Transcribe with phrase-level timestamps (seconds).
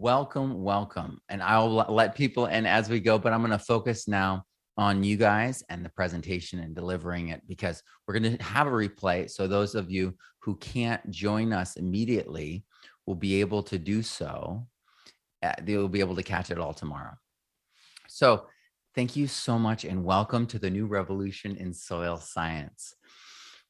[0.00, 1.20] welcome, welcome.
[1.28, 4.44] And I'll let people in as we go, but I'm going to focus now
[4.76, 8.70] on you guys and the presentation and delivering it because we're going to have a
[8.70, 9.30] replay.
[9.30, 12.64] So those of you who can't join us immediately
[13.06, 14.66] will be able to do so.
[15.42, 17.14] Uh, they'll be able to catch it all tomorrow.
[18.08, 18.46] So
[18.96, 22.94] thank you so much and welcome to the new revolution in soil science.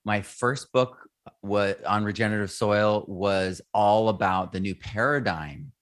[0.06, 1.06] My first book
[1.43, 5.72] was on regenerative soil was all about the new paradigm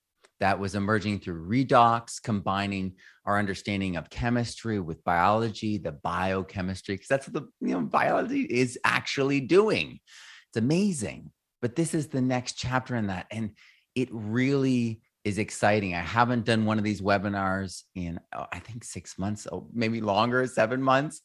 [0.42, 2.94] that was emerging through redox, combining
[3.24, 8.40] our understanding of chemistry with biology, the biochemistry, because that's what the you know biology
[8.40, 10.00] is actually doing.
[10.48, 11.30] It's amazing.
[11.60, 13.26] But this is the next chapter in that.
[13.30, 13.52] And
[13.94, 15.94] it really is exciting.
[15.94, 20.00] I haven't done one of these webinars in oh, I think six months, oh, maybe
[20.00, 21.20] longer, seven months.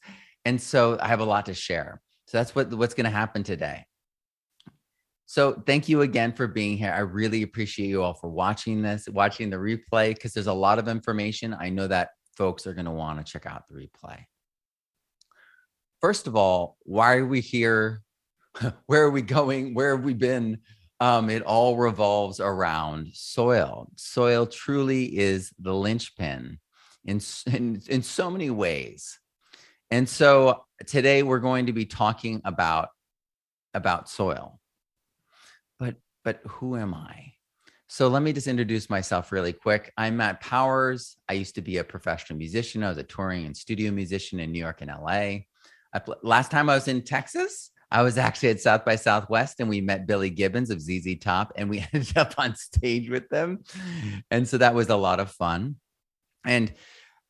[0.46, 2.02] And so I have a lot to share.
[2.28, 3.86] So that's what what's going to happen today.
[5.30, 6.94] So thank you again for being here.
[6.94, 10.80] I really appreciate you all for watching this, watching the replay, because there's a lot
[10.80, 11.54] of information.
[11.54, 14.24] I know that folks are going to want to check out the replay.
[16.00, 18.04] First of all, why are we here?
[18.86, 19.74] Where are we going?
[19.74, 20.60] Where have we been?
[21.02, 23.92] Um, it all revolves around soil.
[23.98, 26.58] Soil truly is the linchpin
[27.04, 29.20] in, in, in so many ways.
[29.92, 32.90] And so today we're going to be talking about,
[33.74, 34.62] about soil
[36.28, 37.32] but who am I?
[37.88, 39.94] So let me just introduce myself really quick.
[39.96, 41.16] I'm Matt Powers.
[41.30, 42.84] I used to be a professional musician.
[42.84, 45.46] I was a touring and studio musician in New York and LA.
[46.04, 49.70] Pl- last time I was in Texas, I was actually at South by Southwest and
[49.70, 53.64] we met Billy Gibbons of ZZ Top and we ended up on stage with them.
[54.30, 55.78] And so that was a lot of fun.
[56.46, 56.74] And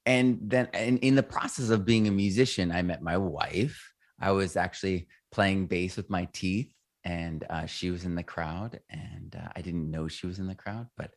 [0.07, 3.93] and then and in the process of being a musician, I met my wife.
[4.19, 6.73] I was actually playing bass with my teeth
[7.07, 10.47] and uh, she was in the crowd and uh, i didn't know she was in
[10.47, 11.11] the crowd but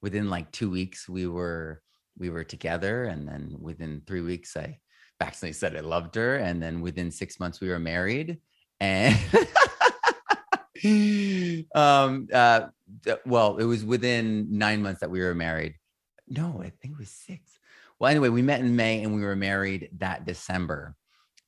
[0.00, 1.82] within like two weeks we were
[2.18, 4.78] we were together and then within three weeks i
[5.20, 8.38] actually said i loved her and then within six months we were married
[8.80, 9.16] and
[11.74, 12.62] um uh
[13.26, 15.74] well it was within nine months that we were married.
[16.28, 17.58] No i think it was six.
[17.98, 20.94] Well anyway we met in may and we were married that december.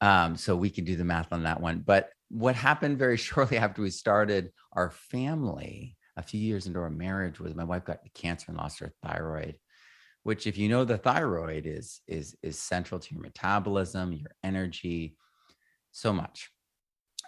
[0.00, 3.58] Um so we can do the math on that one but what happened very shortly
[3.58, 8.00] after we started our family, a few years into our marriage, was my wife got
[8.14, 9.56] cancer and lost her thyroid.
[10.22, 15.16] Which, if you know, the thyroid is is is central to your metabolism, your energy,
[15.92, 16.50] so much.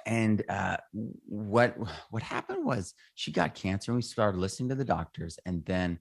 [0.05, 1.77] And uh, what
[2.11, 6.01] what happened was she got cancer, and we started listening to the doctors, and then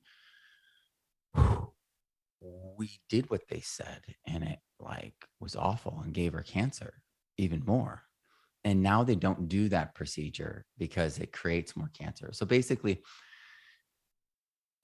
[2.78, 6.96] we did what they said, and it like was awful and gave her cancer
[7.38, 8.07] even more
[8.68, 12.32] and now they don't do that procedure because it creates more cancer.
[12.34, 13.02] So basically,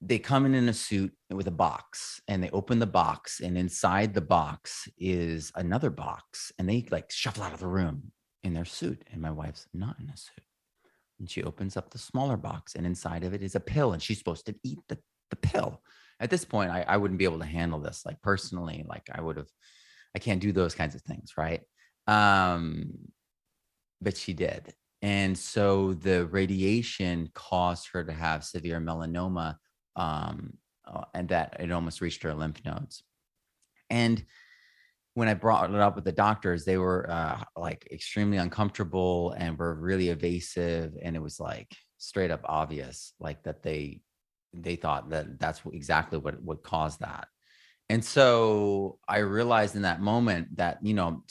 [0.00, 3.58] they come in in a suit with a box and they open the box and
[3.58, 8.10] inside the box is another box and they like shuffle out of the room
[8.42, 10.44] in their suit and my wife's not in a suit.
[11.20, 14.02] And she opens up the smaller box and inside of it is a pill and
[14.02, 14.96] she's supposed to eat the,
[15.28, 15.82] the pill.
[16.20, 19.20] At this point I, I wouldn't be able to handle this like personally like i
[19.20, 19.50] would have
[20.16, 21.60] i can't do those kinds of things right?
[22.06, 23.12] Um
[24.04, 24.74] but she did.
[25.02, 29.56] And so the radiation caused her to have severe melanoma,
[29.96, 30.54] um,
[30.86, 33.02] uh, and that it almost reached her lymph nodes.
[33.90, 34.24] And
[35.14, 39.58] when I brought it up with the doctors, they were uh, like extremely uncomfortable and
[39.58, 44.00] were really evasive, and it was like straight up obvious, like that they
[44.52, 47.28] they thought that that's exactly what what caused that.
[47.90, 51.22] And so I realized in that moment that you know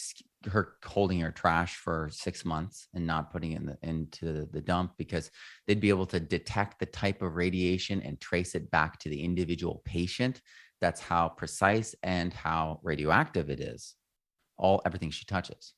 [0.46, 4.62] her holding her trash for six months and not putting it in the, into the
[4.62, 5.32] dump because
[5.68, 9.24] they'd be able to detect the type of radiation and trace it back to the
[9.24, 10.42] individual patient.
[10.82, 13.96] That's how precise and how radioactive it is.
[14.58, 15.74] All everything she touches,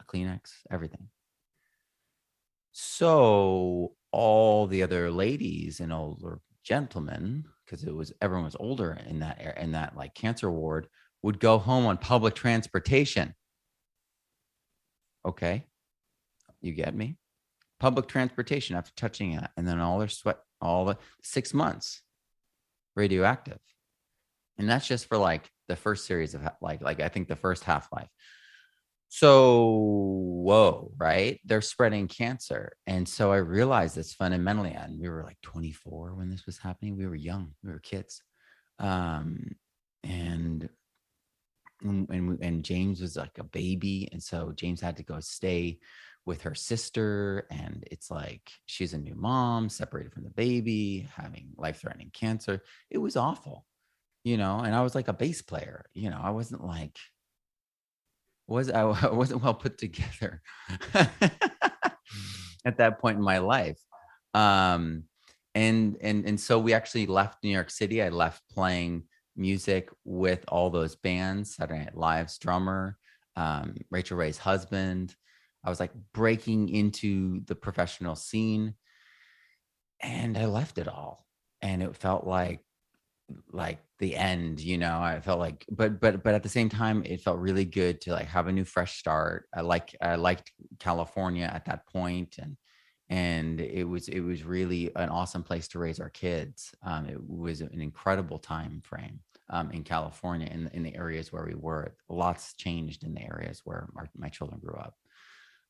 [0.00, 1.08] a Kleenex, everything.
[2.72, 9.20] So all the other ladies and older gentlemen, because it was everyone was older in
[9.20, 10.88] that in that like cancer ward,
[11.22, 13.34] would go home on public transportation
[15.26, 15.66] Okay.
[16.60, 17.16] You get me?
[17.80, 22.02] Public transportation after touching it, and then all their sweat, all the six months
[22.94, 23.58] radioactive.
[24.58, 27.64] And that's just for like the first series of like, like I think the first
[27.64, 28.08] half life.
[29.08, 29.68] So,
[30.42, 31.38] whoa, right?
[31.44, 32.72] They're spreading cancer.
[32.86, 36.96] And so I realized this fundamentally, and we were like 24 when this was happening.
[36.96, 38.22] We were young, we were kids.
[38.78, 39.56] Um,
[40.02, 40.68] and
[41.82, 45.78] and, and James was like a baby, and so James had to go stay
[46.24, 51.48] with her sister and it's like she's a new mom separated from the baby having
[51.56, 52.62] life-threatening cancer.
[52.90, 53.66] It was awful
[54.24, 56.96] you know and i was like a bass player you know i wasn't like
[58.46, 60.42] was i, I wasn't well put together
[62.64, 63.80] at that point in my life.
[64.34, 65.04] Um
[65.54, 68.02] and and and so we actually left new york city.
[68.02, 69.04] I left playing
[69.36, 72.96] music with all those bands saturday night live's drummer
[73.36, 75.14] um, rachael ray's husband
[75.64, 78.74] I was like breaking into the professional scene
[80.00, 81.24] and I left it all.
[81.60, 82.60] And it felt like
[83.52, 85.00] like the end, you know.
[85.00, 88.12] I felt like but but but at the same time it felt really good to
[88.12, 89.46] like have a new fresh start.
[89.54, 90.50] I like I liked
[90.80, 92.56] California at that point and
[93.12, 96.74] and it was it was really an awesome place to raise our kids.
[96.82, 99.20] Um, it was an incredible time frame
[99.50, 101.94] um, in California in in the areas where we were.
[102.08, 104.94] Lots changed in the areas where our, my children grew up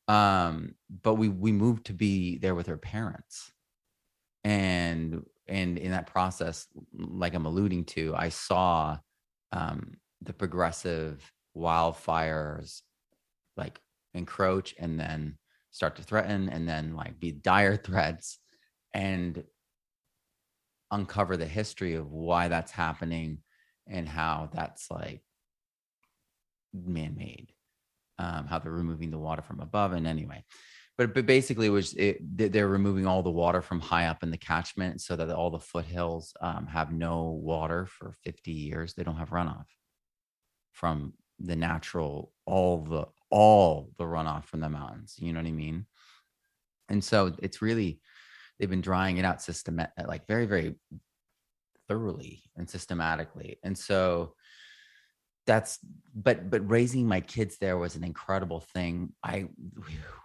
[0.07, 3.51] um but we we moved to be there with her parents
[4.43, 8.97] and and in that process like i'm alluding to i saw
[9.53, 12.81] um the progressive wildfires
[13.55, 13.79] like
[14.13, 15.37] encroach and then
[15.73, 18.39] start to threaten and then like be dire threats
[18.93, 19.43] and
[20.91, 23.39] uncover the history of why that's happening
[23.87, 25.21] and how that's like
[26.73, 27.51] man-made
[28.19, 29.93] um, how they're removing the water from above.
[29.93, 30.43] And anyway,
[30.97, 34.31] but but basically, it was it, they're removing all the water from high up in
[34.31, 38.93] the catchment so that all the foothills um, have no water for 50 years.
[38.93, 39.65] They don't have runoff
[40.71, 45.15] from the natural all the all the runoff from the mountains.
[45.17, 45.87] You know what I mean?
[46.87, 47.99] And so it's really
[48.59, 50.75] they've been drying it out systematic, like very very
[51.87, 53.57] thoroughly and systematically.
[53.63, 54.35] And so
[55.45, 55.79] that's
[56.15, 59.45] but but raising my kids there was an incredible thing i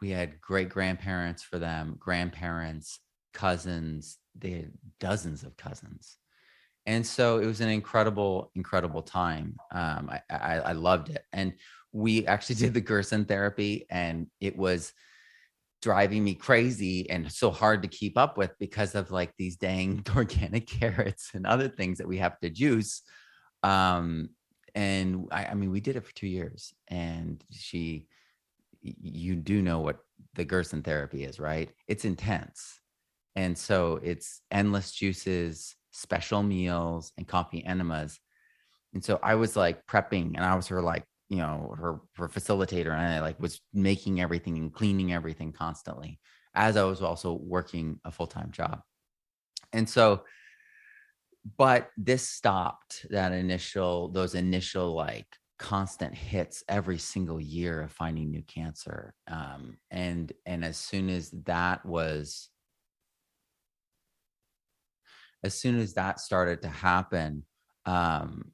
[0.00, 3.00] we had great grandparents for them grandparents
[3.34, 6.18] cousins they had dozens of cousins
[6.86, 11.52] and so it was an incredible incredible time um, I, I, I loved it and
[11.92, 14.92] we actually did the gerson therapy and it was
[15.80, 20.04] driving me crazy and so hard to keep up with because of like these dang
[20.16, 23.02] organic carrots and other things that we have to juice.
[23.62, 24.30] Um
[24.74, 28.06] and I, I mean we did it for two years and she
[28.80, 29.98] you do know what
[30.34, 31.70] the gerson therapy is right?
[31.86, 32.80] It's intense.
[33.36, 38.18] And so it's endless juices special meals and coffee enemas.
[38.94, 42.28] And so i was like prepping and i was her like you know her, her
[42.28, 46.18] facilitator and i like was making everything and cleaning everything constantly
[46.54, 48.80] as i was also working a full-time job.
[49.72, 50.24] And so
[51.56, 55.26] but this stopped that initial those initial like
[55.58, 61.30] constant hits every single year of finding new cancer um, and and as soon as
[61.44, 62.50] that was
[65.42, 67.44] as soon as that started to happen
[67.86, 68.52] um,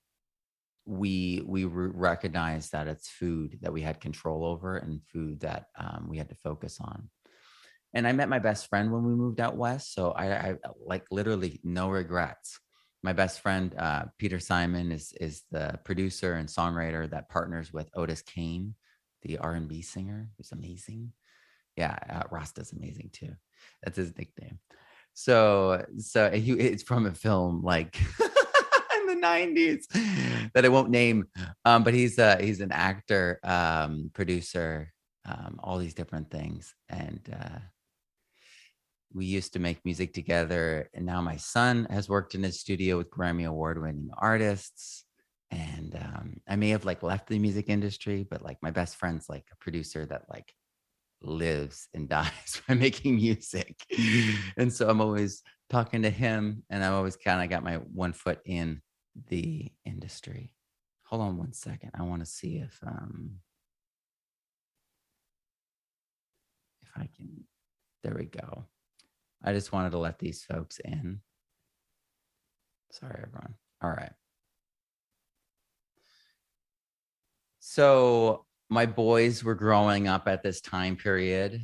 [0.86, 5.66] we we re- recognized that it's food that we had control over and food that
[5.78, 7.08] um, we had to focus on
[7.94, 10.54] and i met my best friend when we moved out west so I, I
[10.84, 12.58] like literally no regrets
[13.04, 17.90] my best friend uh, Peter Simon is is the producer and songwriter that partners with
[17.94, 18.74] Otis Kane,
[19.20, 21.12] the R and B singer, who's amazing.
[21.76, 23.34] Yeah, uh, Rasta's amazing too.
[23.82, 24.58] That's his nickname.
[25.12, 28.00] So so he, it's from a film like
[29.24, 29.86] '90s
[30.54, 31.26] that I won't name,
[31.64, 34.92] um, but he's a he's an actor, um, producer,
[35.26, 37.58] um, all these different things, and uh,
[39.14, 40.90] we used to make music together.
[40.92, 45.04] And now my son has worked in his studio with grammy award winning artists.
[45.50, 49.28] And um, i may have like left the music industry but like my best friend's
[49.28, 50.52] like a producer that like
[51.22, 53.76] lives and dies by making music.
[54.56, 58.12] And so i'm always talking to him and i've always kind of got my one
[58.12, 58.82] foot in
[59.28, 60.52] the industry
[61.04, 63.32] hold on one second i want to see if um
[66.82, 67.44] if i can
[68.02, 68.66] there we go
[69.44, 71.20] I just wanted to let these folks in.
[72.90, 73.54] Sorry, everyone.
[73.82, 74.12] All right.
[77.60, 81.60] So my boys were growing up at this time period,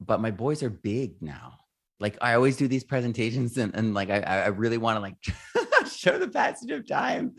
[0.00, 1.54] but my boys are big now.
[2.00, 5.16] Like I always do these presentations and, and like I, I really want to like
[6.08, 7.34] show the passage of time.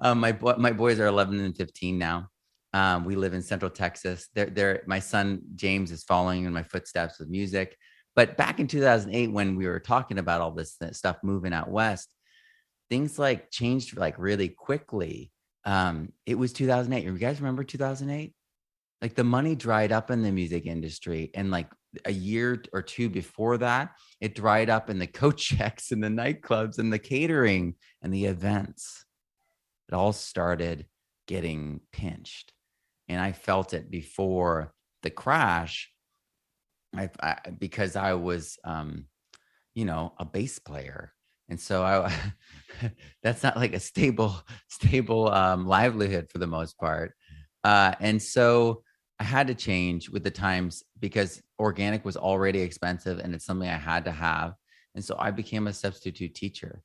[0.00, 2.28] Um, my my boys are 11 and 15 now.
[2.72, 4.28] Um, we live in Central Texas.
[4.34, 7.76] They're, they're my son James is following in my footsteps with music.
[8.14, 12.08] But back in 2008, when we were talking about all this stuff moving out west,
[12.90, 15.32] things like changed like really quickly.
[15.64, 17.04] Um, it was 2008.
[17.04, 18.34] You guys remember 2008?
[19.00, 21.68] like the money dried up in the music industry and like
[22.04, 23.90] a year or two before that
[24.20, 28.26] it dried up in the coat checks and the nightclubs and the catering and the
[28.26, 29.04] events.
[29.88, 30.86] It all started
[31.26, 32.52] getting pinched.
[33.08, 35.90] And i felt it before the crash.
[36.96, 39.06] I, I because i was um
[39.74, 41.12] you know a bass player.
[41.48, 42.12] And so i
[43.22, 44.36] that's not like a stable
[44.68, 47.14] stable um livelihood for the most part.
[47.64, 48.82] Uh and so
[49.20, 53.68] I had to change with the times because organic was already expensive and it's something
[53.68, 54.54] I had to have.
[54.94, 56.82] And so I became a substitute teacher.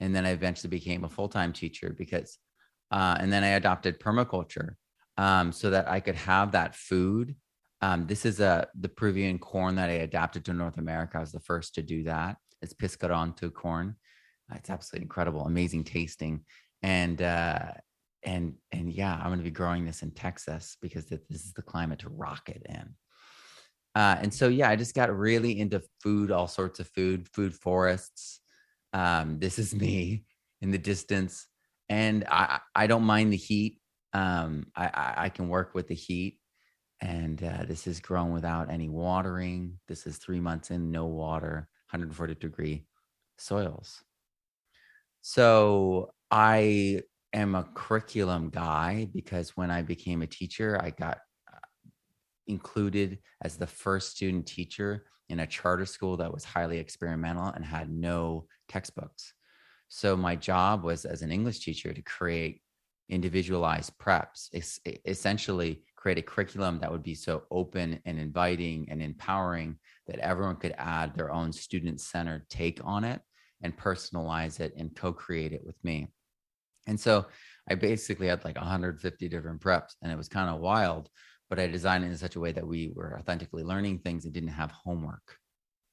[0.00, 2.38] And then I eventually became a full time teacher because,
[2.90, 4.74] uh, and then I adopted permaculture
[5.16, 7.34] um, so that I could have that food.
[7.80, 11.18] Um, this is a the Peruvian corn that I adapted to North America.
[11.18, 12.36] I was the first to do that.
[12.62, 13.96] It's Piscorunto corn.
[14.54, 16.44] It's absolutely incredible, amazing tasting.
[16.82, 17.72] And uh,
[18.26, 21.62] and and yeah i'm going to be growing this in texas because this is the
[21.62, 22.94] climate to rock it in.
[23.94, 27.54] Uh, and so yeah i just got really into food all sorts of food food
[27.54, 28.40] forests.
[28.92, 30.24] Um, this is me
[30.60, 31.46] in the distance.
[31.88, 33.80] And i i don't mind the heat.
[34.12, 36.38] Um, I, I can work with the heat.
[37.02, 39.78] And uh, this is grown without any watering.
[39.88, 42.86] This is three months in no water 140 degree
[43.38, 44.02] soils.
[45.20, 47.02] So i
[47.36, 51.18] am a curriculum guy because when I became a teacher, I got
[51.52, 51.58] uh,
[52.46, 57.64] included as the first student teacher in a charter school that was highly experimental and
[57.64, 59.34] had no textbooks.
[59.88, 62.62] So my job was as an English teacher to create
[63.08, 69.02] individualized preps, es- essentially create a curriculum that would be so open and inviting and
[69.02, 73.20] empowering that everyone could add their own student centered take on it
[73.62, 76.08] and personalize it and co-create it with me.
[76.86, 77.26] And so
[77.68, 81.08] I basically had like 150 different preps and it was kind of wild,
[81.48, 84.32] but I designed it in such a way that we were authentically learning things and
[84.32, 85.36] didn't have homework.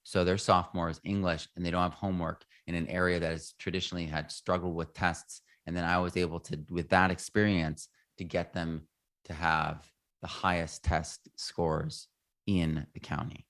[0.03, 4.05] So they're sophomores English and they don't have homework in an area that has traditionally
[4.05, 5.41] had struggled with tests.
[5.65, 8.87] And then I was able to, with that experience, to get them
[9.25, 9.87] to have
[10.21, 12.07] the highest test scores
[12.45, 13.47] in the county.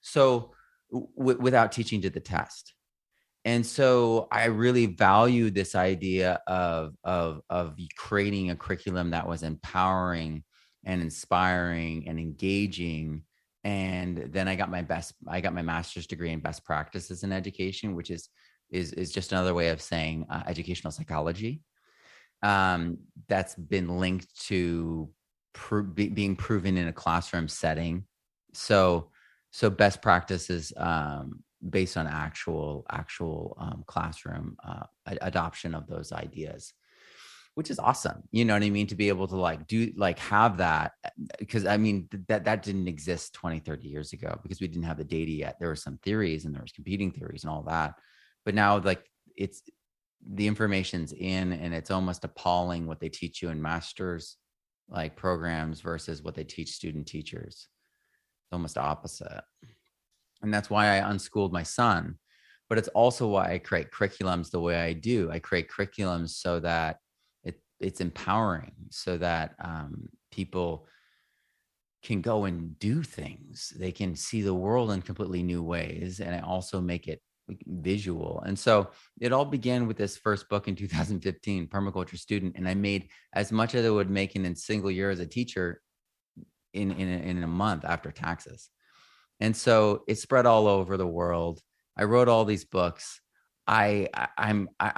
[0.00, 0.52] So
[0.92, 2.74] w- without teaching to the test
[3.44, 9.42] and so i really value this idea of of of creating a curriculum that was
[9.42, 10.42] empowering
[10.84, 13.22] and inspiring and engaging
[13.64, 17.32] and then i got my best i got my master's degree in best practices in
[17.32, 18.28] education which is
[18.70, 21.62] is is just another way of saying uh, educational psychology.
[22.42, 25.10] Um, that's been linked to
[25.94, 28.04] be, being proven in a classroom setting.
[28.54, 29.10] So
[29.50, 34.84] so best practices um, based on actual actual um, classroom uh,
[35.20, 36.72] adoption of those ideas
[37.54, 40.18] which is awesome you know what i mean to be able to like do like
[40.18, 40.92] have that
[41.38, 44.98] because i mean that that didn't exist 20 30 years ago because we didn't have
[44.98, 45.56] the data yet.
[45.58, 47.94] There were some theories and there was competing theories and all that
[48.44, 49.04] but now like
[49.36, 49.62] it's
[50.34, 54.36] the information's in and it's almost appalling what they teach you in masters
[54.88, 57.68] like programs versus what they teach student teachers.
[58.44, 59.42] It's almost opposite
[60.42, 62.16] and that's why I unschooled my son.
[62.68, 65.30] But it's also why I create curriculums the way I do.
[65.30, 66.98] I create curriculums so that
[67.42, 70.86] it it's empowering, so that um, people
[72.02, 73.72] can go and do things.
[73.76, 77.20] They can see the world in completely new ways, and I also make it
[77.66, 78.42] visual.
[78.46, 82.74] And so it all began with this first book in 2015, Permaculture Student, and I
[82.74, 85.80] made as much as I would make in a single year as a teacher
[86.72, 88.70] in in a, in a month after taxes.
[89.40, 91.60] And so it spread all over the world.
[91.96, 93.20] I wrote all these books.
[93.66, 94.92] I, I I'm I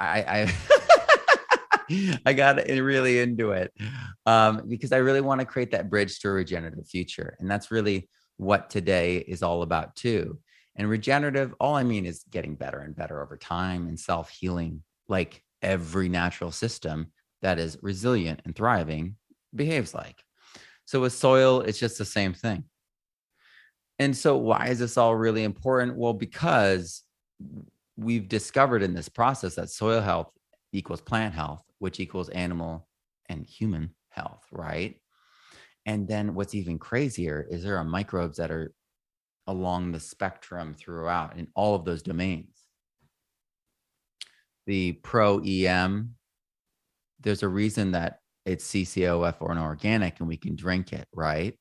[1.89, 3.73] I I got really into it
[4.25, 7.71] um, because I really want to create that bridge to a regenerative future, and that's
[7.71, 10.39] really what today is all about too.
[10.75, 14.83] And regenerative, all I mean is getting better and better over time and self healing,
[15.07, 19.15] like every natural system that is resilient and thriving
[19.53, 20.23] behaves like.
[20.85, 22.65] So with soil, it's just the same thing.
[23.99, 25.97] And so, why is this all really important?
[25.97, 27.03] Well, because
[27.95, 30.31] we've discovered in this process that soil health
[30.71, 32.87] equals plant health, which equals animal
[33.29, 34.99] and human health, right?
[35.85, 38.73] And then what's even crazier is there are microbes that are
[39.47, 42.55] along the spectrum throughout in all of those domains.
[44.65, 46.15] The pro EM,
[47.19, 51.57] there's a reason that it's CCOF or an organic and we can drink it, right?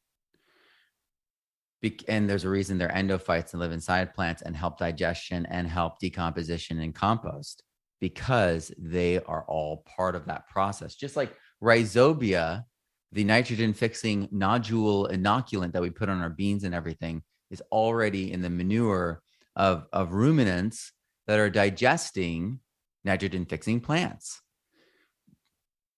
[2.09, 5.99] And there's a reason they're endophytes and live inside plants and help digestion and help
[5.99, 7.63] decomposition and compost
[8.01, 10.95] because they are all part of that process.
[10.95, 12.65] Just like rhizobia
[13.13, 18.33] the nitrogen fixing nodule inoculant that we put on our beans and everything is already
[18.33, 19.23] in the manure
[19.55, 20.93] of, of ruminants
[21.27, 22.59] that are digesting
[23.05, 24.41] nitrogen fixing plants.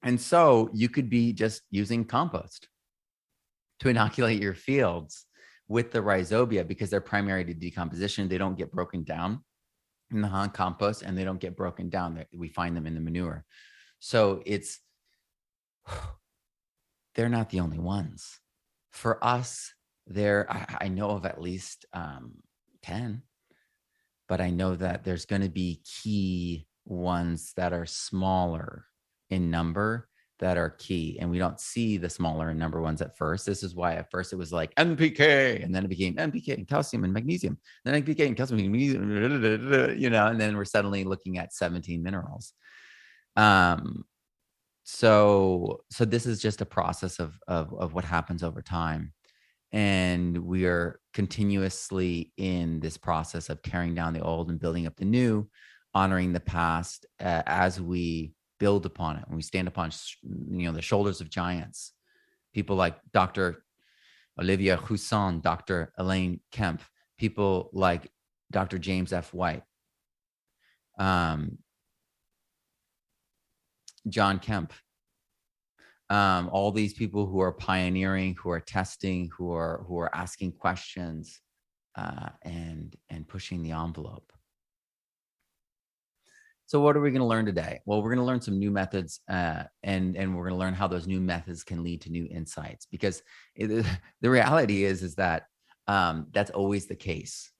[0.03, 2.69] And so you could be just using compost
[3.81, 5.25] to inoculate your fields
[5.69, 8.29] with the rhizobia because they're primary to decomposition.
[8.29, 9.43] They don't get broken down
[10.11, 12.25] in the compost and they don't get broken down.
[12.37, 13.45] We find them in the manure.
[13.99, 14.81] So it's,
[17.15, 18.41] they're not the only ones.
[18.93, 19.73] For us,
[20.07, 20.47] there,
[20.81, 22.35] I, know of at least um,
[22.83, 23.23] 10,
[24.29, 28.85] but I know that there's going to be key ones that are smaller
[29.31, 30.09] in number
[30.41, 33.47] that are key and we don't see the smaller in number ones at first.
[33.47, 36.69] This is why at first it was like npk and then it became npk and
[36.69, 41.05] calcium and magnesium then npk and calcium and magnesium you know and then we're suddenly
[41.05, 42.53] looking at 17 minerals.
[43.37, 44.05] Um
[44.85, 49.13] so so this is just a process of of, of what happens over time
[49.73, 54.95] and we are continuously in this process of tearing down the old and building up
[54.97, 55.49] the new
[55.95, 59.91] honoring the past uh, as we build upon it, when we stand upon
[60.23, 61.93] you know the shoulders of giants,
[62.53, 63.65] people like Dr.
[64.41, 65.93] olivia Roussin, Dr.
[65.99, 66.83] Elaine Kemp,
[67.19, 68.11] people like
[68.51, 68.79] Dr.
[68.79, 69.35] James F.
[69.35, 69.63] White,
[70.99, 71.59] um,
[74.09, 74.73] John Kempf,
[76.11, 80.53] um, all these people who are pioneering, who are testing, who are who are asking
[80.53, 81.41] questions,
[81.97, 84.34] uh, and and pushing the envelope.
[86.67, 87.81] So, what are we going to learn today?
[87.85, 90.75] Well, we're going to learn some new methods, uh, and and we're going to learn
[90.75, 92.87] how those new methods can lead to new insights.
[92.87, 93.23] Because
[93.55, 93.85] it,
[94.23, 95.45] the reality is is that
[95.87, 97.51] um, that's always the case,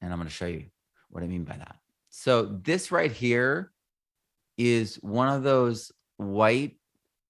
[0.00, 0.66] and I'm going to show you
[1.08, 1.76] what I mean by that.
[2.10, 3.72] So, this right here
[4.56, 6.76] is one of those white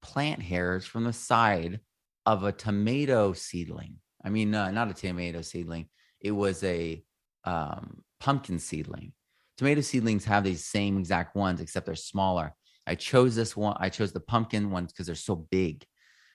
[0.02, 1.80] plant hairs from the side
[2.26, 3.96] of a tomato seedling.
[4.22, 5.88] I mean, uh, not a tomato seedling.
[6.20, 7.02] It was a
[7.44, 9.12] um, pumpkin seedling
[9.60, 12.54] tomato seedlings have these same exact ones, except they're smaller.
[12.86, 13.76] I chose this one.
[13.78, 15.84] I chose the pumpkin ones because they're so big.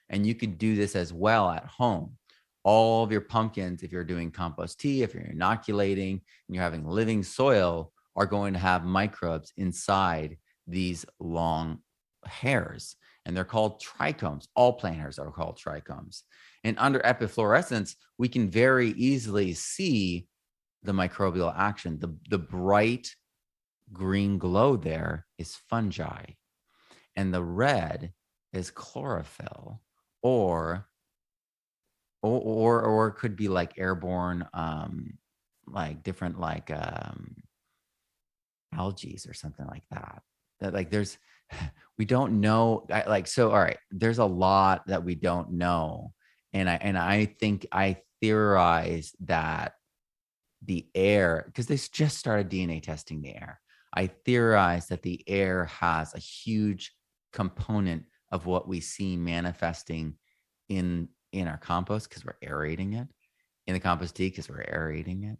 [0.08, 2.18] And you could do this as well at home.
[2.62, 6.86] All of your pumpkins, if you're doing compost tea, if you're inoculating and you're having
[6.86, 10.36] living soil, are going to have microbes inside
[10.68, 11.80] these long
[12.26, 12.94] hairs.
[13.24, 14.46] And they're called trichomes.
[14.54, 16.22] All plant hairs are called trichomes.
[16.62, 20.28] And under epifluorescence, we can very easily see
[20.84, 21.98] the microbial action.
[21.98, 23.14] The, the bright
[23.92, 26.24] green glow there is fungi,
[27.14, 28.12] and the red
[28.52, 29.80] is chlorophyll,
[30.22, 30.86] or
[32.22, 35.18] or or, or it could be like airborne, um,
[35.66, 37.36] like different like um,
[38.72, 40.22] algae or something like that.
[40.60, 41.18] That like there's
[41.98, 46.12] we don't know like so all right there's a lot that we don't know
[46.52, 49.74] and i and i think i theorize that
[50.64, 53.60] the air, because they just started DNA testing the air.
[53.96, 56.92] I theorize that the air has a huge
[57.32, 60.14] component of what we see manifesting
[60.68, 63.08] in in our compost because we're aerating it,
[63.66, 65.38] in the compost tea because we're aerating it,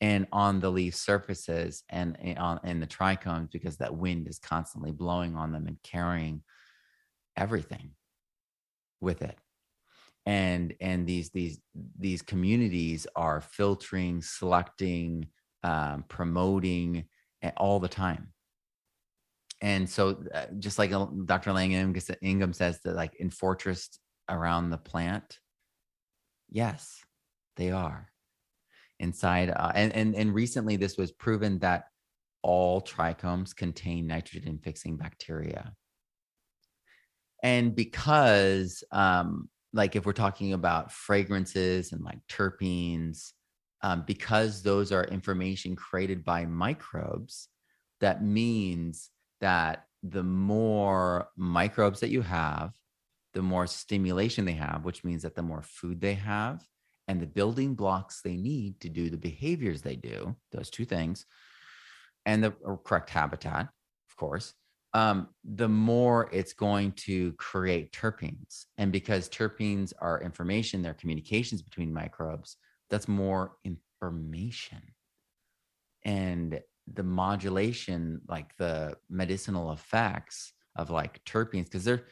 [0.00, 4.90] and on the leaf surfaces and on in the trichomes because that wind is constantly
[4.90, 6.42] blowing on them and carrying
[7.36, 7.90] everything
[9.00, 9.38] with it.
[10.26, 11.60] And and these these
[11.98, 15.28] these communities are filtering selecting
[15.62, 17.04] um, promoting
[17.56, 18.32] all the time.
[19.60, 24.68] And so uh, just like uh, dr langham ingham says that like in fortress around
[24.68, 25.38] the plant
[26.50, 27.02] yes
[27.56, 28.10] they are.
[28.98, 31.84] Inside uh, and, and and recently this was proven that
[32.42, 35.72] all trichomes contain nitrogen fixing bacteria.
[37.42, 43.32] And because um, like if we're talking about fragrances and like terpenes,
[43.86, 47.46] um, because those are information created by microbes,
[48.00, 52.74] that means that the more microbes that you have,
[53.32, 56.66] the more stimulation they have, which means that the more food they have
[57.06, 61.24] and the building blocks they need to do the behaviors they do, those two things,
[62.24, 62.50] and the
[62.84, 63.68] correct habitat,
[64.10, 64.52] of course,
[64.94, 68.64] um, the more it's going to create terpenes.
[68.78, 72.56] And because terpenes are information, they're communications between microbes,
[72.90, 74.82] that's more information.
[76.04, 76.60] And
[76.92, 82.04] the modulation, like the medicinal effects of like terpenes, because they're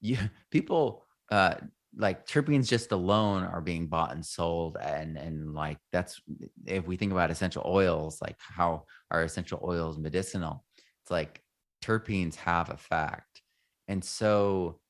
[0.00, 0.18] you
[0.50, 1.54] people uh
[1.96, 6.20] like terpenes just alone are being bought and sold and and like that's
[6.64, 10.64] if we think about essential oils like how are essential oils medicinal
[11.02, 11.42] it's like
[11.82, 13.42] terpenes have effect.
[13.88, 14.80] And so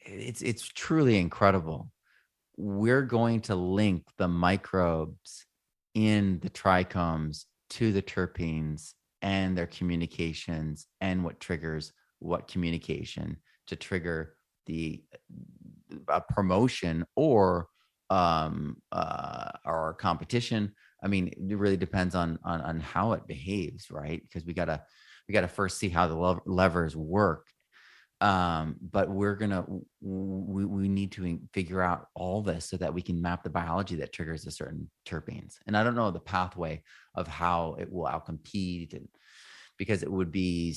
[0.00, 1.90] it's it's truly incredible.
[2.56, 5.44] We're going to link the microbes
[5.94, 13.36] in the trichomes to the terpenes and their communications and what triggers what communication
[13.66, 14.34] to trigger
[14.66, 15.02] the
[16.08, 17.68] a promotion or
[18.10, 20.72] um uh or competition.
[21.02, 24.22] I mean it really depends on on on how it behaves right?
[24.22, 24.82] Because we gotta
[25.28, 27.46] we gotta first see how the levers work
[28.24, 29.64] um but we're gonna
[30.00, 33.96] we, we need to figure out all this so that we can map the biology
[33.96, 36.82] that triggers a certain terpenes and i don't know the pathway
[37.14, 39.08] of how it will outcompete and
[39.76, 40.74] because it would be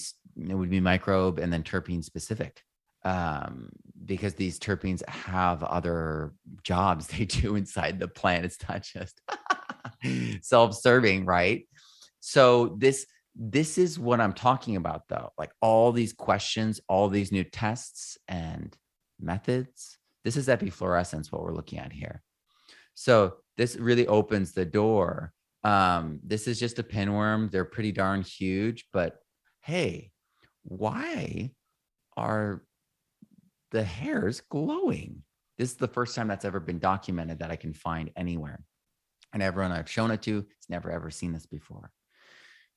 [0.49, 2.61] it would be microbe and then terpene specific
[3.03, 3.69] um,
[4.05, 6.33] because these terpenes have other
[6.63, 8.45] jobs they do inside the plant.
[8.45, 9.21] It's not just
[10.41, 11.67] self-serving, right?
[12.19, 13.05] So this
[13.37, 15.31] this is what I'm talking about though.
[15.37, 18.75] Like all these questions, all these new tests and
[19.19, 19.97] methods.
[20.23, 22.23] This is epifluorescence what we're looking at here.
[22.95, 25.33] So this really opens the door.
[25.63, 27.51] Um, this is just a pinworm.
[27.51, 29.17] They're pretty darn huge, but
[29.61, 30.11] hey,
[30.63, 31.51] why
[32.15, 32.63] are
[33.71, 35.23] the hairs glowing.
[35.57, 38.63] This is the first time that's ever been documented that I can find anywhere.
[39.33, 41.91] And everyone I've shown it to has never ever seen this before.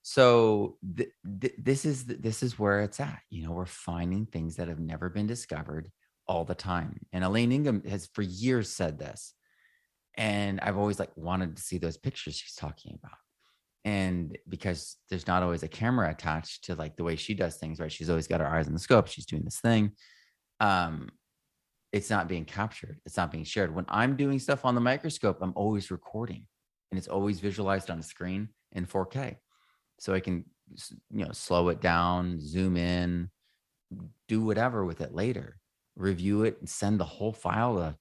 [0.03, 1.11] So th-
[1.41, 3.21] th- this is th- this is where it's at.
[3.31, 5.91] You know, we're finding things that have never been discovered
[6.27, 7.01] all the time.
[7.13, 9.35] And Elaine Ingham has for years said this.
[10.17, 13.19] And I've always like wanted to see those pictures she's talking about.
[13.85, 17.81] And because there's not always a camera attached to like the way she does things,
[17.81, 17.93] right?
[17.93, 19.07] She's always got her eyes on the scope.
[19.07, 19.93] She's doing this thing
[20.61, 21.11] um,
[21.93, 23.01] it's not being captured.
[23.05, 23.75] It's not being shared.
[23.75, 26.47] When I'm doing stuff on the microscope, I'm always recording
[26.91, 29.37] and it's always visualized on a screen in 4K.
[30.01, 30.45] So I can,
[31.13, 33.31] you know, slow it down, zoom in,
[34.27, 35.59] do whatever with it later,
[35.95, 37.97] review it and send the whole file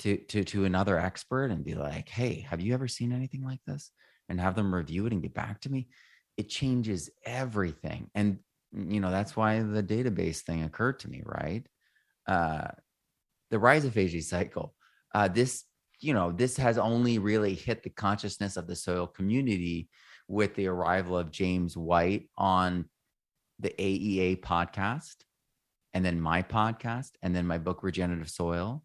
[0.00, 3.60] to, to, to, another expert and be like, Hey, have you ever seen anything like
[3.66, 3.90] this?
[4.28, 5.88] And have them review it and get back to me.
[6.36, 8.10] It changes everything.
[8.14, 8.40] And,
[8.72, 11.66] you know, that's why the database thing occurred to me, right?
[12.26, 12.68] uh,
[13.50, 14.74] the rhizophagy cycle.
[15.14, 15.64] Uh, this,
[16.00, 19.88] you know, this has only really hit the consciousness of the soil community
[20.28, 22.86] with the arrival of James White on
[23.60, 25.16] the AEA podcast,
[25.92, 28.82] and then my podcast, and then my book Regenerative Soil,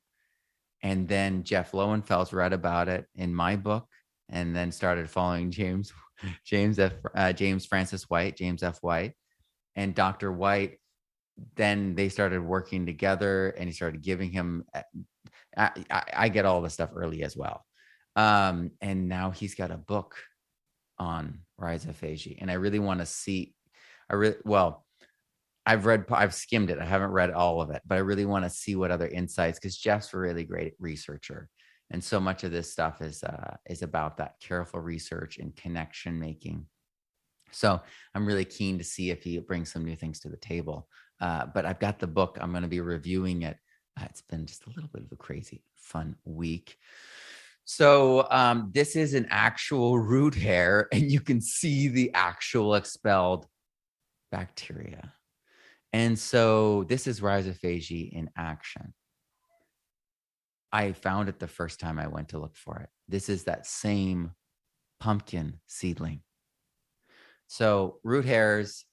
[0.83, 3.87] and then Jeff Lowenfels read about it in my book,
[4.29, 5.91] and then started following James
[6.45, 6.93] James F.
[7.15, 8.79] Uh, James Francis White, James F.
[8.81, 9.13] White,
[9.75, 10.31] and Dr.
[10.31, 10.79] White
[11.55, 14.81] then they started working together and he started giving him eh,
[15.57, 17.65] I, I, I, get all the stuff early as well
[18.15, 20.15] um, and now he's got a book
[20.99, 23.53] on Rise of rhizophagy and i really want to see
[24.09, 24.85] i really well
[25.65, 28.45] i've read i've skimmed it i haven't read all of it but i really want
[28.45, 31.49] to see what other insights because jeff's a really great researcher
[31.91, 36.17] and so much of this stuff is uh, is about that careful research and connection
[36.17, 36.65] making
[37.51, 37.81] so
[38.15, 40.87] i'm really keen to see if he brings some new things to the table
[41.21, 42.37] uh, but I've got the book.
[42.39, 43.57] I'm going to be reviewing it.
[43.99, 46.77] Uh, it's been just a little bit of a crazy, fun week.
[47.71, 53.45] So um, this is an actual root hair, and you can see the actual expelled
[54.31, 55.13] bacteria.
[55.93, 58.95] And so this is rhizophagy in action.
[60.71, 62.89] I found it the first time I went to look for it.
[63.07, 64.31] This is that same
[64.99, 66.21] pumpkin seedling.
[67.45, 68.83] So root hairs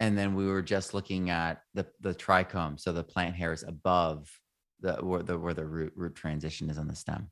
[0.00, 4.28] and then we were just looking at the the trichome, so the plant hairs above
[4.80, 7.30] the where the where the root root transition is on the stem.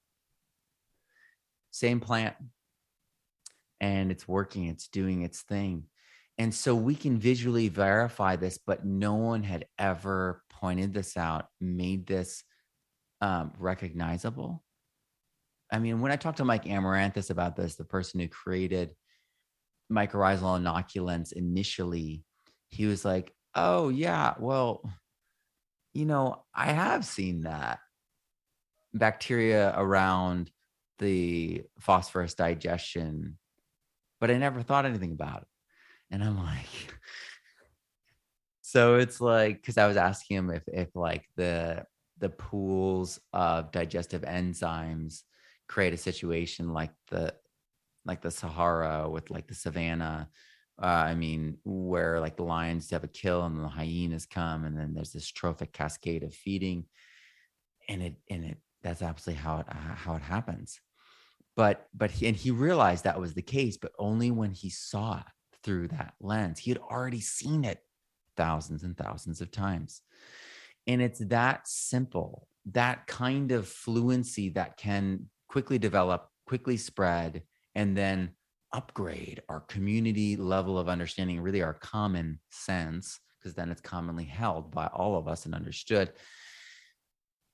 [1.79, 2.35] Same plant,
[3.81, 4.67] and it's working.
[4.67, 5.85] It's doing its thing,
[6.37, 8.59] and so we can visually verify this.
[8.59, 12.43] But no one had ever pointed this out, made this
[13.21, 14.63] um, recognizable.
[15.73, 18.95] I mean, when I talked to Mike Amaranthus about this, the person who created
[19.93, 22.25] mycorrhizal inoculants initially
[22.69, 24.83] he was like, Oh, yeah, well,
[25.95, 27.81] you know, I have seen that
[28.95, 30.51] bacteria around
[30.99, 33.39] the phosphorus digestion,
[34.21, 35.49] but I never thought anything about it.
[36.11, 36.67] And I'm like,
[38.63, 41.85] so it's like, because I was asking him if, if like the,
[42.19, 45.23] the pools of digestive enzymes
[45.69, 47.35] create a situation like the
[48.05, 50.31] like the Sahara with like the savannah
[50.81, 54.79] uh, I mean, where like the lions have a kill and the hyenas come, and
[54.79, 56.85] then there's this trophic cascade of feeding,
[57.89, 60.81] and it and it that's absolutely how it how it happens.
[61.59, 65.25] But but he, and he realized that was the case, but only when he saw
[65.65, 66.61] through that lens.
[66.61, 67.81] He had already seen it
[68.37, 70.03] thousands and thousands of times.
[70.87, 77.43] And it's that simple, that kind of fluency that can quickly develop, quickly spread,
[77.75, 78.31] and then
[78.73, 84.71] upgrade our community level of understanding, really our common sense, because then it's commonly held
[84.71, 86.13] by all of us and understood.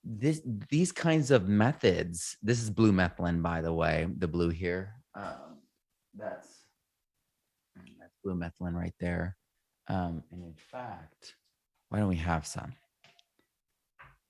[0.05, 2.37] This these kinds of methods.
[2.43, 4.07] This is blue methylene, by the way.
[4.17, 4.93] The blue here.
[5.15, 5.57] Um,
[6.13, 6.47] that's
[7.99, 9.35] that's blue methylene right there.
[9.87, 11.35] Um, and in fact,
[11.89, 12.73] why don't we have some?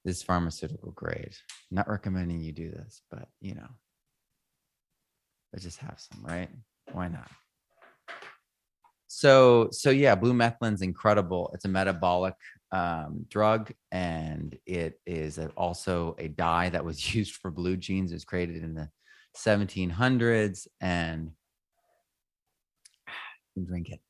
[0.05, 1.35] This pharmaceutical grade.
[1.71, 3.67] Not recommending you do this, but you know,
[5.51, 6.49] let's just have some, right?
[6.93, 7.29] Why not?
[9.15, 11.49] So, so yeah, blue methylene's incredible.
[11.53, 12.33] It's a metabolic
[12.73, 18.11] um, drug, and it is also a dye that was used for blue jeans.
[18.11, 18.89] It was created in the
[19.37, 21.31] 1700s, and
[23.65, 24.01] drink it.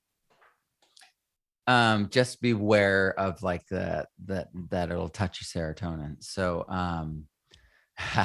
[1.67, 6.15] Um, just beware of like the that that it'll touch your serotonin.
[6.23, 7.25] So, um,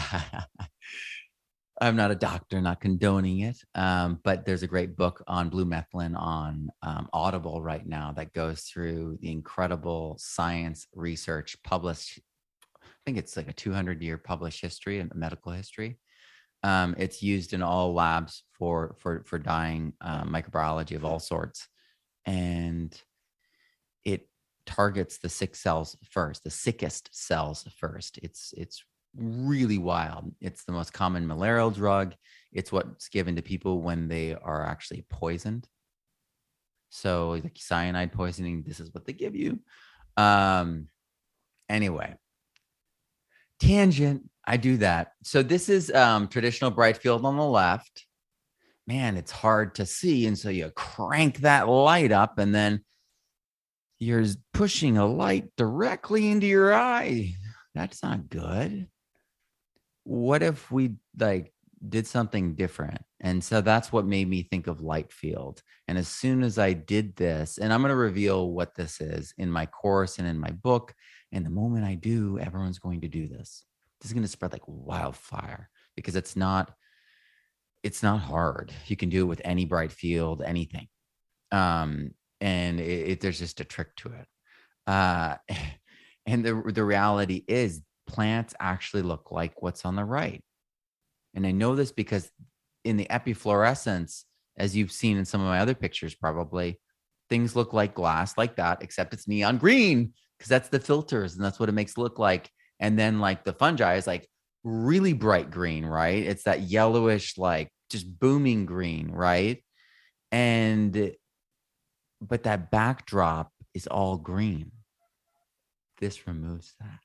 [1.82, 5.64] I'm not a doctor, not condoning it, um, but there's a great book on blue
[5.64, 12.20] methylene on um, Audible right now that goes through the incredible science research published.
[12.82, 15.98] I think it's like a 200 year published history and medical history.
[16.62, 21.66] Um, it's used in all labs for for for dying uh, microbiology of all sorts,
[22.26, 22.94] and
[24.04, 24.28] it
[24.66, 28.18] targets the sick cells first, the sickest cells first.
[28.22, 28.84] It's it's
[29.16, 30.32] really wild.
[30.40, 32.14] It's the most common malarial drug.
[32.52, 35.68] It's what's given to people when they are actually poisoned.
[36.90, 39.60] So, like cyanide poisoning, this is what they give you.
[40.16, 40.88] Um,
[41.68, 42.16] anyway,
[43.60, 44.28] tangent.
[44.44, 45.12] I do that.
[45.22, 48.06] So this is um, traditional bright field on the left.
[48.86, 52.80] Man, it's hard to see, and so you crank that light up, and then
[54.00, 57.34] you're pushing a light directly into your eye.
[57.74, 58.88] That's not good
[60.10, 61.52] what if we like
[61.88, 63.00] did something different?
[63.20, 65.62] And so that's what made me think of light field.
[65.86, 69.32] And as soon as I did this, and I'm going to reveal what this is
[69.38, 70.94] in my course and in my book.
[71.30, 73.64] And the moment I do, everyone's going to do this.
[74.00, 76.72] This is going to spread like wildfire because it's not
[77.84, 78.72] it's not hard.
[78.88, 80.88] You can do it with any bright field, anything.
[81.52, 84.26] Um, and it, it, there's just a trick to it.
[84.88, 85.36] Uh,
[86.26, 87.80] and the the reality is
[88.12, 90.42] plants actually look like what's on the right.
[91.34, 92.30] And I know this because
[92.84, 94.24] in the epifluorescence,
[94.56, 96.80] as you've seen in some of my other pictures, probably
[97.28, 101.44] things look like glass like that, except it's neon green because that's the filters and
[101.44, 102.50] that's what it makes look like.
[102.80, 104.28] And then like the fungi is like
[104.64, 106.24] really bright green, right?
[106.24, 109.62] It's that yellowish, like just booming green, right?
[110.32, 111.12] And
[112.20, 114.72] but that backdrop is all green.
[116.00, 116.98] This removes that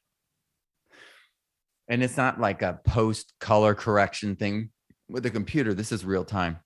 [1.88, 4.70] and it's not like a post color correction thing
[5.10, 5.74] with the computer.
[5.74, 6.58] This is real time.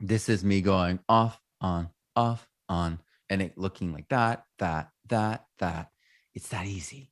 [0.00, 2.98] This is me going off, on, off, on,
[3.30, 5.88] and it looking like that, that, that, that.
[6.34, 7.10] It's that easy.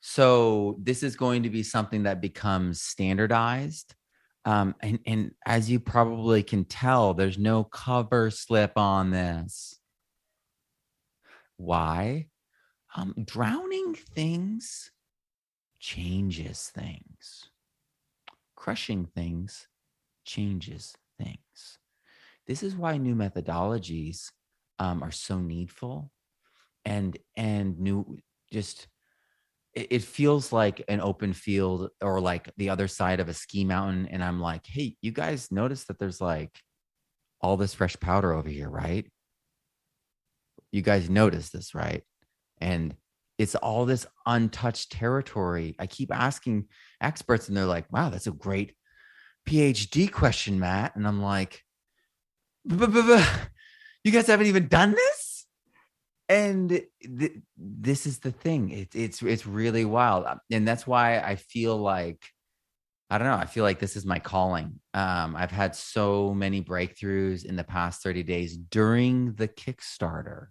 [0.00, 3.94] So this is going to be something that becomes standardized.
[4.44, 9.78] Um, and, and as you probably can tell, there's no cover slip on this.
[11.58, 12.28] Why?
[12.96, 14.90] Um, drowning things
[15.80, 17.48] changes things.
[18.54, 19.66] Crushing things
[20.24, 21.78] changes things.
[22.46, 24.30] This is why new methodologies
[24.78, 26.10] um, are so needful,
[26.84, 28.18] and and new
[28.52, 28.86] just
[29.74, 33.64] it, it feels like an open field or like the other side of a ski
[33.64, 34.06] mountain.
[34.06, 36.60] And I'm like, hey, you guys notice that there's like
[37.40, 39.06] all this fresh powder over here, right?
[40.72, 42.02] You guys notice this, right?
[42.60, 42.94] And
[43.40, 45.74] it's all this untouched territory.
[45.78, 46.66] I keep asking
[47.00, 48.74] experts, and they're like, wow, that's a great
[49.48, 50.94] PhD question, Matt.
[50.94, 51.64] And I'm like,
[52.68, 55.46] you guys haven't even done this?
[56.28, 58.72] And th- this is the thing.
[58.72, 62.22] It, it's it's really wild, uh, and that's why I feel like
[63.08, 63.36] I don't know.
[63.36, 64.80] I feel like this is my calling.
[64.92, 70.48] Um, I've had so many breakthroughs in the past 30 days during the Kickstarter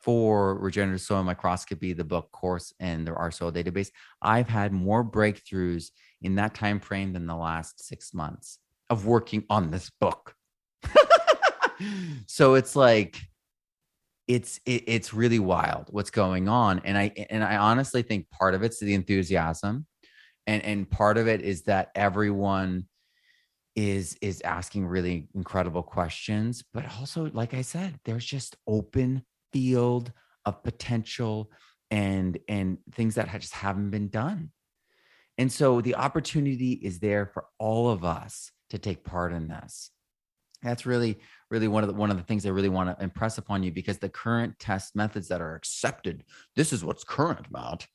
[0.00, 3.90] for regenerative soil microscopy, the book course, and the our soil database,
[4.22, 5.90] I've had more breakthroughs
[6.22, 8.58] in that time frame than the last six months
[8.88, 10.34] of working on this book.
[12.26, 13.20] so it's like
[14.26, 18.54] it's it, it's really wild what's going on, and I and I honestly think part
[18.54, 19.86] of it's the enthusiasm,
[20.46, 22.86] and and part of it is that everyone
[23.76, 30.12] is is asking really incredible questions but also like i said there's just open field
[30.44, 31.50] of potential
[31.90, 34.50] and and things that just haven't been done.
[35.38, 39.90] And so the opportunity is there for all of us to take part in this.
[40.62, 41.18] That's really
[41.50, 43.72] really one of the one of the things i really want to impress upon you
[43.72, 46.22] because the current test methods that are accepted
[46.54, 47.88] this is what's current matt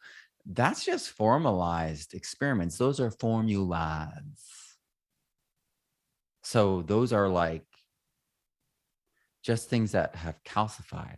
[0.46, 2.78] that's just formalized experiments.
[2.78, 4.78] Those are formulas.
[6.44, 7.66] So those are like
[9.44, 11.18] just things that have calcified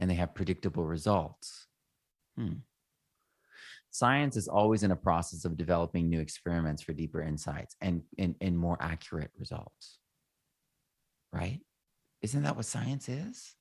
[0.00, 1.66] and they have predictable results.
[2.36, 2.54] Hmm.
[3.92, 8.34] Science is always in a process of developing new experiments for deeper insights and, and,
[8.40, 9.98] and more accurate results.
[11.32, 11.60] Right?
[12.22, 13.54] Isn't that what science is?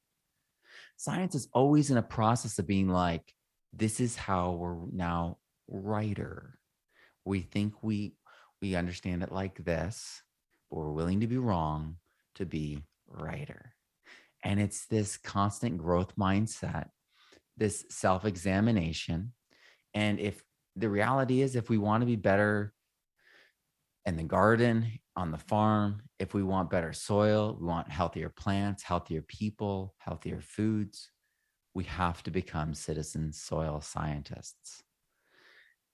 [0.97, 3.33] Science is always in a process of being like,
[3.73, 6.57] this is how we're now writer.
[7.25, 8.13] We think we
[8.61, 10.21] we understand it like this,
[10.69, 11.95] but we're willing to be wrong
[12.35, 13.73] to be righter.
[14.43, 16.89] And it's this constant growth mindset,
[17.57, 19.33] this self examination.
[19.93, 20.43] And if
[20.75, 22.73] the reality is, if we want to be better
[24.05, 28.83] in the garden, on the farm, if we want better soil, we want healthier plants,
[28.83, 31.11] healthier people, healthier foods,
[31.73, 34.83] we have to become citizen soil scientists.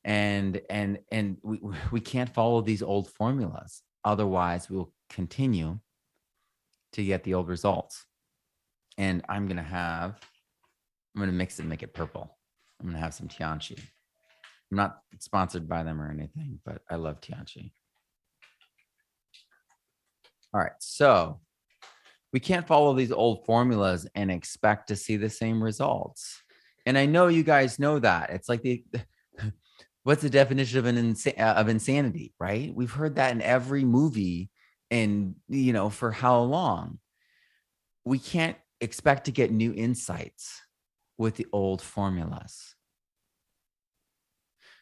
[0.03, 1.59] And and and we
[1.91, 3.81] we can't follow these old formulas.
[4.03, 5.79] Otherwise we'll continue
[6.93, 8.05] to get the old results
[8.97, 10.19] and I'm gonna have,
[11.15, 12.37] I'm gonna mix it and make it purple.
[12.79, 13.77] I'm gonna have some Tianchi.
[14.71, 17.71] I'm not sponsored by them or anything, but I love Tianchi.
[20.53, 21.39] All right, so
[22.31, 26.41] we can't follow these old formulas and expect to see the same results.
[26.85, 28.29] And I know you guys know that.
[28.29, 28.83] It's like the
[30.03, 32.73] what's the definition of an insa- uh, of insanity, right?
[32.73, 34.49] We've heard that in every movie
[34.91, 36.99] and you know for how long?
[38.03, 40.61] We can't expect to get new insights
[41.17, 42.75] with the old formulas.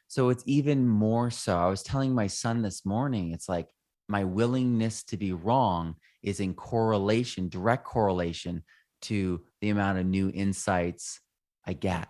[0.07, 1.57] So it's even more so.
[1.57, 3.67] I was telling my son this morning, it's like
[4.07, 8.63] my willingness to be wrong is in correlation, direct correlation
[9.03, 11.19] to the amount of new insights
[11.65, 12.07] I get.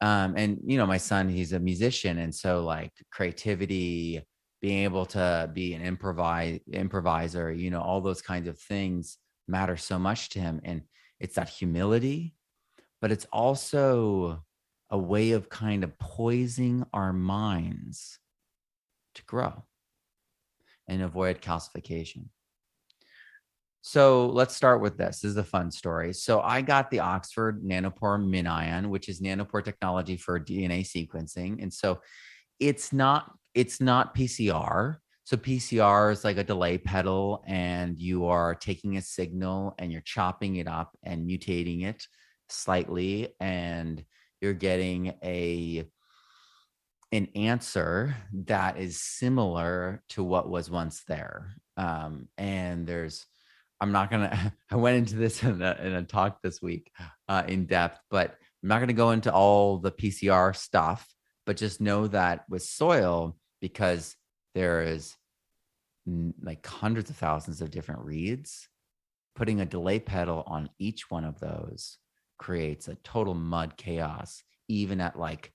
[0.00, 4.22] Um, and you know, my son, he's a musician, and so like creativity,
[4.60, 9.76] being able to be an improvise improviser, you know, all those kinds of things matter
[9.76, 10.60] so much to him.
[10.64, 10.82] And
[11.20, 12.34] it's that humility,
[13.00, 14.42] but it's also
[14.90, 18.18] a way of kind of poising our minds
[19.14, 19.64] to grow
[20.88, 22.26] and avoid calcification.
[23.82, 25.20] So let's start with this.
[25.20, 26.12] This is a fun story.
[26.12, 31.60] So I got the Oxford Nanopore MinION, which is nanopore technology for DNA sequencing.
[31.60, 32.00] And so
[32.60, 34.96] it's not it's not PCR.
[35.24, 40.00] So PCR is like a delay pedal, and you are taking a signal and you're
[40.00, 42.04] chopping it up and mutating it
[42.48, 44.04] slightly, and
[44.40, 45.88] you're getting a
[47.12, 51.54] an answer that is similar to what was once there.
[51.76, 53.26] Um, and there's,
[53.80, 54.54] I'm not gonna.
[54.70, 56.90] I went into this in a, in a talk this week
[57.28, 58.30] uh, in depth, but
[58.62, 61.06] I'm not gonna go into all the PCR stuff.
[61.44, 64.16] But just know that with soil, because
[64.54, 65.16] there is
[66.42, 68.68] like hundreds of thousands of different reeds
[69.34, 71.98] putting a delay pedal on each one of those
[72.38, 75.52] creates a total mud chaos even at like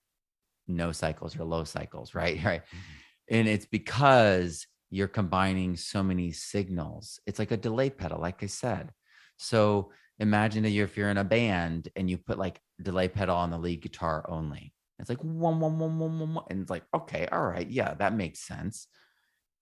[0.67, 2.41] no cycles or low cycles right?
[2.43, 2.62] Right?
[2.62, 3.36] Mm-hmm.
[3.36, 7.19] and it's because you're combining so many signals.
[7.25, 8.91] It's like a delay pedal like i said.
[9.38, 13.36] So imagine that you're, if you're in a band and you put like delay pedal
[13.36, 16.45] on the lead guitar only it's like one, one, one, one, one, one.
[16.49, 18.88] And it's like, okay, all right, yeah, that makes sense.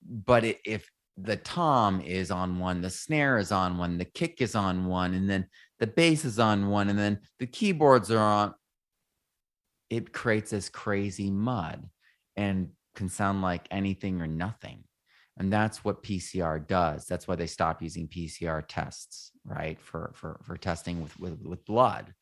[0.08, 4.42] But it, if the tom is on one, the snare is on one, the kick
[4.42, 5.48] is on one, and then
[5.80, 8.54] the bass is on one, and then the keyboards are on,
[9.90, 11.88] it creates this crazy mud
[12.36, 14.84] and can sound like anything or nothing.
[15.38, 17.06] And that's what PCR does.
[17.06, 19.80] That's why they stop using PCR tests, right?
[19.82, 22.14] For for for testing with with, with blood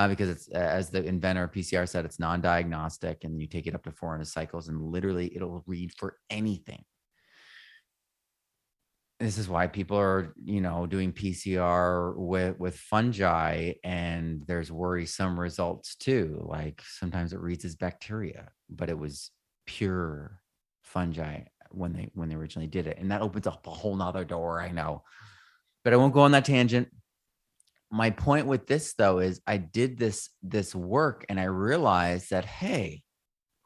[0.00, 3.74] uh, because it's as the inventor of PCR said, it's non-diagnostic, and you take it
[3.74, 6.82] up to 400 cycles, and literally it'll read for anything.
[9.18, 15.38] This is why people are, you know, doing PCR with with fungi, and there's worrisome
[15.38, 16.40] results too.
[16.48, 19.30] Like sometimes it reads as bacteria, but it was
[19.66, 20.40] pure
[20.82, 24.24] fungi when they when they originally did it, and that opens up a whole nother
[24.24, 24.62] door.
[24.62, 25.02] I know,
[25.84, 26.88] but I won't go on that tangent
[27.90, 32.44] my point with this though is I did this this work and I realized that
[32.44, 33.02] hey,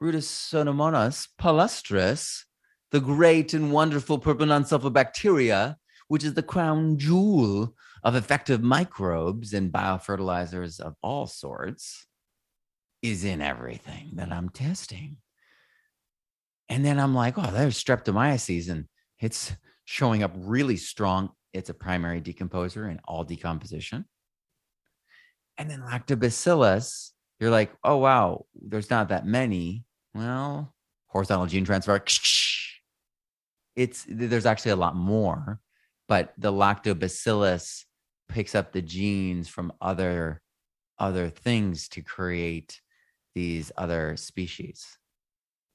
[0.03, 2.45] Rhodopseudomonas palustris,
[2.91, 5.77] the great and wonderful purple non-sulfur bacteria,
[6.09, 12.07] which is the crown jewel of effective microbes and biofertilizers of all sorts
[13.03, 15.19] is in everything that I'm testing.
[16.69, 18.87] And then I'm like, oh, there's streptomyces and
[19.19, 19.53] it's
[19.85, 21.31] showing up really strong.
[21.53, 24.07] It's a primary decomposer in all decomposition.
[25.59, 29.85] And then lactobacillus, you're like, oh, wow, there's not that many.
[30.15, 30.75] Well,
[31.07, 31.95] horizontal gene transfer,
[33.77, 35.61] it's there's actually a lot more,
[36.09, 37.85] but the lactobacillus
[38.29, 40.41] picks up the genes from other
[40.99, 42.81] other things to create
[43.35, 44.97] these other species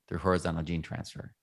[0.08, 1.34] through horizontal gene transfer.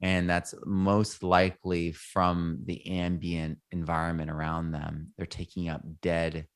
[0.00, 5.12] And that's most likely from the ambient environment around them.
[5.16, 6.46] They're taking up dead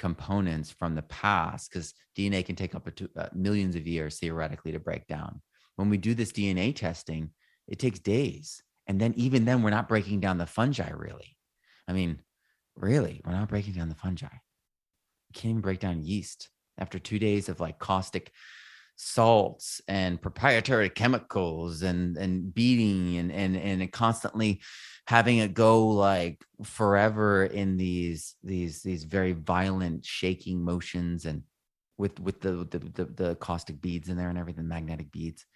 [0.00, 4.72] components from the past because DNA can take up to uh, millions of years theoretically
[4.72, 5.42] to break down.
[5.76, 7.30] When we do this DNA testing,
[7.68, 8.62] it takes days.
[8.86, 11.36] And then, even then, we're not breaking down the fungi really.
[11.86, 12.18] I mean,
[12.74, 14.26] really, we're not breaking down the fungi.
[14.32, 16.48] We can't even break down yeast
[16.78, 18.32] after two days of like caustic
[19.02, 24.60] salts and proprietary chemicals and and beating and and and constantly
[25.06, 31.42] having it go like forever in these these these very violent shaking motions and
[31.96, 35.46] with with the the the, the caustic beads in there and everything magnetic beads.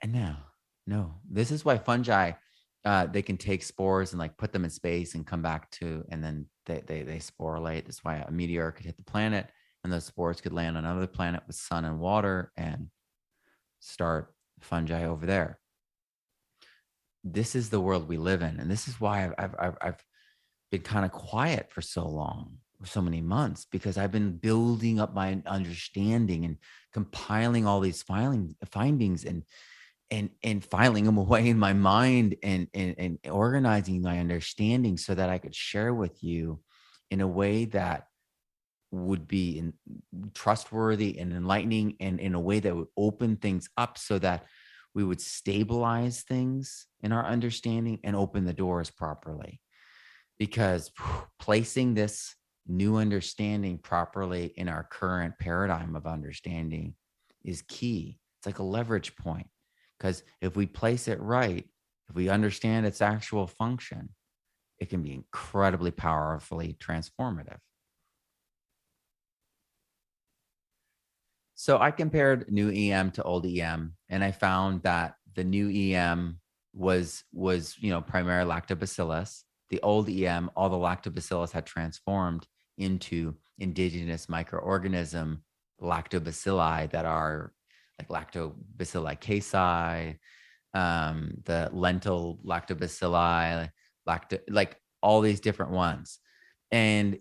[0.00, 0.38] And now
[0.86, 2.32] no this is why fungi
[2.84, 6.04] uh, they can take spores and like put them in space and come back to
[6.10, 7.86] and then they they, they sporulate.
[7.86, 9.50] That's why a meteor could hit the planet
[9.82, 12.88] and those spores could land on another planet with sun and water and
[13.80, 15.58] start fungi over there.
[17.24, 20.04] This is the world we live in, and this is why I've I've, I've
[20.70, 25.00] been kind of quiet for so long, for so many months, because I've been building
[25.00, 26.56] up my understanding and
[26.92, 29.44] compiling all these filing findings and
[30.10, 35.14] and and filing them away in my mind and, and and organizing my understanding so
[35.14, 36.60] that I could share with you
[37.10, 38.06] in a way that
[38.90, 39.72] would be in,
[40.34, 44.46] trustworthy and enlightening and in a way that would open things up so that
[44.94, 49.60] we would stabilize things in our understanding and open the doors properly.
[50.38, 50.90] Because
[51.38, 52.34] placing this
[52.66, 56.94] new understanding properly in our current paradigm of understanding
[57.44, 58.18] is key.
[58.38, 59.48] It's like a leverage point.
[59.98, 61.66] Because if we place it right
[62.10, 64.10] if we understand its actual function
[64.78, 67.58] it can be incredibly powerfully transformative
[71.60, 76.40] So I compared new EM to old EM, and I found that the new EM
[76.72, 79.42] was was you know primary lactobacillus.
[79.68, 82.46] The old EM, all the lactobacillus had transformed
[82.78, 85.40] into indigenous microorganism
[85.82, 87.52] lactobacilli that are
[87.98, 90.16] like lactobacilli casei,
[90.72, 93.70] um, the lentil lactobacilli,
[94.08, 96.20] lacto like all these different ones,
[96.70, 97.18] and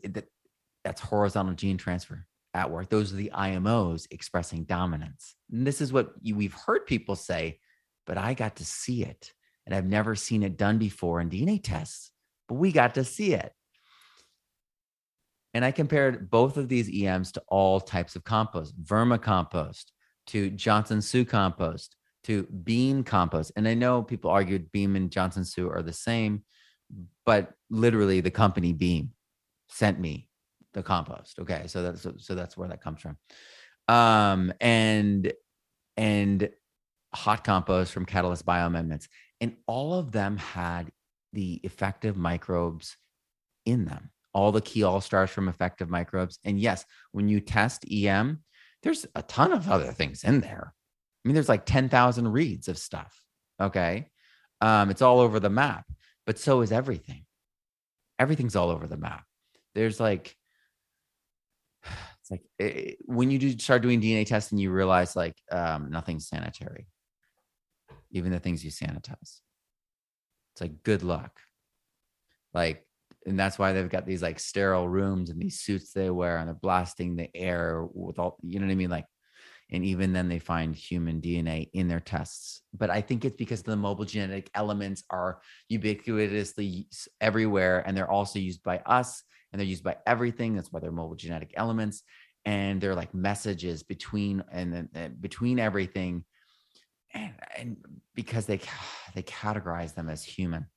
[0.85, 2.89] that's horizontal gene transfer at work.
[2.89, 5.35] Those are the IMOs expressing dominance.
[5.51, 7.59] And this is what you, we've heard people say,
[8.05, 9.33] but I got to see it.
[9.65, 12.11] And I've never seen it done before in DNA tests,
[12.47, 13.51] but we got to see it.
[15.53, 19.85] And I compared both of these EMs to all types of compost, vermicompost,
[20.27, 23.51] to Johnson Su compost, to Beam compost.
[23.55, 26.43] And I know people argued Beam and Johnson Su are the same,
[27.25, 29.11] but literally the company Beam
[29.69, 30.28] sent me
[30.74, 31.39] the compost.
[31.39, 33.17] Okay, so that's so that's where that comes from.
[33.88, 35.34] Um, and
[35.97, 36.49] and
[37.13, 39.07] hot compost from Catalyst Bioamendments,
[39.41, 40.91] and all of them had
[41.34, 42.97] the effective microbes
[43.65, 44.11] in them.
[44.34, 46.39] All the key all stars from effective microbes.
[46.43, 48.43] And yes, when you test EM,
[48.84, 50.74] there's a ton of other things in there.
[50.74, 53.24] I mean, there's like 10,000 reads of stuff.
[53.59, 54.09] Okay.
[54.61, 55.86] Um, it's all over the map,
[56.26, 57.26] but so is everything.
[58.17, 59.24] Everything's all over the map.
[59.76, 60.36] There's like
[61.84, 65.89] it's like it, eh, when you do start doing DNA testing, you realize like um,
[65.89, 66.88] nothing's sanitary,
[68.11, 69.41] even the things you sanitize.
[70.53, 71.39] It's like good luck,
[72.53, 72.86] like,
[73.25, 76.47] and that's why they've got these like sterile rooms and these suits they wear, and
[76.47, 79.05] they're blasting the air with all, you know what I mean, like.
[79.72, 82.61] And even then, they find human DNA in their tests.
[82.74, 85.41] But I think it's because the mobile genetic elements are
[85.72, 86.86] ubiquitously
[87.22, 90.55] everywhere, and they're also used by us and they're used by everything.
[90.55, 92.03] That's why they're mobile genetic elements,
[92.45, 96.24] and they're like messages between and, and between everything,
[97.13, 97.78] and, and
[98.15, 98.59] because they
[99.15, 100.67] they categorize them as human.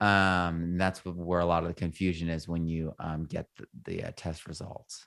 [0.00, 4.04] Um, that's where a lot of the confusion is when you um, get the, the
[4.04, 5.06] uh, test results.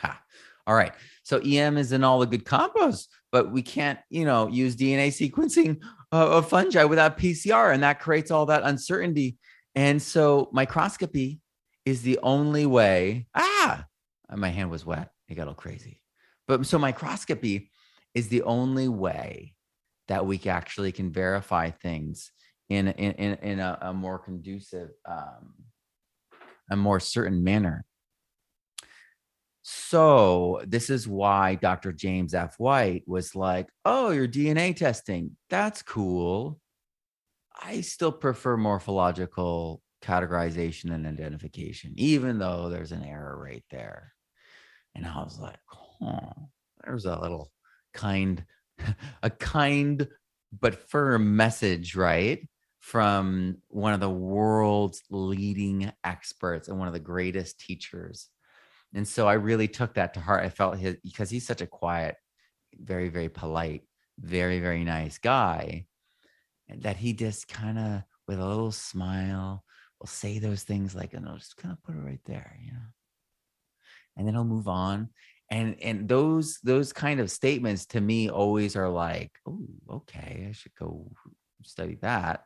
[0.00, 0.22] Ha.
[0.66, 0.92] All right.
[1.22, 5.08] So EM is in all the good combos, but we can't, you know, use DNA
[5.08, 5.80] sequencing
[6.12, 9.36] of fungi without PCR, and that creates all that uncertainty
[9.74, 11.40] And so microscopy
[11.84, 13.26] is the only way.
[13.34, 13.84] Ah,
[14.34, 15.10] my hand was wet.
[15.28, 16.02] It got all crazy.
[16.46, 17.70] But so microscopy
[18.14, 19.54] is the only way
[20.08, 22.32] that we actually can verify things
[22.68, 25.54] in in in, in a, a, more conducive, um,
[26.70, 27.84] a more certain manner.
[29.62, 31.92] So this is why Dr.
[31.92, 32.58] James F.
[32.58, 35.36] White was like, "Oh, your DNA testing.
[35.50, 36.60] That's cool.
[37.62, 44.14] I still prefer morphological categorization and identification, even though there's an error right there."
[44.94, 45.60] And I was like,
[46.02, 46.50] "Oh,
[46.84, 47.52] there's a little
[47.94, 48.44] kind,
[49.22, 50.08] a kind
[50.60, 52.48] but firm message, right?"
[52.80, 58.30] From one of the world's leading experts and one of the greatest teachers
[58.94, 60.44] and so I really took that to heart.
[60.44, 62.16] I felt his because he's such a quiet,
[62.74, 63.82] very, very polite,
[64.18, 65.86] very, very nice guy
[66.78, 69.64] that he just kind of with a little smile
[69.98, 72.72] will say those things like, and I'll just kind of put it right there, you
[72.72, 72.78] know.
[74.16, 75.10] And then he'll move on.
[75.50, 80.52] And and those those kind of statements to me always are like, oh, okay, I
[80.52, 81.10] should go
[81.62, 82.44] study that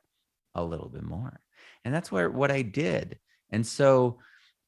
[0.54, 1.40] a little bit more.
[1.84, 3.18] And that's where what I did.
[3.50, 4.18] And so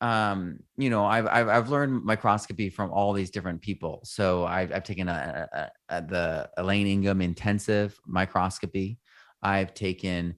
[0.03, 4.01] um you know I've, I've i've learned microscopy from all these different people.
[4.05, 8.99] So i've, I've taken a, a, a, the elaine ingham intensive microscopy.
[9.43, 10.35] I've taken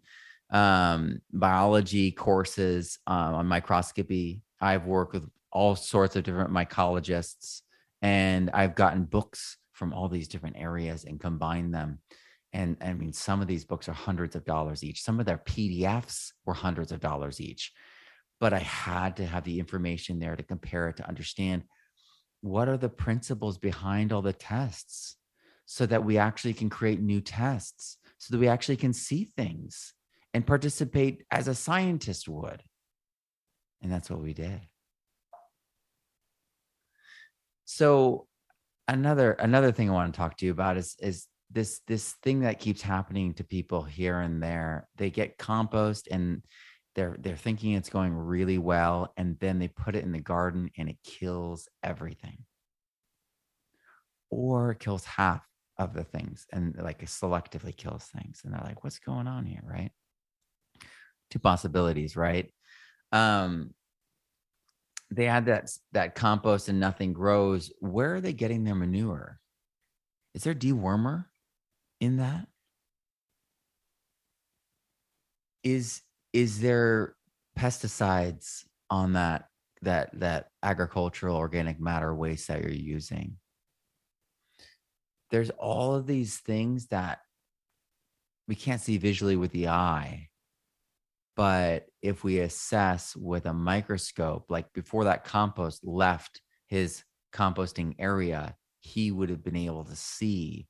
[0.51, 4.43] um biology courses um, on microscopy.
[4.61, 7.63] I've worked with all sorts of different mycologists
[8.03, 11.99] and i've gotten books from all these different areas and combined them.
[12.53, 15.03] And i mean some of these books are hundreds of dollars each.
[15.03, 17.73] Some of their pdfs were hundreds of dollars each
[18.41, 21.65] but I had to have the information there to compare it to understand
[22.41, 25.17] what are the principles behind all the tests
[25.67, 29.95] so that we actually can create new tests so that we actually can see things
[30.35, 32.63] and participate as a scientist would.
[33.81, 34.61] And that's what we did.
[37.65, 38.27] So
[38.89, 42.41] another another thing i want to talk to you about is is this this thing
[42.41, 44.87] that keeps happening to people here and there.
[44.97, 46.43] They get compost and
[46.99, 50.69] they're they're thinking it's going really well and then they put it in the garden
[50.77, 52.39] and it kills everything.
[54.31, 55.47] Or kills half
[55.79, 59.63] of the things and like selectively kills things and they're like what's going on here?
[59.63, 59.93] Right?
[61.31, 62.53] Two possibilities right?
[63.13, 63.75] Um
[65.13, 67.71] they had that that compost and nothing grows.
[67.79, 69.39] Where are they getting their manure?
[70.35, 71.27] Is there dewormer
[72.01, 72.49] in that?
[75.63, 76.03] Is
[76.33, 77.15] is there
[77.59, 79.47] pesticides on that
[79.83, 83.37] that that agricultural organic matter waste that you're using?
[85.31, 87.19] There's all of these things that
[88.47, 90.29] we can't see visually with the eye
[91.39, 98.57] but if we assess with a microscope like before that compost left his composting area
[98.81, 100.67] he would have been able to see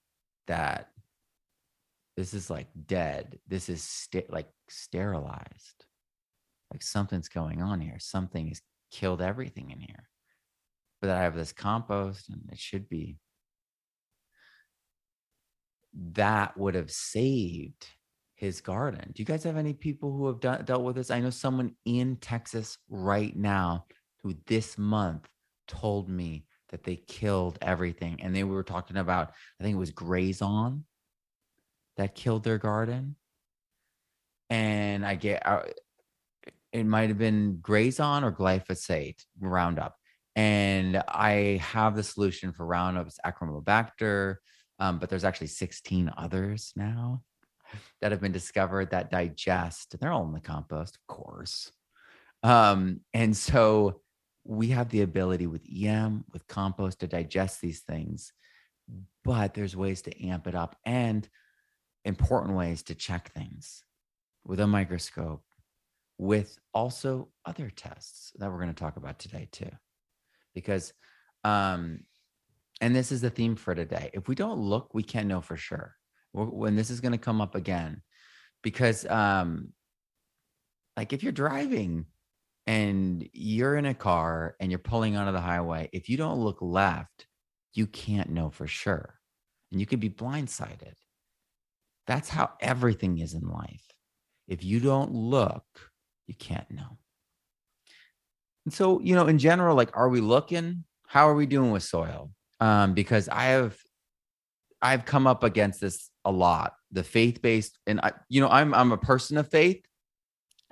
[0.47, 0.89] that
[2.19, 3.39] this is like dead.
[3.47, 5.85] This is like sterilized.
[6.73, 7.99] Like something's going on here.
[8.01, 8.61] Something has
[8.91, 10.09] killed everything in here.
[11.01, 13.19] But i have this compost and it should be.
[15.95, 17.87] That would have saved
[18.35, 19.13] his garden.
[19.15, 21.13] Do you guys have any people who have done, dealt with this?
[21.13, 23.87] I know someone in texas right now
[24.25, 25.29] who this month
[25.69, 29.91] told me that they killed everything and they were talking about i think it was
[29.91, 30.85] grazon
[31.99, 33.17] that killed their garden.
[34.49, 35.65] And I get uh,
[36.73, 39.97] it might have been Grazon or glyphosate Roundup.
[40.37, 44.37] And I have the solution for Roundup, it's Achromobacter,
[44.79, 47.23] um, but there's actually 16 others now
[48.01, 49.99] that have been discovered that digest.
[49.99, 51.73] They're all in the compost, of course.
[52.43, 54.01] Um, and so
[54.45, 58.33] we have the ability with EM, with compost to digest these things,
[59.25, 60.77] but there's ways to amp it up.
[60.85, 61.29] And
[62.09, 63.85] important ways to check things
[64.45, 65.45] with a microscope,
[66.17, 69.71] with also other tests that we're going to talk about today, too.
[70.55, 70.93] Because,
[71.45, 72.01] um,
[72.81, 74.11] and this is the theme for today.
[74.13, 75.95] If we don't look, we can't know for sure.
[76.33, 78.03] When this is going to come up again,
[78.63, 79.73] because, um,
[80.97, 82.07] like, if you're driving
[82.67, 86.59] and you're in a car and you're pulling onto the highway, if you don't look
[86.61, 87.27] left,
[87.75, 89.15] you can't know for sure.
[89.71, 90.95] And you could be blindsided.
[92.09, 93.87] That's how everything is in life.
[94.49, 95.65] If you don't look,
[96.27, 96.99] you can't know.
[98.65, 100.85] And so, you know, in general, like, are we looking?
[101.07, 102.33] How are we doing with soil?
[102.61, 103.77] Um, because I have,
[104.83, 106.73] I've come up against this a lot.
[106.93, 109.85] The faith based, and I, you know, I'm I'm a person of faith,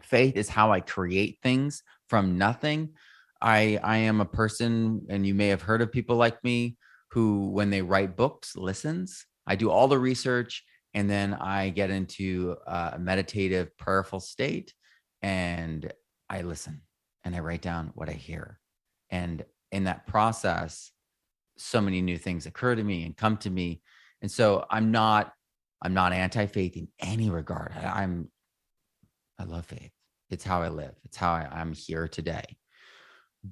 [0.03, 2.95] faith is how I create things from nothing.
[3.43, 6.77] I I am a person, and you may have heard of people like me
[7.11, 9.27] who, when they write books, listens.
[9.47, 10.65] I do all the research,
[10.97, 14.73] and then I get into a meditative, prayerful state,
[15.21, 15.93] and
[16.31, 16.81] I listen
[17.23, 18.59] and I write down what I hear.
[19.11, 20.91] And in that process,
[21.59, 23.83] so many new things occur to me and come to me.
[24.23, 25.33] And so I'm not
[25.83, 27.75] I'm not anti-faith in any regard.
[27.77, 28.31] I, I'm
[29.39, 29.93] I love faith.
[30.31, 30.95] It's how I live.
[31.05, 32.57] It's how I, I'm here today.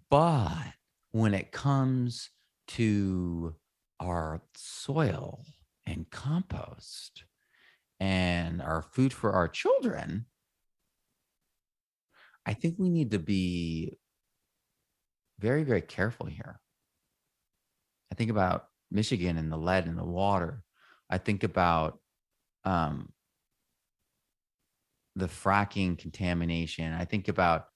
[0.08, 0.72] But
[1.12, 2.30] when it comes
[2.68, 3.54] to
[4.00, 5.44] our soil
[5.86, 7.24] and compost
[8.00, 10.26] and our food for our children,
[12.46, 13.98] I think we need to be
[15.38, 16.60] very, very careful here.
[18.12, 20.62] I think about Michigan and the lead in the water.
[21.10, 21.98] I think about
[22.64, 23.12] um,
[25.16, 26.92] the fracking contamination.
[26.92, 27.66] I think about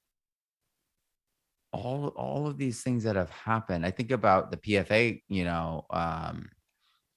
[1.72, 3.84] all all of these things that have happened.
[3.84, 6.48] I think about the PFA, you know, um,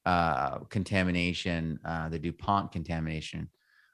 [0.06, 3.49] uh, contamination, uh, the DuPont contamination.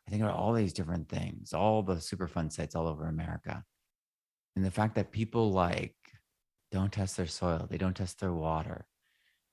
[0.07, 3.63] I think about all these different things, all the Superfund sites all over America,
[4.55, 5.95] and the fact that people like
[6.71, 8.87] don't test their soil, they don't test their water,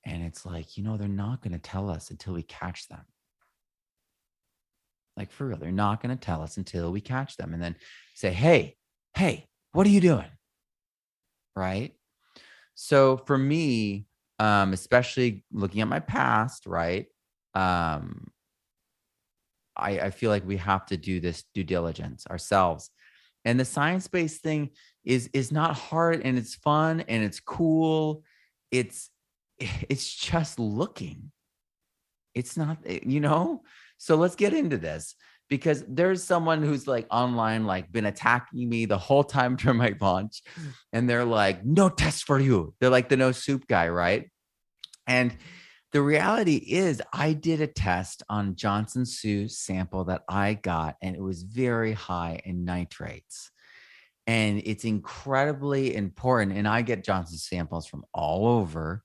[0.07, 3.05] and it's like you know they're not going to tell us until we catch them.
[5.17, 7.77] Like for real, they're not going to tell us until we catch them and then
[8.15, 8.77] say, hey,
[9.17, 10.27] hey, what are you doing?
[11.55, 11.95] Right.
[12.75, 14.07] So for me,
[14.45, 17.07] um, especially looking at my past, right?
[17.55, 18.29] Um,
[19.75, 22.91] I, I feel like we have to do this due diligence ourselves.
[23.47, 24.71] And the science-based thing
[25.03, 28.23] is is not hard and it's fun and it's cool.
[28.71, 29.09] It's
[29.59, 31.33] it's just looking.
[32.35, 33.63] It's not, eh, you know,
[33.97, 35.15] so let's get into this
[35.49, 39.95] because there's someone who's like online, like been attacking me the whole time during my
[40.03, 40.43] launch.
[40.93, 42.75] And they're like, no test for you.
[42.79, 44.29] They're like the no soup guy, right?
[45.07, 45.37] And
[45.93, 51.15] the reality is, I did a test on Johnson Su sample that I got, and
[51.15, 53.51] it was very high in nitrates.
[54.27, 56.57] And it's incredibly important.
[56.57, 59.05] And I get Johnson samples from all over.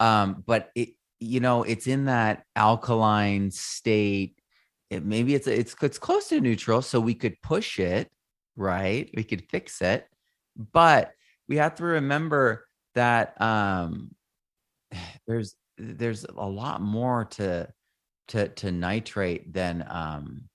[0.00, 0.90] Um, but it
[1.20, 4.38] you know, it's in that alkaline state.
[4.90, 8.10] It, maybe it's it's it's close to neutral, so we could push it,
[8.56, 9.10] right?
[9.16, 10.06] We could fix it,
[10.72, 11.12] but
[11.48, 14.14] we have to remember that um,
[15.26, 17.68] there's there's a lot more to
[18.28, 20.48] to to nitrate than um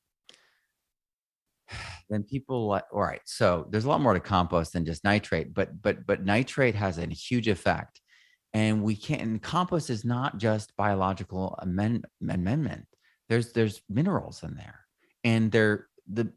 [2.10, 5.54] than people like all right so there's a lot more to compost than just nitrate
[5.54, 8.00] but but but nitrate has a huge effect.
[8.54, 12.86] And we can't and compost is not just biological amend, amendment.
[13.30, 14.82] There's there's minerals in there.
[15.24, 16.34] And they're the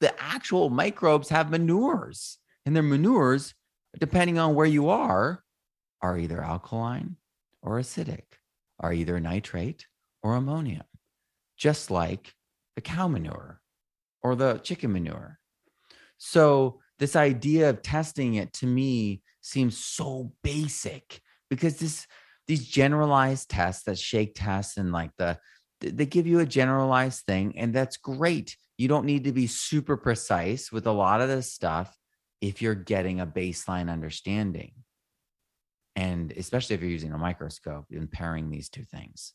[0.00, 3.54] the actual microbes have manures and their manures
[3.98, 5.42] depending on where you are
[6.02, 7.16] are either alkaline
[7.62, 8.24] or acidic
[8.80, 9.86] are either nitrate
[10.22, 10.84] or ammonium
[11.58, 12.34] just like
[12.76, 13.60] the cow manure
[14.22, 15.38] or the chicken manure.
[16.16, 21.20] So this idea of testing it to me seems so basic
[21.50, 22.06] because this
[22.46, 25.38] these generalized tests that shake tests and like the
[25.80, 28.56] they give you a generalized thing and that's great.
[28.78, 31.96] You don't need to be super precise with a lot of this stuff
[32.40, 34.72] if you're getting a baseline understanding
[35.98, 39.34] and especially if you're using a microscope and pairing these two things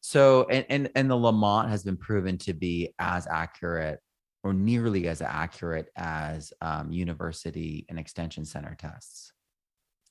[0.00, 4.00] so and and, and the LaMotte has been proven to be as accurate
[4.42, 9.32] or nearly as accurate as um, university and extension center tests.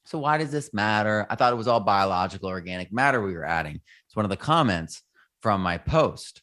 [0.06, 1.26] So, why does this matter?
[1.30, 3.80] I thought it was all biological organic matter we were adding.
[4.06, 5.02] It's one of the comments
[5.42, 6.42] from my post.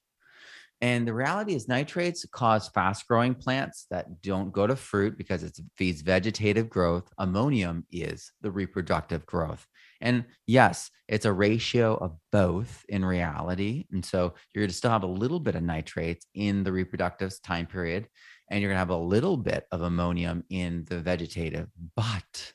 [0.81, 5.43] And the reality is, nitrates cause fast growing plants that don't go to fruit because
[5.43, 7.11] it feeds vegetative growth.
[7.19, 9.67] Ammonium is the reproductive growth.
[10.03, 13.87] And yes, it's a ratio of both in reality.
[13.91, 17.35] And so you're going to still have a little bit of nitrates in the reproductive
[17.43, 18.09] time period,
[18.51, 21.69] and you're going to have a little bit of ammonium in the vegetative.
[21.97, 22.53] But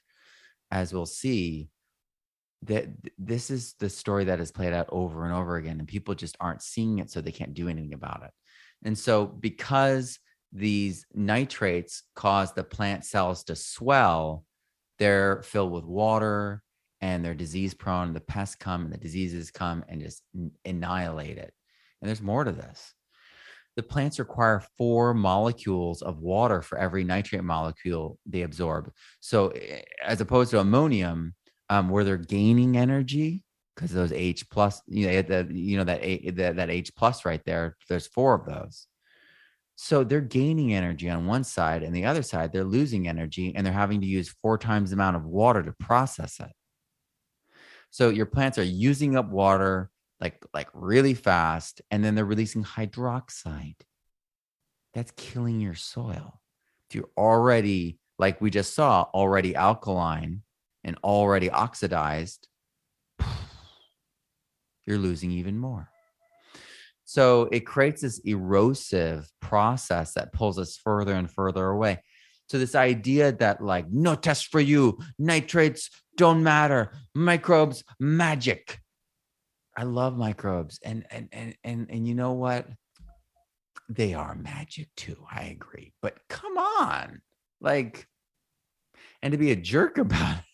[0.70, 1.70] as we'll see,
[2.64, 2.88] that
[3.18, 6.38] this is the story that is played out over and over again, and people just
[6.40, 8.32] aren't seeing it, so they can't do anything about it.
[8.84, 10.20] And so, because
[10.54, 14.46] these nitrates cause the plant cells to swell,
[15.00, 16.62] they're filled with water
[17.00, 18.14] and they're disease prone.
[18.14, 20.24] The pests come and the diseases come and just
[20.66, 21.54] annihilate it.
[22.02, 22.94] And there's more to this.
[23.78, 28.92] The plants require four molecules of water for every nitrate molecule they absorb.
[29.22, 31.34] So, eh, as opposed to ammonium,
[31.72, 33.44] um, where they're gaining energy
[33.74, 36.02] because those H plus, you know, the, you know that,
[36.36, 37.78] that that H plus right there.
[37.88, 38.88] There's four of those.
[39.78, 43.66] So they're gaining energy on one side, and the other side, they're losing energy and
[43.66, 46.52] they're having to use four times the amount of water to process it.
[47.90, 52.66] So your plants are using up water like like really fast, and then they're releasing
[52.66, 53.78] hydroxide.
[54.94, 56.42] That's killing your soil.
[56.90, 60.44] If you're already, like we just saw, already alkaline
[60.84, 62.48] and already oxidized,
[64.86, 65.90] you're losing even more.
[67.04, 72.02] So it creates this erosive process that pulls us further and further away.
[72.48, 78.80] So this idea that like no test for you, nitrates don't matter, microbes magic.
[79.76, 82.68] I love microbes and and and and and you know what?
[83.90, 85.18] They are magic too.
[85.30, 85.94] I agree.
[86.02, 87.22] But come on.
[87.60, 88.08] Like
[89.22, 90.51] and to be a jerk about it.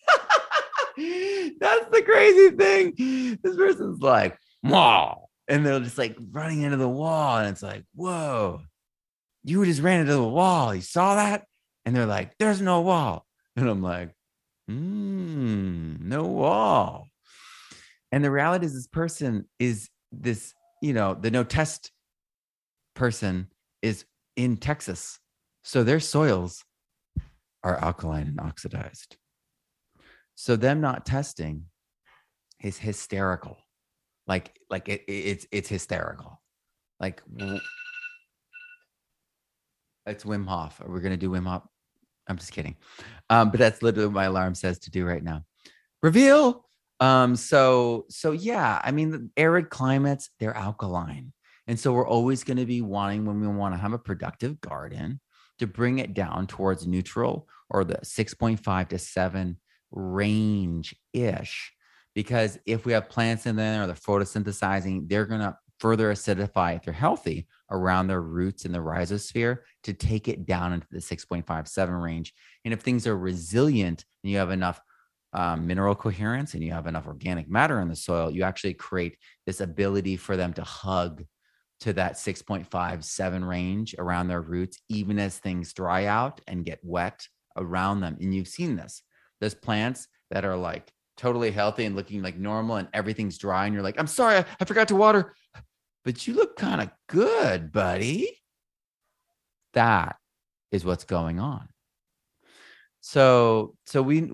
[1.60, 3.38] That's the crazy thing.
[3.42, 7.84] This person's like, wow and they're just like running into the wall and it's like
[7.94, 8.60] whoa.
[9.44, 10.74] You just ran into the wall.
[10.74, 11.44] You saw that?
[11.84, 13.24] And they're like there's no wall.
[13.56, 14.14] And i'm like
[14.70, 17.06] mm, no wall.
[18.12, 21.90] And the reality is this person is this you know the no test
[22.94, 23.48] person
[23.82, 24.04] is
[24.36, 25.18] in texas.
[25.64, 26.64] So their soils
[27.64, 29.16] are alkaline and oxidized
[30.40, 31.64] so them not testing
[32.62, 33.58] is hysterical.
[34.28, 36.40] Like like it, it's it's hysterical.
[37.00, 37.24] Like
[40.06, 40.80] it's wim hof.
[40.80, 41.64] Are we gonna do wim hof?
[42.28, 42.76] I'm just kidding.
[43.28, 45.42] Um but that's literally what my alarm says to do right now.
[46.04, 46.64] Reveal!
[47.00, 51.32] Um so so yeah i mean the arid climates they're alkaline.
[51.66, 54.58] And so we're always going to be wanting when we want to have a productive
[54.60, 55.20] garden
[55.58, 59.58] to bring it down towards neutral or the 6.5 to 7
[59.90, 61.72] range ish
[62.14, 66.74] because if we have plants in there or they're photosynthesizing, they're going to further acidify
[66.74, 70.98] if they're healthy around their roots in the rhizosphere to take it down into the
[70.98, 72.34] 6.57 range.
[72.64, 74.80] And if things are resilient and you have enough
[75.32, 79.16] um, mineral coherence and you have enough organic matter in the soil, you actually create
[79.46, 81.24] this ability for them to hug
[81.80, 87.24] to that 6.57 range around their roots, even as things dry out and get wet
[87.56, 88.16] around them.
[88.20, 89.02] And you've seen this.
[89.40, 93.74] There's plants that are like totally healthy and looking like normal and everything's dry and
[93.74, 95.34] you're like i'm sorry i, I forgot to water.
[96.04, 98.40] But you look kind of good buddy.
[99.74, 100.16] That
[100.72, 101.68] is what's going on.
[103.02, 104.30] So so we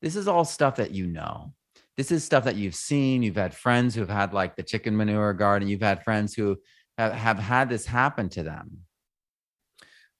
[0.00, 1.52] this is all stuff that you know.
[1.98, 3.22] This is stuff that you've seen.
[3.22, 5.68] You've had friends who've had like the chicken manure garden.
[5.68, 6.56] You've had friends who
[6.96, 8.78] have, have had this happen to them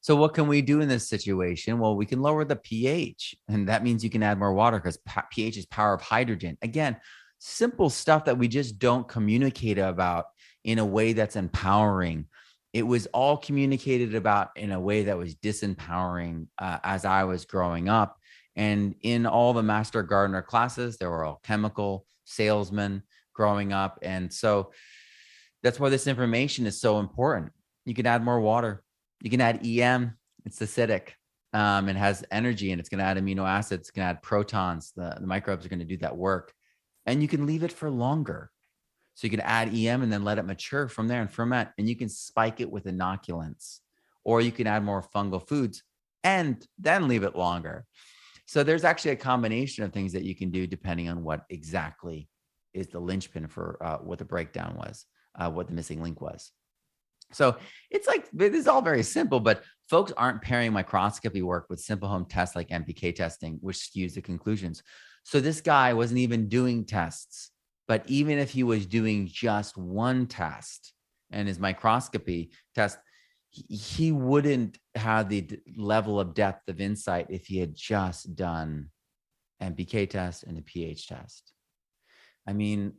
[0.09, 1.79] so what can we do in this situation?
[1.79, 4.99] Well, we can lower the pH, and that means you can add more water because
[5.31, 6.57] pH is power of hydrogen.
[6.63, 6.97] Again,
[7.41, 10.25] simple stuff that we just don't communicate about
[10.65, 12.25] in a way that's empowering.
[12.73, 17.45] It was all communicated about in a way that was disempowering uh, as I was
[17.45, 18.17] growing up.
[18.57, 23.03] And in all the master gardener classes, there were all chemical salesmen
[23.35, 23.99] growing up.
[24.01, 24.73] And so
[25.63, 27.53] that's why this information is so important.
[27.85, 28.85] You can add more water
[29.21, 30.17] you can add EM.
[30.45, 31.11] It's acidic
[31.53, 34.23] um, and has energy and it's going to add amino acids, it's going to add
[34.23, 34.93] protons.
[34.97, 36.53] The, the microbes are going to do that work.
[37.07, 38.51] And you can leave it for longer.
[39.15, 41.71] So you can add EM and then let it mature from there and ferment.
[41.79, 43.81] And you can spike it with inoculants,
[44.25, 45.83] or you can add more fungal foods
[46.23, 47.85] and then leave it longer.
[48.47, 52.29] So there's actually a combination of things that you can do depending on what exactly
[52.75, 56.53] is the linchpin for uh, what the breakdown was, uh, what the missing link was.
[57.33, 57.57] So
[57.91, 62.09] it's like this is all very simple, but folks aren't pairing microscopy work with simple
[62.09, 64.83] home tests like NPK testing, which skews the conclusions.
[65.25, 67.51] So this guy wasn't even doing tests,
[67.87, 70.93] but even if he was doing just one test
[71.31, 72.99] and his microscopy test,
[73.51, 78.91] he wouldn't have the level of depth of insight if he had just done
[79.63, 81.53] NPK test and a pH test.
[82.47, 82.95] I mean,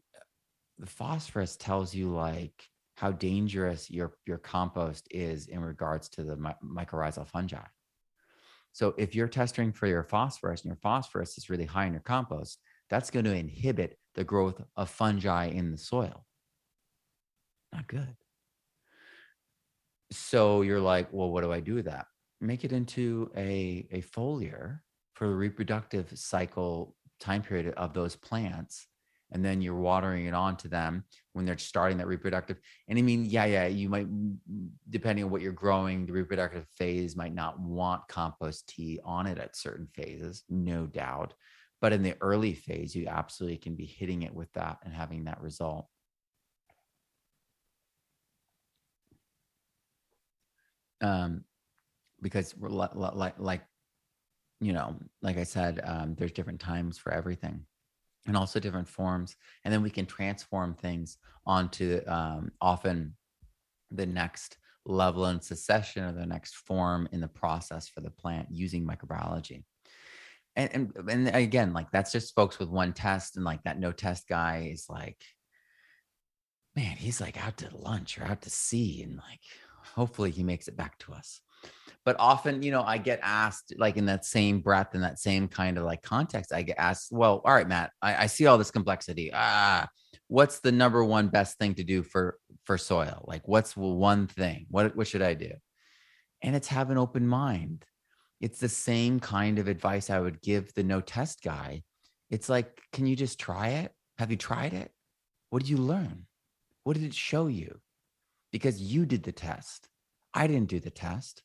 [0.78, 2.54] the phosphorus tells you like
[3.00, 7.66] how dangerous your your compost is in regards to the my, mycorrhizal fungi.
[8.74, 12.02] So if you're testing for your phosphorus and your phosphorus is really high in your
[12.02, 16.26] compost, that's going to inhibit the growth of fungi in the soil.
[17.72, 18.16] Not good.
[20.12, 22.08] So you're like, well, what do I do with that?
[22.42, 24.80] Make it into a, a foliar
[25.14, 28.88] for the reproductive cycle time period of those plants
[29.32, 31.04] and then you're watering it on to them
[31.34, 32.58] when they're starting that reproductive.
[32.88, 34.08] And I mean, yeah, yeah, you might,
[34.90, 39.38] depending on what you're growing, the reproductive phase might not want compost tea on it
[39.38, 41.34] at certain phases, no doubt.
[41.82, 45.26] But in the early phase, you absolutely can be hitting it with that and having
[45.26, 45.88] that result.
[51.02, 51.44] um,
[52.22, 53.62] because like like
[54.62, 57.66] you know, like I said, um, there's different times for everything
[58.28, 59.36] and also different forms.
[59.64, 63.16] And then we can transform things onto um, often
[63.92, 68.48] the next level and succession or the next form in the process for the plant
[68.52, 69.64] using microbiology.
[70.56, 73.92] And, and, and again, like that's just folks with one test, and like that no
[73.92, 75.24] test guy is like,
[76.76, 79.42] man, he's like out to lunch or out to sea, and like
[79.96, 81.42] hopefully he makes it back to us
[82.06, 85.48] but often you know i get asked like in that same breath in that same
[85.48, 88.58] kind of like context i get asked well all right matt i, I see all
[88.58, 89.32] this complexity.
[89.34, 89.88] Ah
[90.30, 93.26] what's the number one best thing to do for for soil?
[93.28, 94.68] Like what's one thing?
[94.70, 95.52] What what should i do?
[96.42, 97.84] And it's have an open mind.
[98.40, 101.84] It's the same kind of advice i would give the no test guy.
[102.30, 103.92] It's like can you just try it?
[104.18, 104.92] Have you tried it?
[105.50, 106.28] What did you learn?
[106.84, 107.82] What did it show you?
[108.52, 109.90] Because you did the test.
[110.34, 111.42] I didn't do the test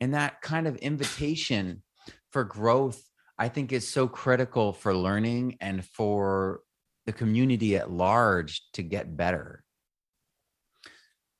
[0.00, 1.82] and that kind of invitation
[2.30, 3.02] for growth
[3.38, 6.62] i think is so critical for learning and for
[7.06, 9.64] the community at large to get better.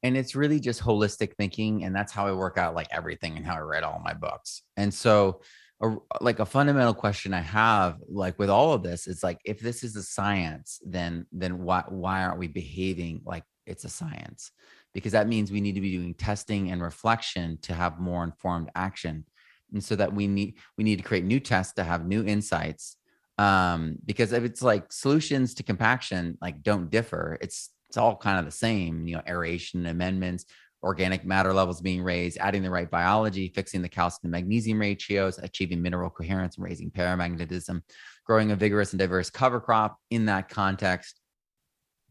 [0.02, 3.46] And it's really just holistic thinking and that's how i work out like everything and
[3.46, 4.62] how i write all my books.
[4.76, 5.42] And so
[5.82, 9.60] a, like a fundamental question i have like with all of this is like if
[9.60, 14.50] this is a science then then why why aren't we behaving like it's a science
[14.92, 18.70] because that means we need to be doing testing and reflection to have more informed
[18.74, 19.24] action.
[19.72, 22.96] And so that we need we need to create new tests to have new insights
[23.38, 27.38] um, because if it's like solutions to compaction like don't differ.
[27.40, 30.44] It's it's all kind of the same you know aeration amendments
[30.82, 35.38] organic matter levels being raised adding the right biology fixing the calcium and magnesium ratios
[35.38, 37.82] achieving mineral coherence and raising paramagnetism
[38.24, 41.19] growing a vigorous and diverse cover crop in that context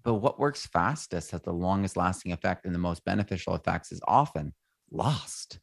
[0.03, 4.01] but what works fastest, has the longest lasting effect, and the most beneficial effects is
[4.07, 4.53] often
[4.91, 5.59] lost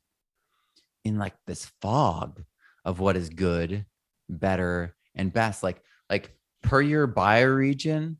[1.04, 2.42] in like this fog
[2.84, 3.86] of what is good,
[4.28, 5.62] better, and best.
[5.62, 8.16] Like, like per your bioregion,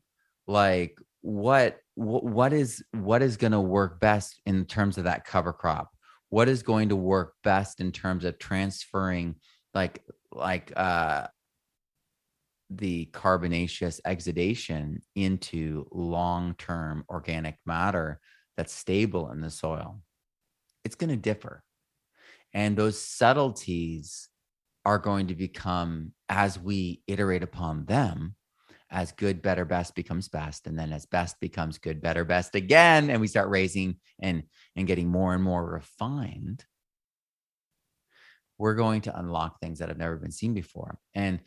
[0.47, 5.53] like what what is what is going to work best in terms of that cover
[5.53, 5.91] crop
[6.29, 9.35] what is going to work best in terms of transferring
[9.75, 11.27] like like uh
[12.71, 18.21] the carbonaceous exudation into long term organic matter
[18.57, 20.01] that's stable in the soil,
[20.85, 21.62] it's going to differ.
[22.53, 24.29] And those subtleties
[24.85, 28.35] are going to become, as we iterate upon them,
[28.91, 30.67] as good, better, best becomes best.
[30.67, 33.11] And then as best becomes good, better, best again.
[33.11, 34.45] And we start raising and,
[34.77, 36.64] and getting more and more refined.
[38.59, 40.99] We're going to unlock things that have never been seen before.
[41.14, 41.41] And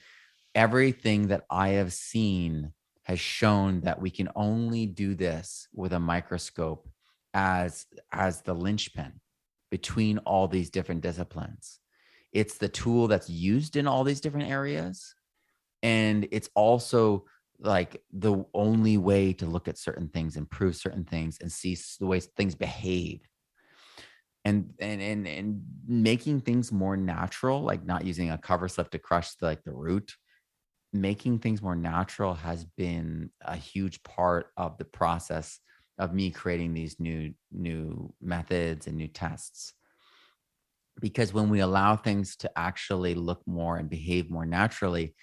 [0.60, 6.00] everything that I have seen has shown that we can only do this with a
[6.02, 6.86] microscope
[7.34, 9.22] as as the linchpin
[9.72, 11.80] between all these different disciplines.
[12.34, 15.16] It's the tool that's used in all these different areas
[15.82, 17.24] and it's also
[17.62, 21.78] like the only way to look at certain things and prove certain things and see
[22.02, 23.22] the way things behave
[24.44, 29.00] and and and and making things more natural like not using a cover slip to
[29.00, 30.18] crush the, like the root
[30.92, 35.60] making things more natural has been a huge part of the process
[35.98, 39.74] of me creating these new new methods and new tests.
[41.00, 45.16] Because when we allow things to actually look more and behave more naturally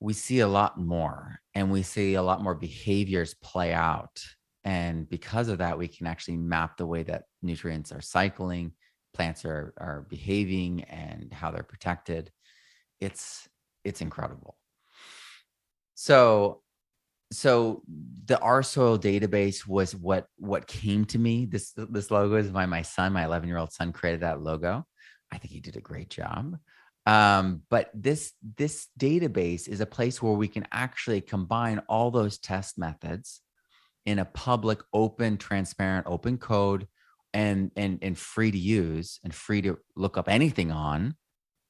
[0.00, 4.20] we see a lot more and we see a lot more behaviors play out.
[4.64, 8.72] And because of that we can actually map the way that nutrients are cycling
[9.14, 12.32] plants are are behaving and how they're protected.
[13.00, 13.48] It's
[13.84, 14.56] it's incredible
[16.02, 16.60] so
[17.30, 17.84] so
[18.24, 21.44] the our soil database was what what came to me.
[21.44, 24.84] This this logo is by my son my 11 year old son created that logo.
[25.30, 26.58] I think he did a great job.
[27.06, 32.36] Um, but this this database is a place where we can actually combine all those
[32.36, 33.40] test methods
[34.04, 36.88] in a public open transparent open code
[37.32, 41.14] and and and free to use and free to look up anything on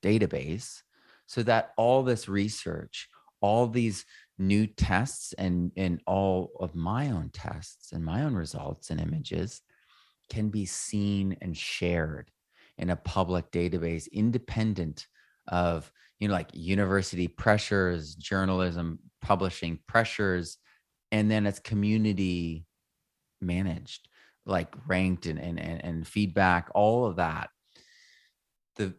[0.03, 0.80] database
[1.26, 3.11] so that all this research
[3.43, 4.07] all these
[4.38, 9.61] new tests and and all of my own tests and my own results and images
[10.30, 12.30] can be seen and shared
[12.78, 15.07] in a public database independent
[15.49, 20.57] of you know like university pressures journalism publishing pressures
[21.11, 22.64] and then it's community
[23.40, 24.09] managed
[24.47, 27.51] like ranked and and, and feedback all of that.
[28.76, 28.95] The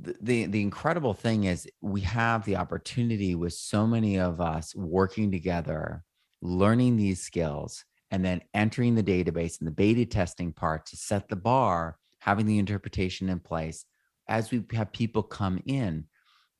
[0.00, 5.30] the the incredible thing is we have the opportunity with so many of us working
[5.30, 6.04] together
[6.40, 11.28] learning these skills and then entering the database and the beta testing part to set
[11.28, 13.84] the bar having the interpretation in place,
[14.28, 16.04] as we have people come in,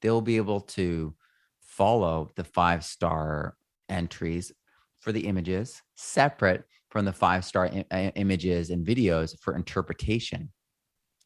[0.01, 1.15] they'll be able to
[1.61, 3.57] follow the five star
[3.89, 4.53] entries
[5.01, 7.71] for the images separate from the five star
[8.15, 10.51] images and videos for interpretation.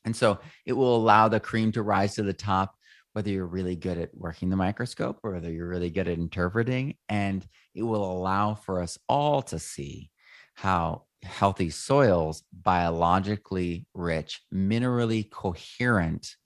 [0.05, 2.77] And so it will allow the cream to rise to the top,
[3.13, 6.97] whether you're really good at working the microscope or whether you're really good at interpreting.
[7.09, 10.11] And it will allow for us all to see
[10.55, 16.37] how healthy soils, biologically rich, minerally coherent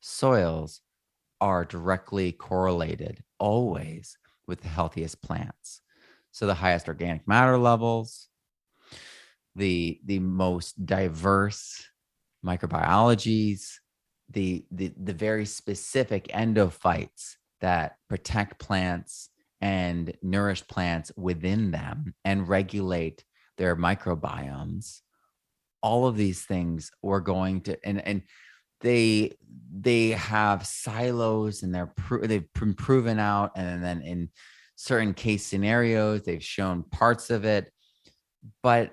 [0.00, 0.80] soils
[1.40, 5.80] are directly correlated always with the healthiest plants.
[6.32, 8.28] So the highest organic matter levels,
[9.56, 11.84] the the most diverse
[12.44, 13.74] microbiologies,
[14.30, 19.28] the the the very specific endophytes that protect plants
[19.60, 23.24] and nourish plants within them and regulate
[23.58, 25.00] their microbiomes.
[25.82, 28.22] All of these things we're going to and and
[28.80, 29.32] they
[29.72, 33.52] they have silos and they're pro- they've been proven out.
[33.56, 34.30] And then in
[34.76, 37.70] certain case scenarios they've shown parts of it.
[38.62, 38.92] But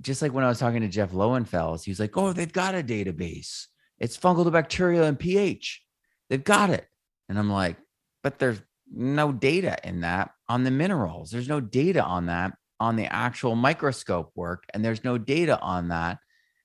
[0.00, 2.74] just like when i was talking to jeff lowenfels he was like oh they've got
[2.74, 3.66] a database.
[3.98, 5.82] It's fungal to bacterial and ph.
[6.30, 6.86] They've got it.
[7.28, 7.76] And i'm like
[8.22, 11.30] but there's no data in that on the minerals.
[11.30, 15.88] There's no data on that on the actual microscope work and there's no data on
[15.88, 16.18] that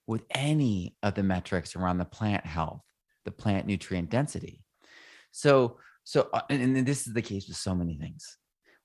[0.08, 2.82] with any of the metrics around the plant health,
[3.26, 4.64] the plant nutrient density.
[5.32, 8.38] So, so, uh, and, and this is the case with so many things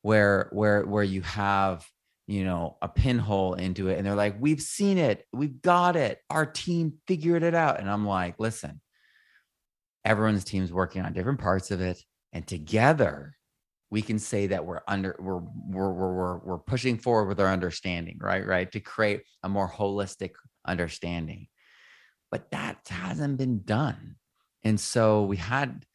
[0.03, 1.87] where, where, where you have,
[2.29, 6.21] you know, a pinhole into it and they're like, we've seen it, we've got it,
[6.29, 7.81] our team figured it out.
[7.81, 8.81] And I'm like, listen,
[10.05, 12.01] everyone's team's working on different parts of it.
[12.35, 13.35] And together
[13.91, 18.19] we can say that we're under we're we're we're we're, pushing forward with our understanding
[18.21, 20.33] right right to create a more holistic
[20.67, 21.47] understanding
[22.31, 24.17] but that hasn't been done
[24.63, 25.87] and so we had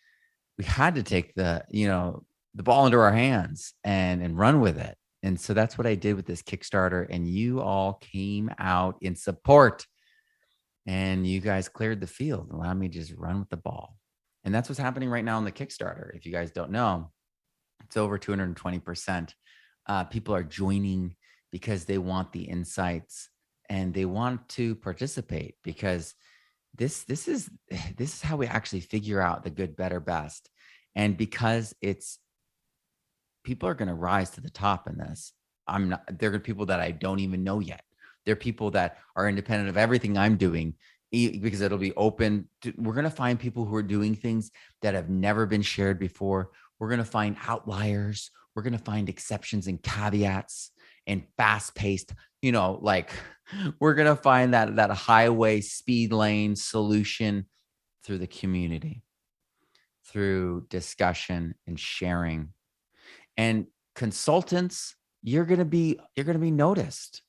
[0.58, 2.24] we had to take the you know
[2.56, 5.96] the ball into our hands and and run with it and so that's what i
[5.96, 9.88] did with this kickstarter and you all came out in support.
[10.86, 13.96] And you guys cleared the field allowed me to just run with the ball.
[14.44, 17.12] And that's what's happening right now on the kickstarter if you guys don't know.
[17.86, 19.34] It's over 220%.
[19.88, 21.16] Uh, people are joining
[21.52, 23.30] because they want the insights
[23.70, 26.16] and they want to participate because
[26.76, 27.50] this this is
[27.98, 30.50] this is how we actually figure out the good better best.
[30.96, 32.20] And because it's
[33.44, 35.34] people are going to rise to the top in this
[35.68, 37.84] i'm not there are people that i don't even know yet
[38.26, 40.74] they're people that are independent of everything i'm doing
[41.12, 44.50] because it'll be open to, we're going to find people who are doing things
[44.82, 46.50] that have never been shared before
[46.84, 48.30] we're going to find outliers.
[48.54, 50.72] We're going to find exceptions and caveats
[51.08, 53.12] and fast paced, you know, like
[53.80, 57.46] we're going to find that that highway speed lane solution
[58.04, 59.02] through the community,
[60.06, 62.50] through discussion and sharing.
[63.38, 67.22] And consultants, you're going to be you're going to be noticed.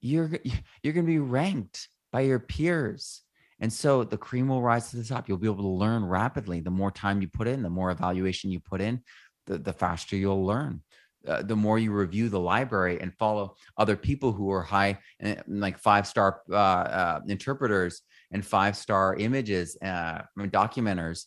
[0.00, 0.30] You're
[0.82, 3.22] you're going to be ranked by your peers
[3.60, 5.28] and so the cream will rise to the top.
[5.28, 6.60] You'll be able to learn rapidly.
[6.60, 9.02] The more time you put in, the more evaluation you put in,
[9.46, 10.82] the, the faster you'll learn.
[11.26, 15.34] Uh, the more you review the library and follow other people who are high, uh,
[15.48, 21.24] like five star uh, uh, interpreters and five star images, uh, documenters,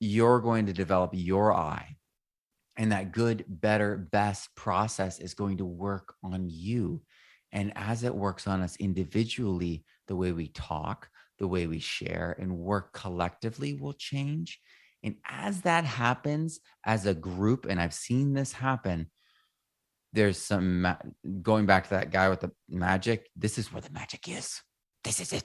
[0.00, 1.96] you're going to develop your eye.
[2.76, 7.02] And that good, better, best process is going to work on you.
[7.52, 11.08] And as it works on us individually, the way we talk,
[11.38, 14.58] the way we share and work collectively will change.
[15.02, 19.10] And as that happens as a group, and I've seen this happen,
[20.12, 20.96] there's some ma-
[21.42, 23.28] going back to that guy with the magic.
[23.36, 24.60] This is where the magic is.
[25.04, 25.44] This is it.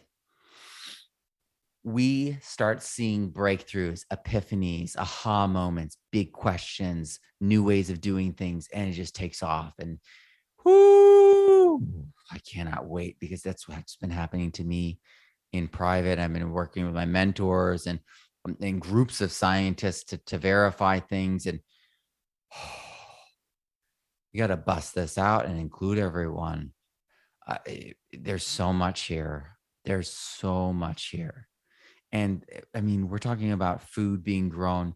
[1.83, 8.89] We start seeing breakthroughs, epiphanies, aha moments, big questions, new ways of doing things, and
[8.89, 9.73] it just takes off.
[9.79, 9.99] And
[10.65, 11.81] whoo,
[12.31, 14.99] I cannot wait because that's what's been happening to me
[15.53, 16.19] in private.
[16.19, 17.99] I've been working with my mentors and
[18.59, 21.45] in um, groups of scientists to, to verify things.
[21.45, 21.59] And
[22.55, 22.71] oh,
[24.31, 26.71] you got to bust this out and include everyone.
[27.47, 27.57] Uh,
[28.11, 29.57] there's so much here.
[29.85, 31.47] There's so much here.
[32.11, 34.95] And eh, I mean, we're talking about food being grown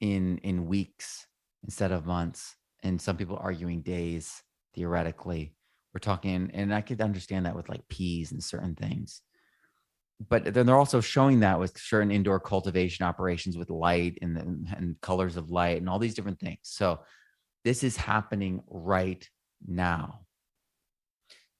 [0.00, 1.26] in in weeks
[1.62, 4.42] instead of months, and some people arguing days
[4.74, 5.54] theoretically.
[5.92, 9.22] We're talking, and I could understand that with like peas and certain things
[10.28, 14.36] but then they're also showing that with certain indoor cultivation operations with light and,
[14.76, 16.58] and colors of light and all these different things.
[16.62, 17.00] So
[17.64, 19.28] this is happening right
[19.66, 20.20] now.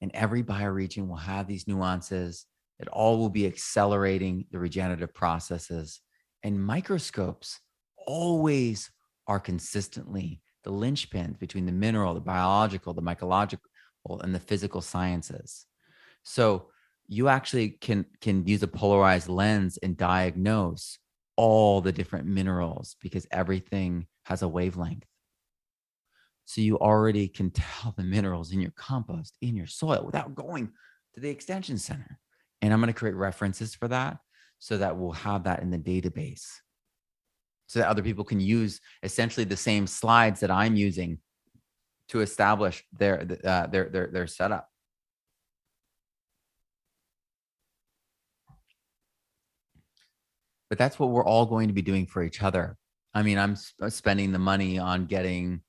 [0.01, 2.47] And every bioregion will have these nuances,
[2.79, 6.01] It all will be accelerating the regenerative processes.
[6.43, 7.61] And microscopes
[8.07, 8.91] always
[9.27, 13.59] are consistently the linchpins between the mineral, the biological, the mycological,
[14.23, 15.67] and the physical sciences.
[16.23, 16.69] So
[17.07, 20.99] you actually can can use a polarized lens and diagnose
[21.37, 25.05] all the different minerals because everything has a wavelength.
[26.47, 30.71] So you already can tell the minerals in your compost, in your soil without going
[31.15, 32.19] to the extension center.
[32.65, 34.17] And I'm going to create references for that
[34.59, 36.47] so that we'll have that in the database
[37.67, 41.19] so that other people can use essentially the same slides that I'm using
[42.09, 44.71] to establish their uh, their their their setup.
[50.71, 52.79] But that's what we're all going to be doing for each other.
[53.13, 55.61] I mean, I'm sp- spending the money on getting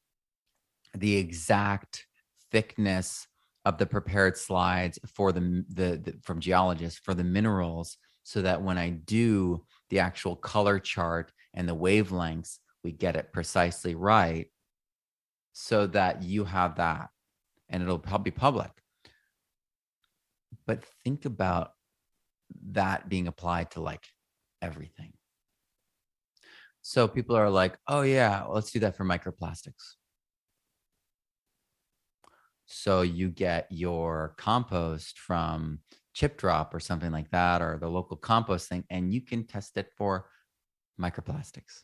[0.96, 2.06] the exact
[2.54, 3.28] thickness
[3.66, 8.62] of the prepared slides for the, the, the from geologists for the minerals so that
[8.62, 14.48] when I do the actual color chart and the wavelengths, we get it precisely right
[15.54, 17.10] so that you have that
[17.70, 18.72] and it'll be public.
[20.68, 21.72] But think about
[22.72, 24.06] that being applied to like
[24.62, 25.14] everything.
[26.82, 29.96] So people are like, oh, yeah, let's do that for microplastics.
[32.66, 35.80] So you get your compost from
[36.14, 39.78] Chip Drop or something like that, or the local compost thing, and you can test
[39.78, 40.30] it for
[41.00, 41.82] microplastics.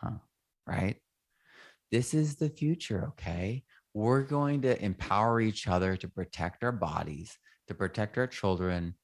[0.00, 0.18] Huh.
[0.66, 0.96] Right?
[1.90, 3.64] This is the future, okay?
[3.94, 8.94] We're going to empower each other to protect our bodies, to protect our children,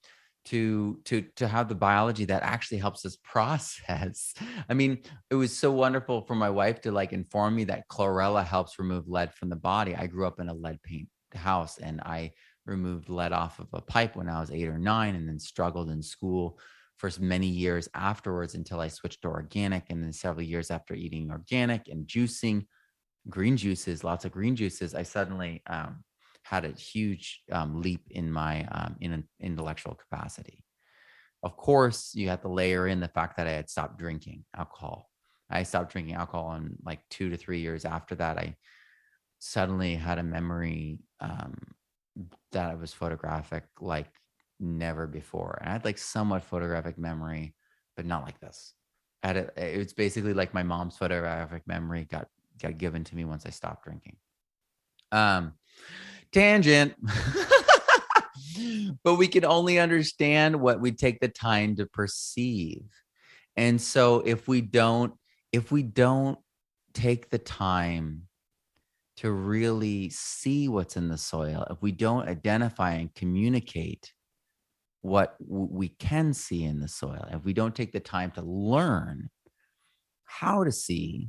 [0.47, 4.35] to to to have the biology that actually helps us process.
[4.69, 8.45] I mean, it was so wonderful for my wife to like inform me that chlorella
[8.45, 9.95] helps remove lead from the body.
[9.97, 12.33] I grew up in a lead paint house and I
[12.67, 15.91] removed lead off of a pipe when I was 8 or 9 and then struggled
[15.91, 16.59] in school
[16.97, 21.31] for many years afterwards until I switched to organic and then several years after eating
[21.31, 22.67] organic and juicing
[23.29, 26.05] green juices, lots of green juices, I suddenly um,
[26.45, 30.63] had a huge um, leap in my um, in intellectual capacity.
[31.43, 35.11] Of course, you have to layer in the fact that I had stopped drinking alcohol.
[35.51, 38.57] I stopped drinking alcohol, and like two to three years after that, I
[39.39, 41.55] suddenly had a memory um,
[42.53, 44.11] that was photographic like
[44.61, 45.59] never before.
[45.61, 47.55] And I had like somewhat photographic memory,
[47.97, 48.75] but not like this.
[49.23, 52.29] I had a, it was basically like my mom's photographic memory got
[52.61, 54.17] got given to me once I stopped drinking.
[55.11, 55.55] Um,
[56.35, 56.95] tangent.
[59.05, 62.83] but we can only understand what we take the time to perceive.
[63.57, 65.15] And so if we don't
[65.53, 66.39] if we don't
[66.95, 68.23] take the time
[69.19, 74.13] to really see what's in the soil, if we don't identify and communicate
[75.03, 79.31] what we can see in the soil, if we don't take the time to learn
[80.25, 81.29] how to see,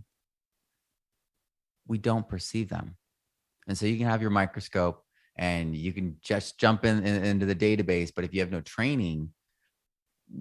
[1.87, 2.95] we don't perceive them.
[3.67, 5.01] And so you can have your microscope
[5.37, 8.11] and you can just jump in, in, into the database.
[8.15, 9.29] But if you have no training,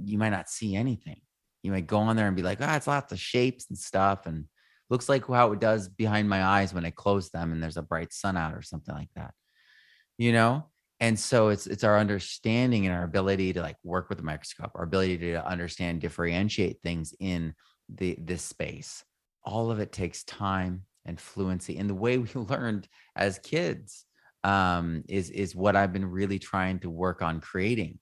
[0.04, 1.20] you might not see anything.
[1.62, 3.78] You might go on there and be like, ah, oh, it's lots of shapes and
[3.78, 4.26] stuff.
[4.26, 4.44] And
[4.90, 7.82] looks like how it does behind my eyes when I close them and there's a
[7.82, 9.32] bright sun out or something like that.
[10.18, 10.66] You know?
[11.00, 14.70] And so it's it's our understanding and our ability to like work with the microscope,
[14.74, 17.54] our ability to understand, differentiate things in
[17.88, 19.04] the this space.
[19.44, 21.76] All of it takes time and fluency.
[21.76, 24.04] And the way we learned as kids
[24.42, 27.98] um, is is what I've been really trying to work on creating.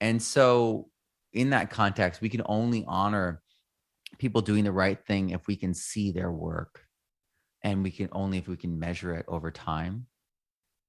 [0.00, 0.88] And so,
[1.32, 3.42] in that context, we can only honor
[4.18, 6.84] people doing the right thing if we can see their work,
[7.62, 10.06] and we can only if we can measure it over time,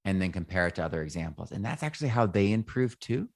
[0.04, 1.52] and then compare it to other examples.
[1.52, 3.30] And that's actually how they improve too.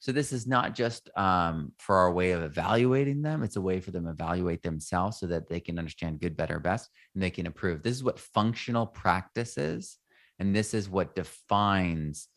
[0.00, 3.80] So this is not just um, for our way of evaluating them; it's a way
[3.80, 7.28] for them to evaluate themselves so that they can understand good, better, best, and they
[7.28, 7.82] can improve.
[7.82, 9.98] This is what functional practice is,
[10.38, 12.28] and this is what defines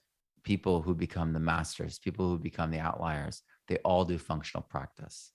[0.43, 3.41] people who become the masters, people who become the outliers.
[3.69, 5.31] They all do functional practice,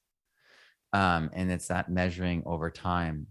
[0.93, 3.29] um, and it's that measuring over time.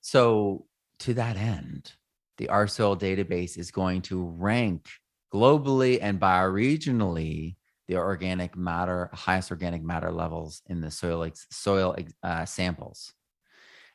[0.00, 0.66] So
[0.98, 1.92] to that end,
[2.38, 4.88] the RSoil database is going to rank
[5.34, 7.56] globally and bioregionally
[7.88, 13.12] the organic matter, highest organic matter levels in the soil soil uh, samples.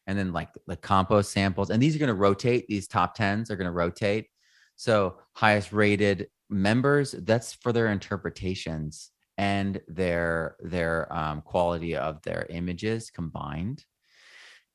[0.05, 2.67] And then like the compost samples, and these are going to rotate.
[2.67, 4.27] These top tens are going to rotate.
[4.75, 12.45] So highest rated members, that's for their interpretations and their their um, quality of their
[12.49, 13.85] images combined.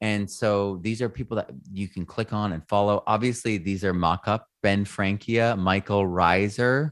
[0.05, 3.03] And so these are people that you can click on and follow.
[3.07, 6.91] Obviously, these are mock up Ben Frankia, Michael Reiser,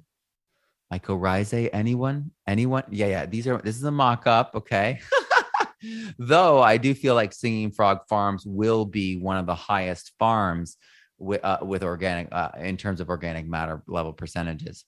[0.91, 1.69] mycorrhizae.
[1.75, 2.31] Anyone?
[2.49, 2.85] Anyone?
[2.89, 3.27] Yeah, yeah.
[3.27, 3.59] These are.
[3.59, 4.53] This is a mock-up.
[4.55, 5.01] Okay.
[6.19, 10.79] Though I do feel like Singing Frog Farms will be one of the highest farms
[11.19, 14.87] with, uh, with organic uh, in terms of organic matter level percentages.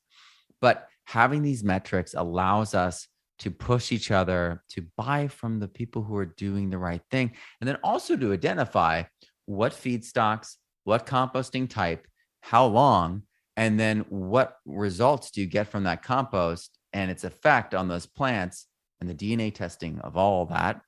[0.62, 3.06] But having these metrics allows us
[3.40, 7.32] to push each other to buy from the people who are doing the right thing,
[7.60, 9.02] and then also to identify
[9.46, 12.06] what feedstocks, what composting type,
[12.40, 13.22] how long,
[13.56, 18.06] and then what results do you get from that compost and its effect on those
[18.06, 18.66] plants
[19.00, 20.80] and the DNA testing of all that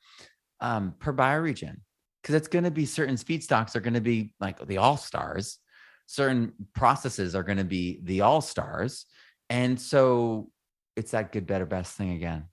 [0.60, 1.76] um, per bioregion.
[2.22, 5.58] Because it's going to be certain feedstocks are going to be like the all stars,
[6.06, 9.06] certain processes are going to be the all stars.
[9.48, 10.50] And so
[10.96, 12.46] it's that good, better, best thing again.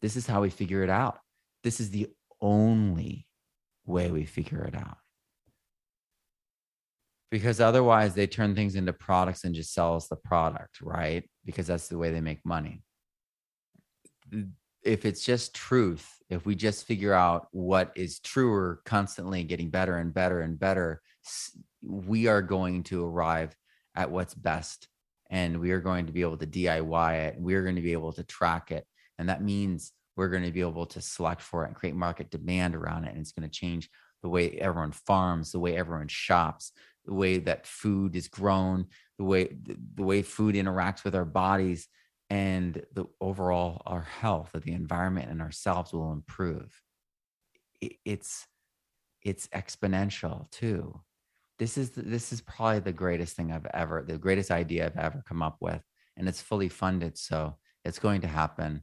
[0.00, 1.18] This is how we figure it out.
[1.62, 2.08] This is the
[2.40, 3.26] only
[3.84, 4.96] way we figure it out.
[7.30, 11.28] Because otherwise, they turn things into products and just sell us the product, right?
[11.44, 12.82] Because that's the way they make money
[14.82, 19.96] if it's just truth, if we just figure out what is truer, constantly getting better
[19.96, 21.02] and better and better,
[21.82, 23.54] we are going to arrive
[23.94, 24.88] at what's best.
[25.30, 27.36] And we are going to be able to DIY it.
[27.38, 28.84] We're going to be able to track it.
[29.18, 32.30] And that means we're going to be able to select for it and create market
[32.30, 33.10] demand around it.
[33.10, 33.88] And it's going to change
[34.22, 36.72] the way everyone farms, the way everyone shops,
[37.04, 38.86] the way that food is grown,
[39.18, 41.88] the way the, the way food interacts with our bodies
[42.30, 46.80] and the overall our health of the environment and ourselves will improve
[48.04, 48.46] it's
[49.22, 50.98] it's exponential too
[51.60, 55.22] this is this is probably the greatest thing i've ever the greatest idea i've ever
[55.28, 55.80] come up with
[56.16, 58.82] and it's fully funded so it's going to happen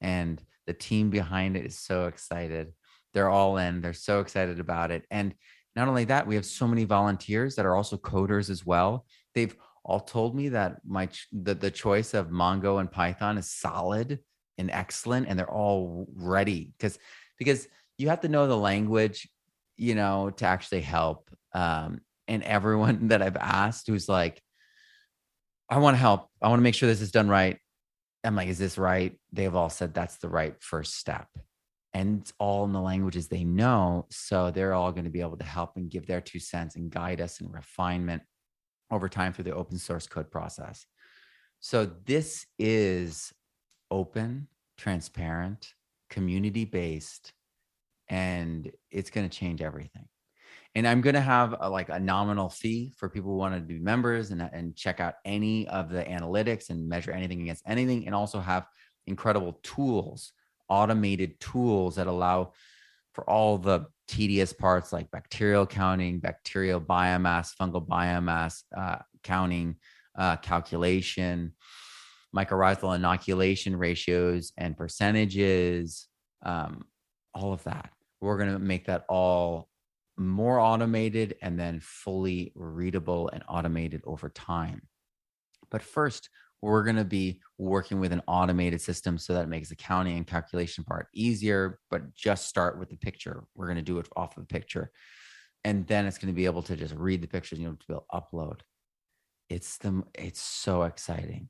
[0.00, 2.72] and the team behind it is so excited
[3.12, 5.34] they're all in they're so excited about it and
[5.76, 9.04] not only that we have so many volunteers that are also coders as well
[9.34, 14.20] they've all told me that my the, the choice of Mongo and Python is solid
[14.58, 16.98] and excellent, and they're all ready because
[17.38, 17.66] because
[17.98, 19.28] you have to know the language,
[19.76, 21.30] you know, to actually help.
[21.52, 24.40] Um, and everyone that I've asked who's like,
[25.68, 26.28] I want to help.
[26.42, 27.58] I want to make sure this is done right.
[28.24, 29.18] I'm like, is this right?
[29.32, 31.28] They've all said that's the right first step.
[31.94, 34.06] And it's all in the languages they know.
[34.10, 36.90] So they're all going to be able to help and give their two cents and
[36.90, 38.22] guide us in refinement
[38.90, 40.86] over time through the open source code process.
[41.60, 43.32] So this is
[43.90, 45.72] open, transparent,
[46.10, 47.32] community based,
[48.08, 50.06] and it's going to change everything.
[50.74, 53.60] And I'm going to have a, like a nominal fee for people who want to
[53.60, 58.06] be members and, and check out any of the analytics and measure anything against anything,
[58.06, 58.66] and also have
[59.06, 60.32] incredible tools,
[60.68, 62.52] automated tools that allow
[63.12, 69.76] for all the tedious parts like bacterial counting, bacterial biomass, fungal biomass uh, counting,
[70.16, 71.52] uh, calculation,
[72.34, 76.08] mycorrhizal inoculation ratios and percentages,
[76.44, 76.84] um,
[77.34, 77.90] all of that.
[78.20, 79.68] We're going to make that all
[80.16, 84.82] more automated and then fully readable and automated over time.
[85.70, 86.28] But first,
[86.62, 90.16] we're going to be working with an automated system so that it makes the counting
[90.16, 93.44] and calculation part easier but just start with the picture.
[93.54, 94.92] We're going to do it off of the picture.
[95.64, 97.86] And then it's going to be able to just read the pictures you know to
[97.86, 98.60] be able to upload.
[99.48, 101.48] It's the it's so exciting.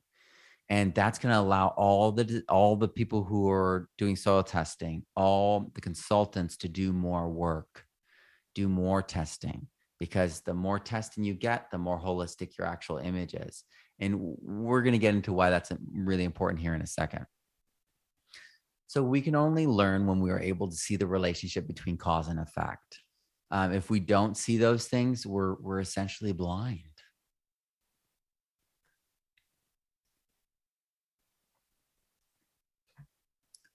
[0.69, 5.05] And that's going to allow all the all the people who are doing soil testing
[5.15, 7.85] all the consultants to do more work
[8.55, 9.67] do more testing
[9.99, 13.65] because the more testing you get the more holistic your actual image is
[14.03, 17.25] and we're going to get into why that's really important here in a second.
[18.89, 22.29] So we can only learn when we are able to see the relationship between cause
[22.29, 22.99] and effect.
[23.53, 26.81] Um, if we don't see those things, we're we're essentially blind.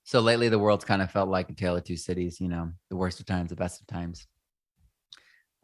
[0.04, 2.42] So lately, the world's kind of felt like a tale of two cities.
[2.42, 4.28] You know, the worst of times, the best of times.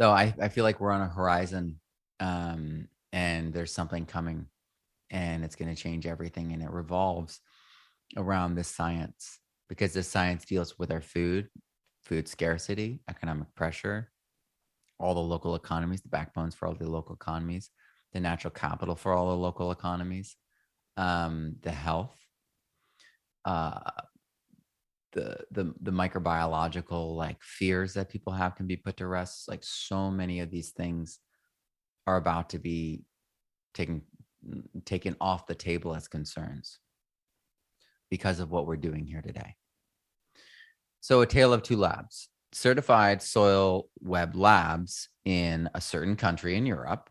[0.02, 1.80] So I I feel like we're on a horizon,
[2.20, 4.48] um, and there's something coming
[5.12, 7.42] and it's going to change everything and it revolves
[8.18, 9.40] around this science
[9.70, 11.50] because this science deals with our food
[12.04, 14.12] food scarcity economic pressure
[15.00, 17.72] all the local economies the backbones for all the local economies
[18.14, 20.36] the natural capital for all the local economies
[20.98, 22.18] um, the health
[23.46, 23.80] uh,
[25.14, 29.64] the the the microbiological like fears that people have can be put to rest like
[29.64, 31.20] so many of these things
[32.06, 33.04] are about to be
[33.74, 34.02] taken
[34.86, 36.80] taken off the table as concerns
[38.10, 39.56] because of what we're doing here today.
[41.00, 46.66] So, a tale of two labs certified soil web labs in a certain country in
[46.68, 47.10] Europe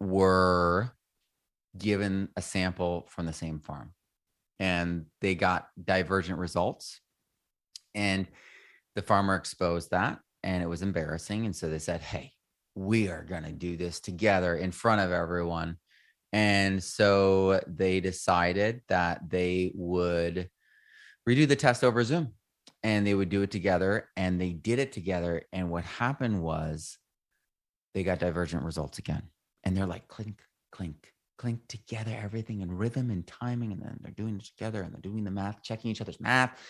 [0.00, 0.92] were
[1.76, 3.92] given a sample from the same farm
[4.60, 7.00] and they got divergent results
[7.94, 8.26] and
[8.94, 12.34] the farmer exposed that and it was embarrassing and so they said hey
[12.74, 15.76] we are going to do this together in front of everyone.
[16.32, 20.50] And so they decided that they would
[21.28, 22.32] redo the test over zoom
[22.82, 26.98] and they would do it together and they did it together and what happened was
[27.94, 29.22] they got divergent results again
[29.62, 34.12] and they're like clink clink clink together everything in rhythm and timing and then they're
[34.12, 36.60] doing it together and they're doing the math checking each other's math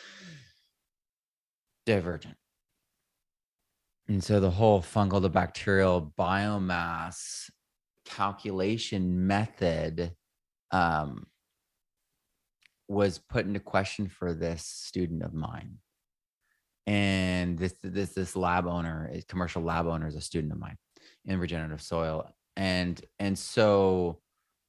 [1.87, 2.37] divergent.
[4.09, 7.51] And so the whole fungal to bacterial biomass
[8.05, 10.13] calculation method
[10.71, 11.27] um,
[12.89, 15.79] was put into question for this student of mine.
[16.87, 20.77] And this this this lab owner commercial lab owner is a student of mine
[21.25, 22.29] in regenerative soil.
[22.57, 24.21] And and so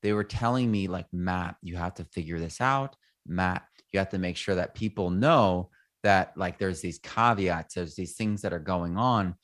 [0.01, 2.95] they were telling me like matt you have to figure this out.
[3.27, 5.71] Matt you have to make sure that people know
[6.05, 9.35] that like there's these caveats there's these things that are going on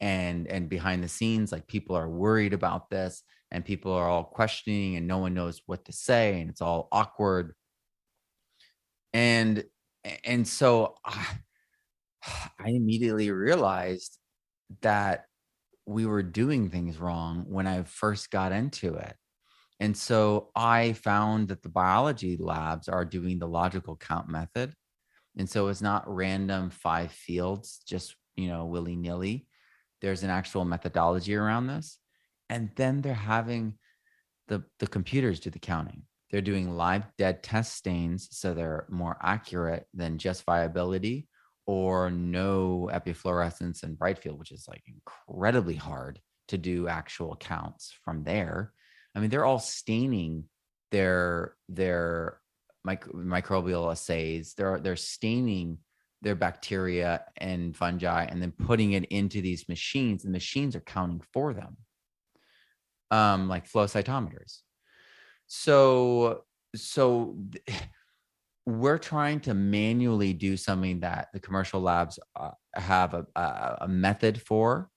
[0.00, 4.24] and and behind the scenes like people are worried about this and people are all
[4.24, 7.54] questioning and no one knows what to say and it's all awkward
[9.12, 9.64] and
[10.24, 11.26] and so I,
[12.58, 14.18] I immediately realized
[14.82, 15.26] that
[15.86, 19.16] we were doing things wrong when I first got into it.
[19.80, 24.74] And so I found that the biology labs are doing the logical count method.
[25.36, 29.46] And so it's not random five fields, just, you know, willy nilly.
[30.00, 31.98] There's an actual methodology around this.
[32.48, 33.74] And then they're having
[34.48, 36.02] the, the computers do the counting.
[36.30, 38.28] They're doing live dead test stains.
[38.32, 41.28] So they're more accurate than just viability
[41.66, 47.94] or no epifluorescence and bright field, which is like incredibly hard to do actual counts
[48.04, 48.72] from there.
[49.14, 50.44] I mean, they're all staining
[50.90, 52.39] their their
[52.84, 54.54] mic- microbial assays.
[54.54, 55.78] They're they're staining
[56.22, 60.22] their bacteria and fungi and then putting it into these machines.
[60.22, 61.76] The machines are counting for them,
[63.10, 64.60] um, like flow cytometers.
[65.46, 66.44] So
[66.74, 67.36] so.
[68.66, 73.88] We're trying to manually do something that the commercial labs uh, have a, a, a,
[73.88, 74.90] method for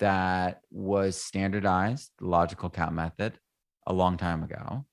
[0.00, 3.38] that was standardized, the logical count method,
[3.86, 4.84] a long time ago.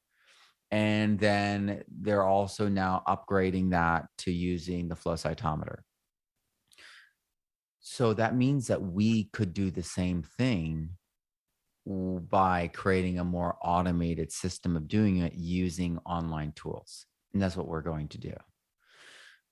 [0.74, 5.82] And then they're also now upgrading that to using the flow cytometer.
[7.80, 10.90] So that means that we could do the same thing
[11.86, 17.06] by creating a more automated system of doing it using online tools.
[17.34, 18.34] And that's what we're going to do.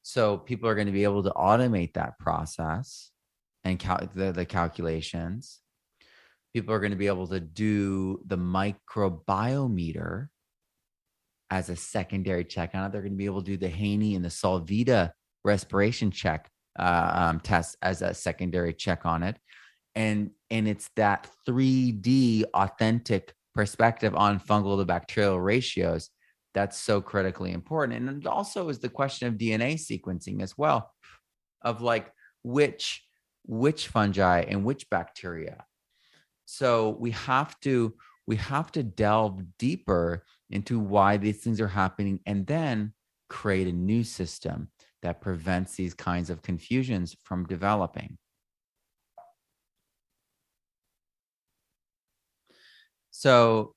[0.02, 3.12] So people are going to be able to automate that process
[3.64, 5.60] and cal- the, the calculations.
[6.52, 10.30] People are going to be able to do the microbiometer
[11.52, 12.92] as a secondary check on it.
[12.92, 15.12] They're going to be able to do the Haney and the Solvita
[15.44, 16.50] respiration check
[16.80, 19.38] uh, um, test as a secondary check on it.
[19.94, 26.10] And and it's that 3D authentic perspective on fungal to bacterial ratios
[26.54, 28.10] that's so critically important.
[28.10, 30.92] And it also is the question of DNA sequencing as well,
[31.62, 32.12] of like
[32.44, 33.04] which
[33.46, 35.66] which fungi and which bacteria.
[36.46, 37.94] So we have to
[38.28, 42.94] we have to delve deeper into why these things are happening and then
[43.30, 44.70] create a new system
[45.02, 48.18] that prevents these kinds of confusions from developing.
[53.12, 53.74] So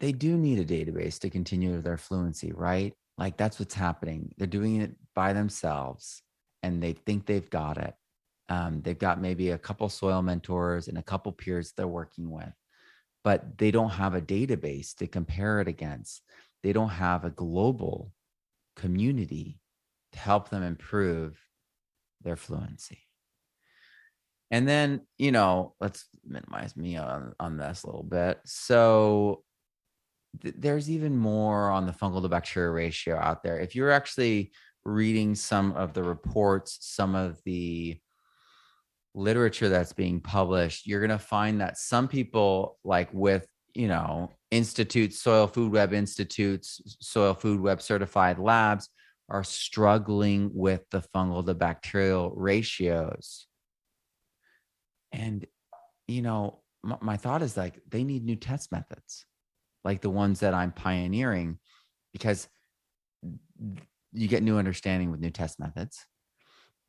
[0.00, 2.94] they do need a database to continue their fluency, right?
[3.16, 4.32] Like that's what's happening.
[4.38, 6.22] They're doing it by themselves
[6.62, 7.94] and they think they've got it.
[8.48, 12.52] Um, they've got maybe a couple soil mentors and a couple peers they're working with,
[13.24, 16.22] but they don't have a database to compare it against.
[16.62, 18.12] They don't have a global
[18.76, 19.60] community
[20.12, 21.38] to help them improve
[22.22, 23.00] their fluency.
[24.50, 28.40] And then, you know, let's minimize me on, on this a little bit.
[28.46, 29.42] So
[30.40, 33.58] th- there's even more on the fungal to bacteria ratio out there.
[33.60, 34.52] If you're actually
[34.84, 38.00] reading some of the reports, some of the
[39.18, 44.30] literature that's being published, you're going to find that some people, like with, you know,
[44.50, 48.88] institutes, soil food web institutes, soil food web certified labs,
[49.28, 53.46] are struggling with the fungal to bacterial ratios.
[55.12, 55.46] And,
[56.06, 59.26] you know, my, my thought is like they need new test methods
[59.84, 61.58] like the ones that I'm pioneering
[62.12, 62.48] because
[64.12, 66.04] you get new understanding with new test methods.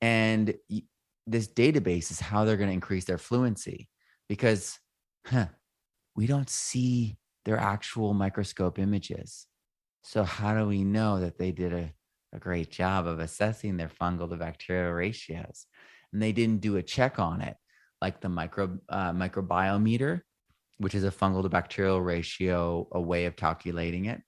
[0.02, 0.54] And
[1.30, 3.88] this database is how they're going to increase their fluency
[4.28, 4.80] because
[5.28, 5.48] huh,
[6.16, 9.46] we don't see they're actual microscope images.
[10.04, 11.94] So, how do we know that they did a,
[12.34, 15.66] a great job of assessing their fungal to bacterial ratios?
[16.12, 17.56] And they didn't do a check on it,
[18.02, 20.22] like the micro uh, microbiometer,
[20.78, 24.22] which is a fungal to bacterial ratio, a way of calculating it.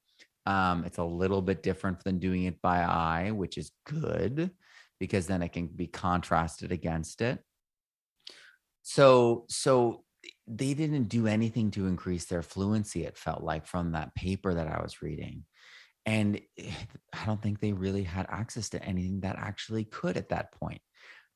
[0.45, 4.51] Um, it's a little bit different than doing it by eye, which is good
[5.01, 7.39] because then it can be contrasted against it.
[8.83, 10.03] So, so
[10.45, 13.03] they didn't do anything to increase their fluency.
[13.03, 15.43] It felt like from that paper that I was reading,
[16.05, 20.51] and I don't think they really had access to anything that actually could at that
[20.51, 20.81] point.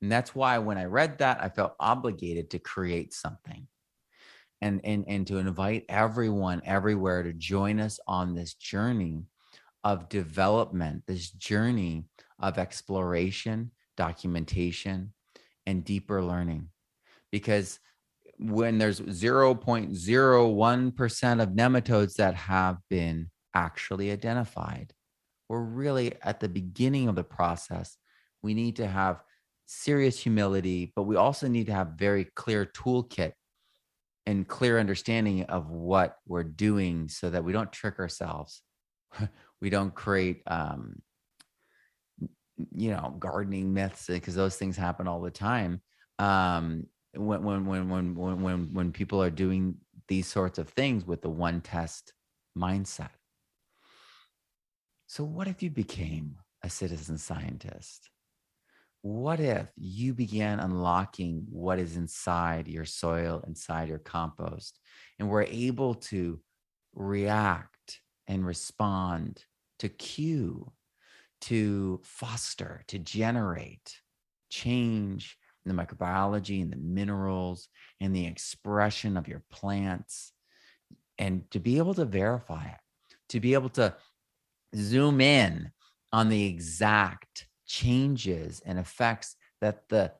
[0.00, 3.66] And that's why when I read that, I felt obligated to create something
[4.62, 9.24] and and and to invite everyone everywhere to join us on this journey
[9.82, 12.04] of development this journey
[12.38, 15.12] of exploration documentation
[15.64, 16.68] and deeper learning.
[17.32, 17.80] Because
[18.38, 24.92] when there's 0.01% of nematodes that have been actually identified
[25.48, 27.96] we're really at the beginning of the process.
[28.42, 29.22] We need to have
[29.68, 33.32] serious humility but we also need to have very clear toolkit
[34.24, 38.62] and clear understanding of what we're doing so that we don't trick ourselves.
[39.62, 41.00] We don't create um
[42.74, 45.80] you know gardening myths because those things happen all the time
[46.18, 49.76] um when when when when when when people are doing
[50.08, 52.12] these sorts of things with the one test
[52.56, 53.10] mindset.
[55.06, 58.10] So what if you became a citizen scientist?
[59.02, 64.80] What if you began unlocking what is inside your soil, inside your compost,
[65.18, 66.40] and were able to
[66.94, 69.44] react and respond
[69.78, 70.72] to cue,
[71.46, 74.00] to foster, to generate
[74.50, 77.68] change in the microbiology and the minerals
[78.00, 80.32] and the expression of your plants,
[81.18, 82.80] and to be able to verify it,
[83.28, 83.94] to be able to
[84.74, 85.70] zoom in
[86.12, 90.12] on the exact changes and effects that the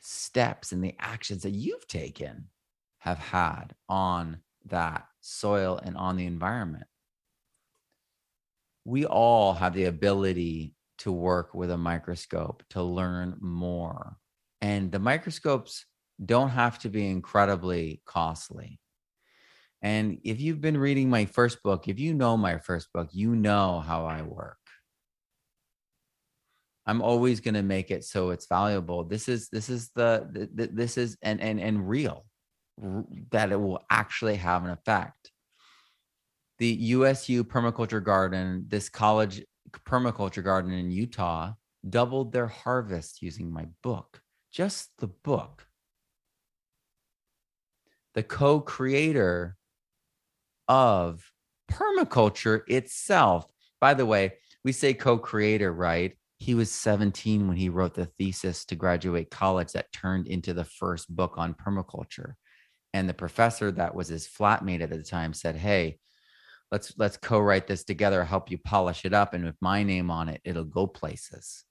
[0.00, 2.46] steps and the actions that you've taken
[2.98, 6.84] have had on that soil and on the environment.
[8.84, 14.16] We all have the ability to work with a microscope to learn more.
[14.60, 15.86] And the microscopes
[16.24, 18.78] don't have to be incredibly costly.
[19.82, 23.34] And if you've been reading my first book, if you know my first book, you
[23.34, 24.56] know how I work.
[26.86, 29.04] I'm always going to make it so it's valuable.
[29.04, 32.24] This is this is the, the this is and and and real
[33.30, 35.30] that it will actually have an effect.
[36.58, 41.52] The USU permaculture garden, this college permaculture garden in Utah,
[41.88, 44.20] doubled their harvest using my book,
[44.52, 45.66] just the book.
[48.14, 49.56] The co-creator
[50.68, 51.28] of
[51.70, 53.50] permaculture itself.
[53.80, 56.16] By the way, we say co-creator, right?
[56.44, 60.64] he was 17 when he wrote the thesis to graduate college that turned into the
[60.64, 62.34] first book on permaculture
[62.92, 65.98] and the professor that was his flatmate at the time said hey
[66.70, 70.28] let's let's co-write this together help you polish it up and with my name on
[70.28, 71.64] it it'll go places.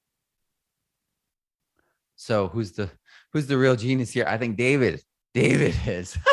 [2.15, 2.89] So who's the
[3.31, 4.25] who's the real genius here?
[4.27, 5.01] I think david
[5.33, 6.17] david is.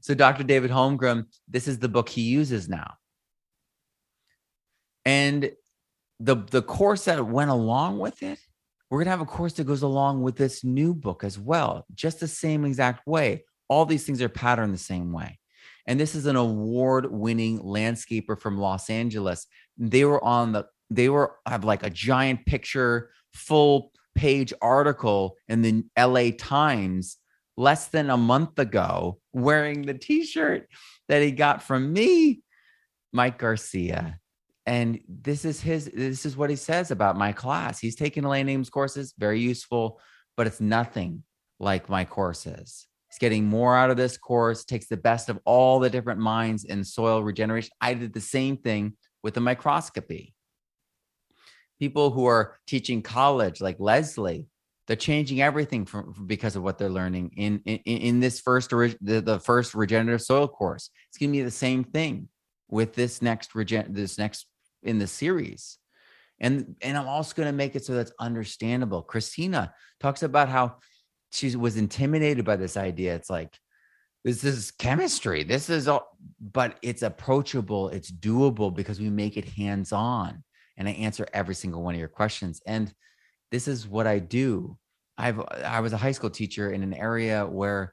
[0.00, 2.94] So dr david holmgren this is the book he uses now.
[5.04, 5.50] And
[6.20, 8.38] the the course that went along with it
[8.88, 11.84] we're going to have a course that goes along with this new book as well
[11.94, 13.44] just the same exact way.
[13.68, 15.38] All these things are patterned the same way
[15.86, 19.46] and this is an award winning landscaper from los angeles.
[19.78, 25.62] They were on the they were have like a giant picture full page article in
[25.62, 27.18] the la times
[27.56, 30.68] less than a month ago wearing the t-shirt
[31.08, 32.42] that he got from me
[33.12, 34.18] mike garcia.
[34.68, 37.78] And this is his this is what he says about my class.
[37.78, 40.00] He's taken Elaine Ingham courses very useful
[40.36, 41.22] but it's nothing
[41.58, 42.86] like my courses
[43.16, 46.64] he's getting more out of this course takes the best of all the different minds
[46.64, 47.70] in soil regeneration.
[47.80, 50.34] I did the same thing with the microscopy.
[51.78, 54.46] People who are teaching college like leslie
[54.86, 59.20] they're changing everything from because of what they're learning in in, in this first the,
[59.20, 60.90] the first regenerative soil course.
[61.08, 62.28] It's going to be the same thing
[62.68, 64.46] with this next regen this next
[64.84, 65.78] in the series.
[66.38, 69.02] And and i'm also going to make it so that's understandable.
[69.02, 70.76] Christina talks about how
[71.36, 73.14] she was intimidated by this idea.
[73.14, 73.58] It's like
[74.24, 75.42] this is chemistry.
[75.42, 77.90] This is all but it's approachable.
[77.90, 80.42] It's doable because we make it hands on
[80.78, 82.62] and i answer every single one of your questions.
[82.66, 82.92] And
[83.50, 84.78] this is what i do.
[85.18, 87.92] I've i was a high school teacher in an area where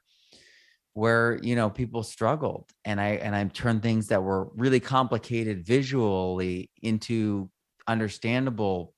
[0.94, 2.70] where you know people struggled.
[2.86, 7.50] And i and i turned things that were really complicated visually into
[7.86, 8.94] understandable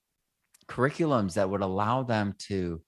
[0.69, 2.81] curriculums that would allow them to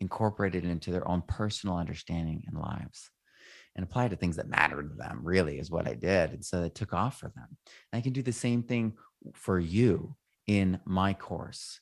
[0.00, 3.10] incorporate it into their own personal understanding and lives
[3.76, 6.30] and apply to things that mattered to them really is what i did.
[6.32, 7.46] And so it took off for them.
[7.92, 8.94] And i can do the same thing
[9.34, 10.14] for you
[10.46, 11.80] in my course.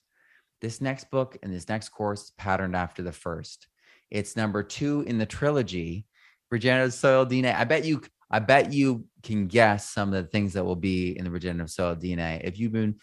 [0.61, 3.67] This next book and this next course patterned after the first.
[4.11, 6.07] It's number two in the trilogy.
[6.51, 10.53] Regenerative soil dna i bet you i bet you can guess some of the things
[10.53, 12.97] that will be in the regenerative soil dna if you've been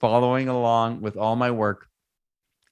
[0.00, 1.88] following along with all my work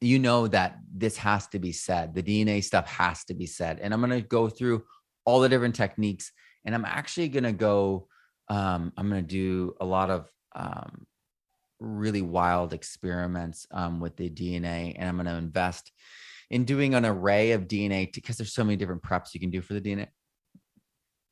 [0.01, 3.79] you know that this has to be said the dna stuff has to be said
[3.81, 4.85] and i'm going to go through
[5.25, 6.33] all the different techniques.
[6.65, 8.09] And I'm actually going to go,
[8.49, 11.07] um, I'm going to do a lot of um,
[11.81, 14.95] really wild experiments um, with the DNA.
[14.99, 15.93] And I'm going to invest
[16.51, 19.61] in doing an array of DNA because there's so many different preps you can do
[19.61, 20.09] for the DNA.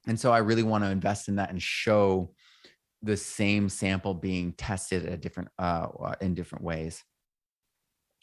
[0.07, 2.35] And so I really want to invest in that and show
[3.03, 5.89] the same sample being tested at different uh,
[6.21, 7.03] in different ways.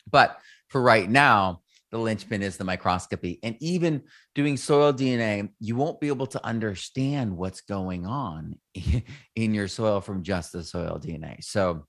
[0.10, 1.62] But for right now,
[1.92, 3.40] the linchpin is the microscopy.
[3.42, 4.04] And even
[4.36, 8.60] doing soil DNA, you won't be able to understand what's going on
[9.36, 11.44] in your soil from just the soil DNA.
[11.44, 11.86] So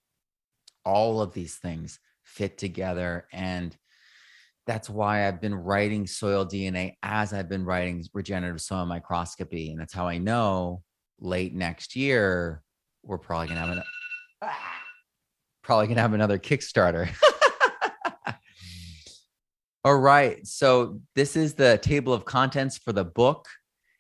[0.85, 3.27] all of these things fit together.
[3.33, 3.77] And
[4.67, 9.71] that's why I've been writing soil DNA as I've been writing regenerative soil microscopy.
[9.71, 10.83] And that's how I know
[11.21, 12.63] late next year,
[13.03, 13.83] we're probably gonna have an
[15.63, 17.11] probably gonna have another Kickstarter.
[19.83, 20.47] All right.
[20.47, 23.47] So this is the table of contents for the book.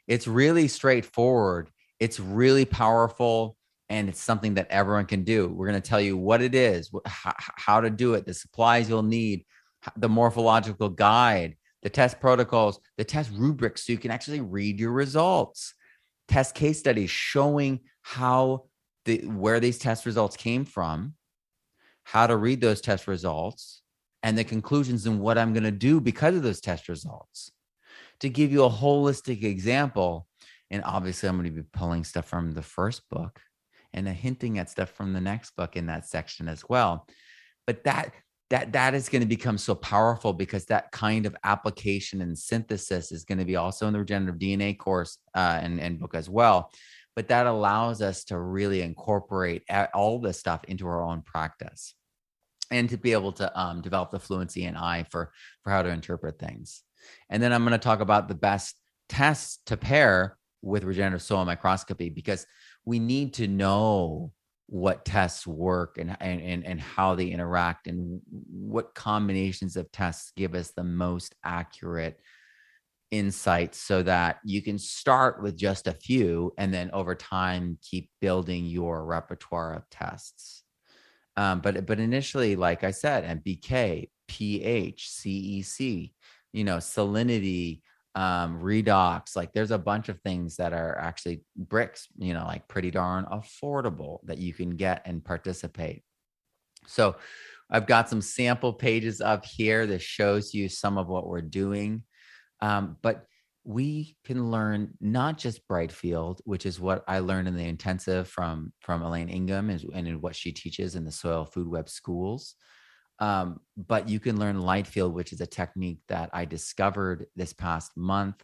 [0.07, 1.70] It's really straightforward.
[1.98, 3.57] It's really powerful
[3.89, 5.48] and it's something that everyone can do.
[5.48, 9.02] We're going to tell you what it is, how to do it, the supplies you'll
[9.02, 9.44] need,
[9.97, 14.93] the morphological guide, the test protocols, the test rubrics so you can actually read your
[14.93, 15.74] results.
[16.28, 18.66] Test case studies showing how
[19.07, 21.15] the where these test results came from,
[22.05, 23.80] how to read those test results,
[24.22, 27.51] and the conclusions and what I'm going to do because of those test results.
[28.20, 30.26] To give you a holistic example,
[30.70, 33.40] and obviously I'm going to be pulling stuff from the first book
[33.92, 37.06] and hinting at stuff from the next book in that section as well.
[37.66, 38.12] But that
[38.51, 43.12] that that is going to become so powerful because that kind of application and synthesis
[43.12, 46.28] is going to be also in the regenerative DNA course uh, and, and book as
[46.28, 46.70] well.
[47.14, 49.62] But that allows us to really incorporate
[49.94, 51.94] all this stuff into our own practice
[52.70, 55.32] and to be able to um, develop the fluency and eye for
[55.62, 56.82] for how to interpret things.
[57.28, 58.76] And then I'm going to talk about the best
[59.09, 62.47] tests to pair with regenerative soil microscopy because
[62.84, 64.32] we need to know
[64.66, 70.55] what tests work and, and and how they interact and what combinations of tests give
[70.55, 72.20] us the most accurate
[73.10, 78.09] insights so that you can start with just a few and then over time keep
[78.20, 80.62] building your repertoire of tests
[81.40, 86.12] um, but but initially, like I said, NPK, pH, CEC,
[86.52, 87.80] you know, salinity,
[88.14, 89.34] um, redox.
[89.36, 93.24] Like there's a bunch of things that are actually bricks, you know, like pretty darn
[93.24, 96.02] affordable that you can get and participate.
[96.86, 97.16] So
[97.70, 102.02] I've got some sample pages up here that shows you some of what we're doing.
[102.60, 103.24] Um, but
[103.64, 108.72] we can learn not just Brightfield, which is what I learned in the intensive from
[108.80, 112.54] from Elaine Ingham and, and in what she teaches in the Soil Food Web schools.
[113.18, 117.92] Um, but you can learn Lightfield, which is a technique that I discovered this past
[117.96, 118.42] month,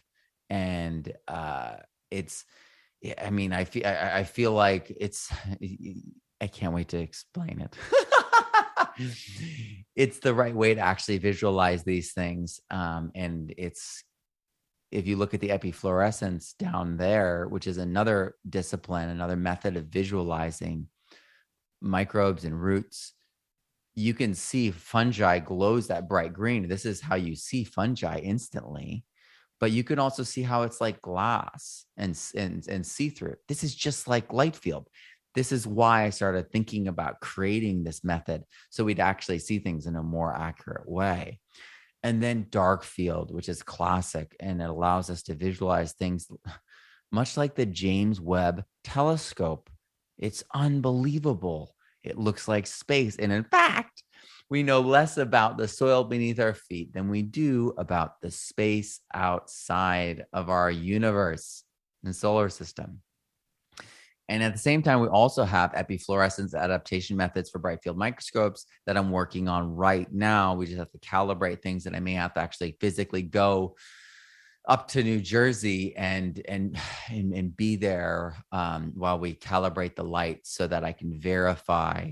[0.49, 1.77] and uh,
[2.11, 2.45] it's.
[3.21, 5.31] I mean, I feel I, I feel like it's.
[6.39, 7.75] I can't wait to explain it.
[9.95, 14.03] it's the right way to actually visualize these things, um, and it's
[14.91, 19.85] if you look at the epifluorescence down there, which is another discipline, another method of
[19.85, 20.87] visualizing
[21.81, 23.13] microbes and roots,
[23.95, 26.67] you can see fungi glows that bright green.
[26.67, 29.03] This is how you see fungi instantly.
[29.59, 33.35] But you can also see how it's like glass and, and, and see through.
[33.47, 34.87] This is just like light field.
[35.33, 39.87] This is why I started thinking about creating this method so we'd actually see things
[39.87, 41.39] in a more accurate way
[42.03, 46.27] and then dark field which is classic and it allows us to visualize things
[47.11, 49.69] much like the james webb telescope.
[50.17, 51.75] It's unbelievable.
[52.03, 54.03] It looks like space and in fact
[54.49, 59.01] we know less about the soil beneath our feet than we do about the space
[59.13, 61.63] outside of our universe
[62.05, 63.01] and solar system
[64.29, 68.65] and at the same time, we also have epifluorescence adaptation methods for bright field microscopes
[68.85, 70.53] that I'm working on right now.
[70.53, 73.75] We just have to calibrate things that I may have to actually physically go
[74.67, 76.77] up to New Jersey and and
[77.09, 82.11] and, and be there um, while we calibrate the light so that I can verify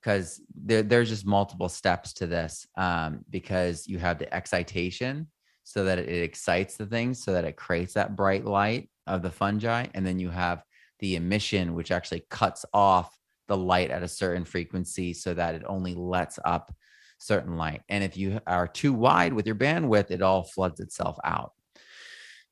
[0.00, 5.28] because there, there's just multiple steps to this um, because you have the excitation
[5.64, 9.30] so that it excites the thing so that it creates that bright light of the
[9.30, 10.62] fungi and then you have
[11.00, 13.16] the emission which actually cuts off
[13.48, 16.72] the light at a certain frequency so that it only lets up
[17.18, 17.82] certain light.
[17.88, 21.52] And if you are too wide with your bandwidth it all floods itself out.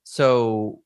[0.04, 0.80] So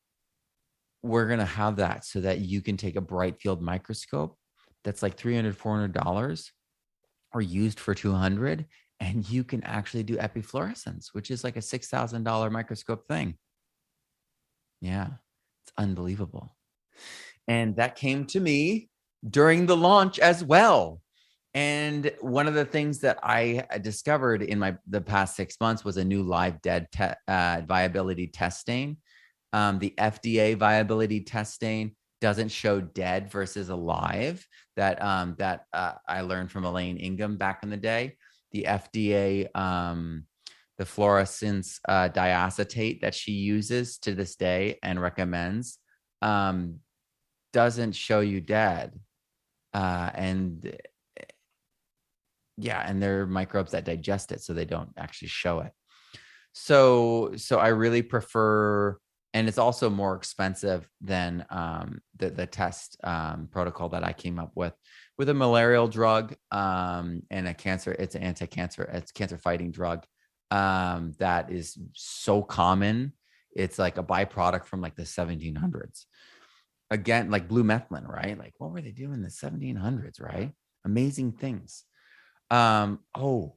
[1.03, 4.37] we're going to have that so that you can take a bright field microscope
[4.85, 6.53] that's like 300 400 dollars
[7.33, 8.67] or used for 200
[9.01, 13.37] and you can actually do epifluorescence which is like a $6000 microscope thing.
[14.81, 15.09] Yeah
[15.65, 16.55] it's unbelievable
[17.48, 18.89] and that came to me
[19.28, 21.01] during the launch as well
[21.55, 25.97] and one of the things that I discovered in my the past six months was
[25.97, 28.97] a new live dead te- uh, viability testing
[29.52, 34.47] um, the FDA viability testing doesn't show dead versus alive.
[34.77, 38.16] That um, that uh, I learned from Elaine Ingham back in the day.
[38.52, 40.24] The FDA, um,
[40.78, 45.78] the fluorescein uh, diacetate that she uses to this day and recommends,
[46.23, 46.81] um,
[47.53, 48.99] doesn't show you dead,
[49.74, 50.77] uh, and
[52.57, 55.73] yeah, and there are microbes that digest it, so they don't actually show it.
[56.53, 58.99] So, so I really prefer
[59.35, 64.39] and it's also more expensive than um, the the test um, protocol that I came
[64.39, 64.74] up with
[65.16, 67.93] with a malarial drug um, and a cancer.
[67.93, 68.83] It's an anti-cancer.
[68.93, 70.05] It's cancer fighting drug
[70.51, 73.15] um, that is so common.
[73.55, 76.05] It's like a byproduct from like the 1700s.
[76.93, 78.39] Again, like blue methylene, right?
[78.39, 80.52] Like what were they doing in the 1700s, right?
[80.85, 81.85] Amazing things.
[82.51, 83.55] Um, oh,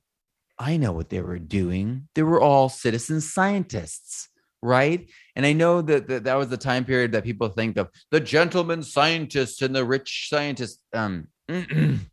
[0.57, 2.07] I know what they were doing.
[2.15, 4.29] They were all citizen scientists
[4.65, 5.07] right?
[5.35, 8.19] And I know that, that that was the time period that people think of the
[8.19, 10.79] gentleman scientists and the rich scientists.
[10.91, 11.27] Um,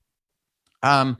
[0.82, 1.16] um,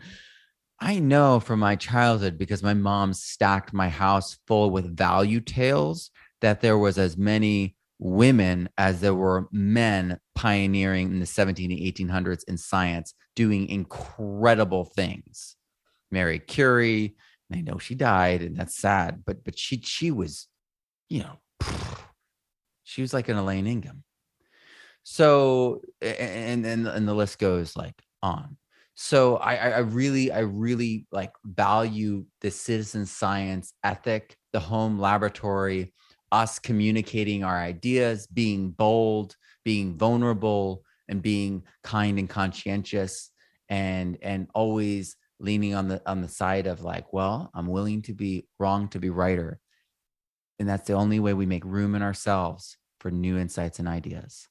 [0.81, 6.11] I know from my childhood because my mom stacked my house full with value tales
[6.41, 11.81] that there was as many women as there were men pioneering in the 17 and
[11.81, 15.57] 1800s in science doing incredible things.
[16.11, 17.17] Mary Curie,
[17.53, 20.49] I know she died and that's sad, but but she she was
[21.09, 21.39] you know,
[22.83, 24.03] she was like an Elaine Ingham.
[25.05, 28.57] So, and and and the list goes like on.
[28.95, 35.93] So I, I really, I really like value the citizen science ethic, the home laboratory,
[36.33, 43.31] us communicating our ideas, being bold, being vulnerable, and being kind and conscientious,
[43.69, 48.15] and and always leaning on the on the side of like, well, I'm willing to
[48.15, 49.61] be wrong to be righter.
[50.59, 54.49] And that's the only way we make room in ourselves for new insights and ideas.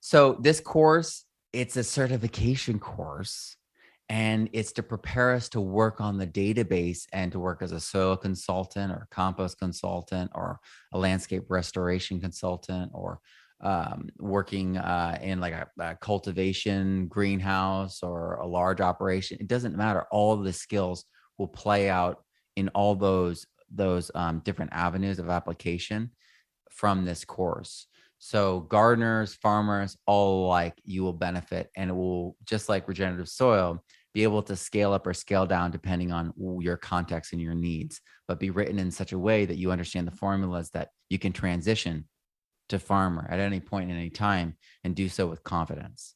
[0.00, 3.56] So this course, it's a certification course
[4.10, 7.80] and it's to prepare us to work on the database and to work as a
[7.80, 10.58] soil consultant or compost consultant or
[10.92, 13.20] a landscape restoration consultant or
[13.62, 19.76] um, working uh, in like a, a, cultivation greenhouse or a large operation it doesn't
[19.76, 21.04] matter all the skills
[21.38, 22.24] will play out
[22.56, 26.10] in all those those um, different avenues of application
[26.70, 27.86] from this course.
[28.18, 33.82] So gardeners, farmers, all alike you will benefit, and it will just like regenerative soil
[34.12, 38.00] be able to scale up or scale down depending on your context and your needs,
[38.26, 41.32] but be written in such a way that you understand the formulas that you can
[41.32, 42.06] transition
[42.68, 46.14] to farmer at any point in any time and do so with confidence.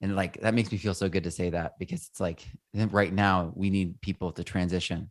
[0.00, 3.12] And like that makes me feel so good to say that because it's like right
[3.12, 5.10] now we need people to transition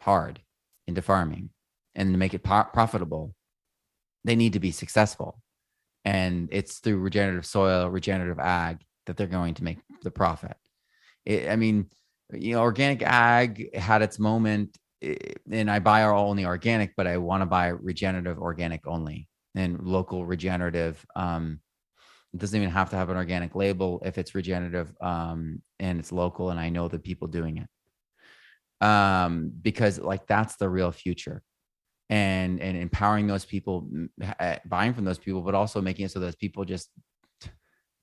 [0.00, 0.40] hard
[0.86, 1.50] into farming
[1.94, 3.34] and to make it po- profitable,
[4.24, 5.40] they need to be successful.
[6.04, 10.56] And it's through regenerative soil, regenerative ag that they're going to make the profit.
[11.28, 11.86] It, I mean,
[12.32, 15.14] you know, organic ag had its moment, eh,
[15.50, 20.26] and I buy only organic, but I want to buy regenerative organic only and local
[20.26, 21.04] regenerative.
[21.14, 21.60] Um,
[22.34, 26.12] it doesn't even have to have an organic label if it's regenerative um, and it's
[26.12, 27.68] local, and I know the people doing it
[28.80, 31.42] um, because like that's the real future
[32.10, 33.88] and and empowering those people
[34.40, 36.90] eh, buying from those people but also making it so those people just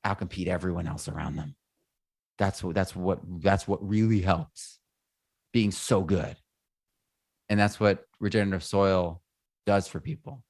[0.05, 1.55] outcompete everyone else around them
[2.37, 4.79] that's what that's what that's what really helps
[5.53, 6.35] being so good.
[7.47, 9.21] And that's what regenerative soil
[9.65, 10.43] does for people.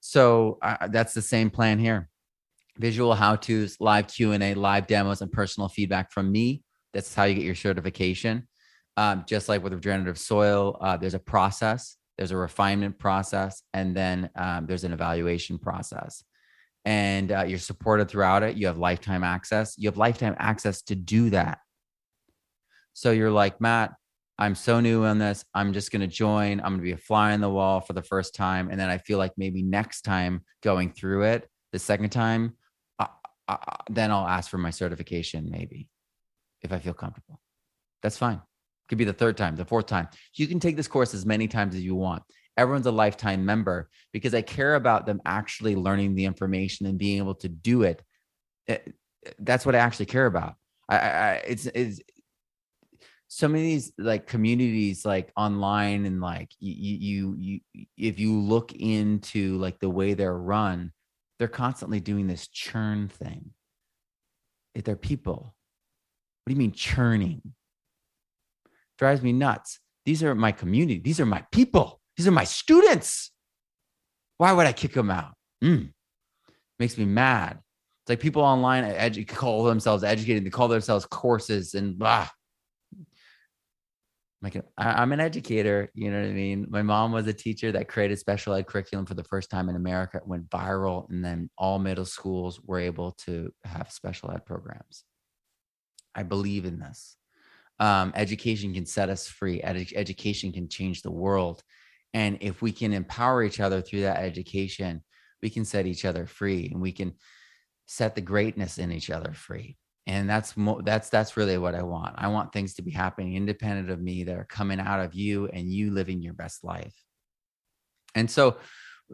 [0.00, 2.08] So uh, that's the same plan here.
[2.78, 6.62] Visual how to's live q&a live demos and personal feedback from me.
[6.94, 8.48] That's how you get your certification.
[8.96, 13.96] Um, just like with regenerative soil, uh, there's a process, there's a refinement process, and
[13.96, 16.24] then um, there's an evaluation process.
[16.84, 18.56] And uh, you're supported throughout it.
[18.56, 19.74] You have lifetime access.
[19.78, 21.58] You have lifetime access to do that.
[22.92, 23.92] So you're like, Matt,
[24.38, 25.44] I'm so new on this.
[25.54, 26.60] I'm just going to join.
[26.60, 28.68] I'm going to be a fly on the wall for the first time.
[28.70, 32.56] And then I feel like maybe next time going through it, the second time,
[33.90, 35.88] then I'll ask for my certification, maybe
[36.62, 37.40] if I feel comfortable.
[38.02, 38.40] That's fine.
[38.88, 40.08] Could be the third time, the fourth time.
[40.34, 42.22] You can take this course as many times as you want.
[42.56, 47.18] Everyone's a lifetime member because I care about them actually learning the information and being
[47.18, 48.02] able to do it.
[48.68, 48.78] eh,
[49.38, 50.54] that's what I actually care about.
[50.88, 52.00] I, I it's, it's
[53.34, 58.74] some of these like communities like online and like you, you you if you look
[58.74, 60.92] into like the way they're run
[61.38, 63.48] they're constantly doing this churn thing
[64.74, 65.54] if they're people
[66.44, 67.40] what do you mean churning
[68.98, 73.30] drives me nuts these are my community these are my people these are my students
[74.38, 75.90] why would i kick them out mm.
[76.78, 77.58] makes me mad
[78.02, 82.28] it's like people online edu- call themselves educated they call themselves courses and blah
[84.42, 86.66] like I'm an educator, you know what I mean?
[86.68, 89.76] My mom was a teacher that created special ed curriculum for the first time in
[89.76, 90.16] America.
[90.16, 95.04] It went viral, and then all middle schools were able to have special ed programs.
[96.14, 97.16] I believe in this.
[97.78, 99.62] Um, education can set us free.
[99.62, 101.62] Ed- education can change the world,
[102.14, 105.02] and if we can empower each other through that education,
[105.42, 107.14] we can set each other free, and we can
[107.86, 109.76] set the greatness in each other free.
[110.06, 112.14] And that's mo- that's that's really what i want.
[112.18, 115.46] I want things to be happening independent of me that are coming out of you
[115.48, 116.94] and you living your best life.
[118.14, 118.56] And so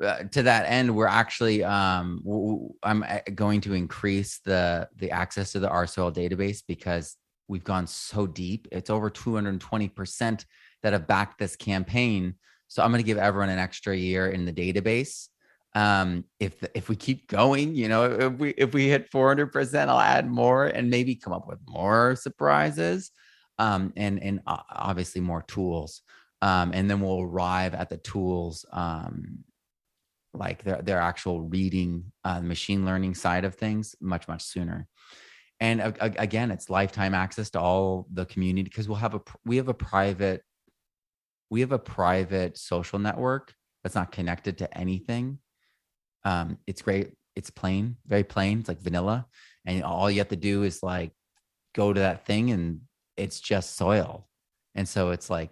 [0.03, 5.11] uh, to that end we're actually um w- i'm uh, going to increase the the
[5.11, 7.17] access to the rsoil database because
[7.49, 8.69] we've gone so deep.
[8.71, 10.45] It's over 220%
[10.83, 12.35] that have backed this campaign
[12.69, 15.29] so i'm going to give everyone an extra year in the database.
[15.75, 20.01] Um if if we keep going you know if we if we hit 400% i'll
[20.01, 23.11] add more and maybe come up with more surprises
[23.59, 26.03] um and and obviously more tools.
[26.41, 29.45] Um and then we'll arrive at the tools um
[30.35, 34.87] like their their actual reading uh, machine learning side of things much much sooner.
[35.61, 39.69] And again it's lifetime access to all the community because we'll have a we have
[39.69, 40.43] a private
[41.51, 45.39] we have a private social network that's not connected to anything
[46.25, 47.13] um, it's great.
[47.37, 48.61] It's plain, very plain.
[48.61, 49.27] It's like vanilla.
[49.65, 51.13] And all you have to do is like
[51.75, 52.81] go to that thing and
[53.17, 54.29] it's just soil.
[54.75, 55.51] And so it's like,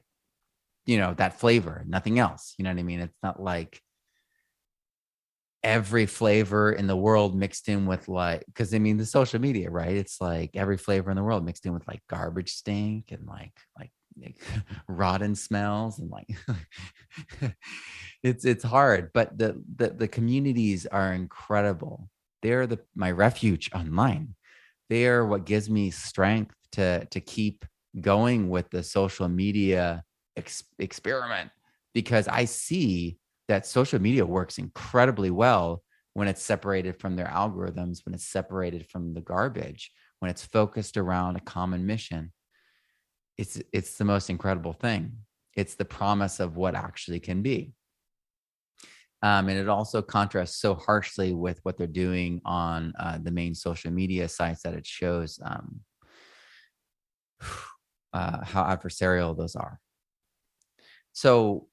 [0.84, 2.54] you know, that flavor, nothing else.
[2.58, 3.00] You know what I mean?
[3.00, 3.80] It's not like
[5.62, 9.70] every flavor in the world mixed in with like, because I mean, the social media,
[9.70, 9.96] right?
[9.96, 13.52] It's like every flavor in the world mixed in with like garbage stink and like,
[13.78, 13.90] like,
[14.20, 14.36] like
[14.88, 16.28] rotten smells and like
[18.22, 22.08] it's it's hard but the, the the communities are incredible.
[22.42, 24.34] They're the my refuge online.
[24.88, 27.64] They are what gives me strength to to keep
[28.00, 30.04] going with the social media
[30.36, 31.50] ex- experiment
[31.94, 33.18] because i see
[33.48, 35.82] that social media works incredibly well
[36.12, 40.96] when it's separated from their algorithms when it's separated from the garbage when it's focused
[40.96, 42.32] around a common mission
[43.38, 45.12] it's it's the most incredible thing.
[45.54, 47.72] It's the promise of what actually can be.
[49.22, 53.54] Um, and it also contrasts so harshly with what they're doing on uh, the main
[53.54, 55.80] social media sites that it shows um,
[58.12, 59.80] uh, how adversarial those are.
[61.12, 61.68] So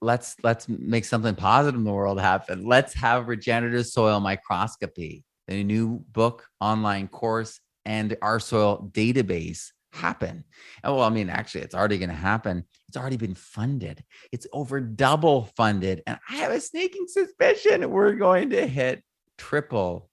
[0.00, 2.64] let's let's make something positive in the world happen.
[2.64, 10.44] Let's have regenerative soil microscopy the new book online course and our soil database happen.
[10.82, 12.64] And well, I mean, actually, it's already going to happen.
[12.88, 14.02] It's already been funded.
[14.32, 16.02] It's over double funded.
[16.06, 19.02] And I have a sneaking suspicion we're going to hit
[19.38, 20.10] triple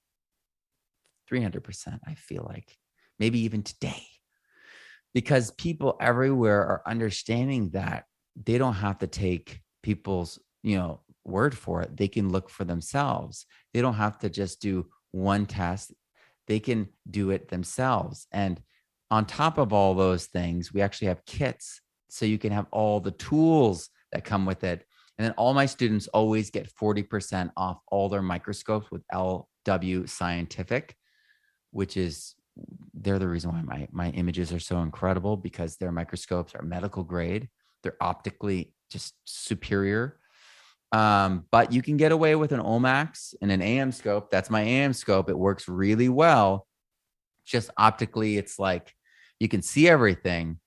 [1.32, 2.78] 300%, I feel like,
[3.20, 4.04] maybe even today.
[5.14, 8.06] Because people everywhere are understanding that
[8.42, 11.98] they don't have to take people's, you know, word for it.
[11.98, 13.46] They can look for themselves.
[13.74, 15.94] They don't have to just do one test.
[16.48, 18.28] They can do it themselves.
[18.32, 18.62] And
[19.12, 23.02] on top of all those things, we actually have kits so you can have all
[23.02, 24.86] the tools that come with it.
[25.18, 30.96] And then all my students always get 40% off all their microscopes with LW Scientific,
[31.72, 32.36] which is
[32.94, 37.04] they're the reason why my, my images are so incredible because their microscopes are medical
[37.04, 37.50] grade.
[37.84, 40.18] They're optically just superior.
[40.94, 44.30] Um, but you can get away with an Omax and an AmScope.
[44.30, 45.30] That's my AmScope.
[45.30, 46.68] It works really well.
[47.46, 48.94] Just optically, it's like
[49.42, 50.60] you can see everything,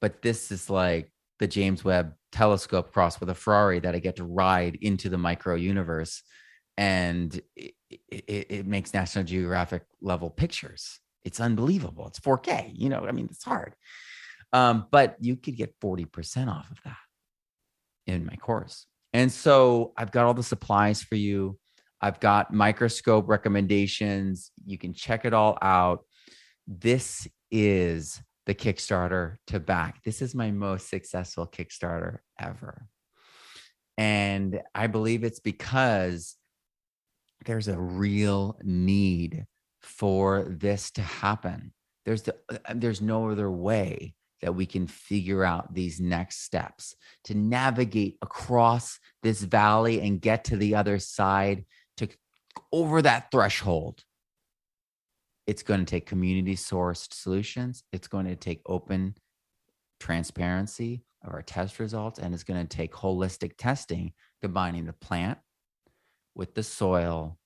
[0.00, 4.16] but this is like the James Webb telescope crossed with a Ferrari that I get
[4.16, 6.22] to ride into the micro universe.
[6.78, 10.98] And it, it, it makes National Geographic level pictures.
[11.26, 12.06] It's unbelievable.
[12.06, 12.72] It's 4K.
[12.74, 13.74] You know, I mean, it's hard.
[14.54, 16.96] Um, but you could get 40% off of that
[18.06, 18.86] in my course.
[19.12, 21.58] And so I've got all the supplies for you.
[22.00, 24.52] I've got microscope recommendations.
[24.64, 26.06] You can check it all out.
[26.66, 30.02] This is the Kickstarter to back.
[30.02, 32.88] This is my most successful Kickstarter ever.
[33.96, 36.36] And I believe it's because
[37.44, 39.46] there's a real need
[39.80, 41.72] for this to happen.
[42.04, 46.96] There's the, uh, there's no other way that we can figure out these next steps
[47.24, 51.64] to navigate across this valley and get to the other side
[51.98, 52.08] to
[52.72, 54.02] over that threshold
[55.46, 59.14] it's going to take community sourced solutions it's going to take open
[60.00, 65.38] transparency of our test results and it's going to take holistic testing combining the plant
[66.34, 67.38] with the soil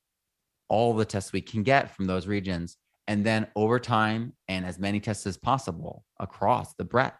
[0.68, 2.76] all the tests we can get from those regions
[3.08, 7.14] and then over time and as many tests as possible across the breadth.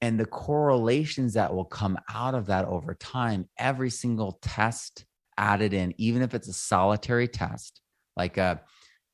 [0.00, 5.04] And the correlations that will come out of that over time every single test
[5.38, 7.80] added in even if it's a solitary test
[8.16, 8.60] like a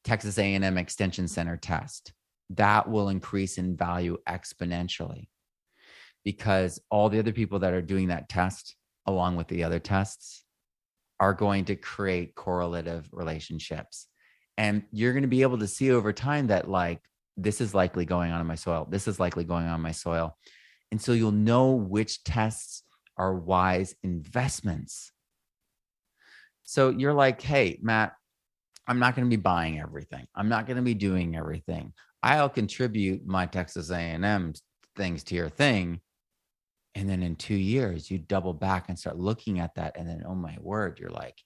[0.08, 2.12] texas a&m extension center test
[2.50, 5.28] that will increase in value exponentially
[6.24, 8.76] because all the other people that are doing that test
[9.06, 10.44] along with the other tests
[11.20, 14.06] are going to create correlative relationships.
[14.56, 17.00] And you're going to be able to see over time that like
[17.36, 19.92] this is likely going on in my soil this is likely going on in my
[19.92, 20.36] soil.
[20.90, 22.82] And so you'll know which tests
[23.16, 25.12] are wise investments.
[26.64, 28.12] So you're like hey matt
[28.88, 30.26] i'm not going to be buying everything.
[30.34, 31.92] I'm not going to be doing everything.
[32.22, 34.54] I'll contribute my texas a&m
[34.96, 36.00] things to your thing
[36.94, 40.24] and then in two years you double back and start looking at that and then
[40.26, 41.38] oh my word you're like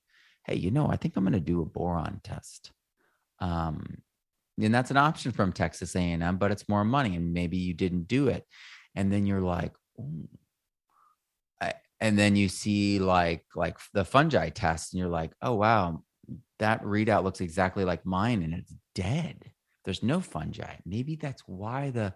[0.47, 2.73] hey you know i think i'm going to do a boron test.
[3.41, 3.99] Um,
[4.61, 8.07] and that's an option from Texas A&M, but it's more money, and maybe you didn't
[8.07, 8.47] do it,
[8.95, 9.73] and then you're like,
[12.01, 16.03] and then you see like like the fungi test, and you're like, oh wow,
[16.59, 19.53] that readout looks exactly like mine, and it's dead.
[19.85, 20.77] There's no fungi.
[20.85, 22.15] Maybe that's why the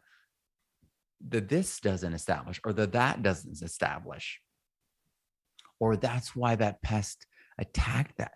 [1.27, 4.41] the this doesn't establish, or the that doesn't establish,
[5.81, 7.27] or that's why that pest
[7.59, 8.33] attacked that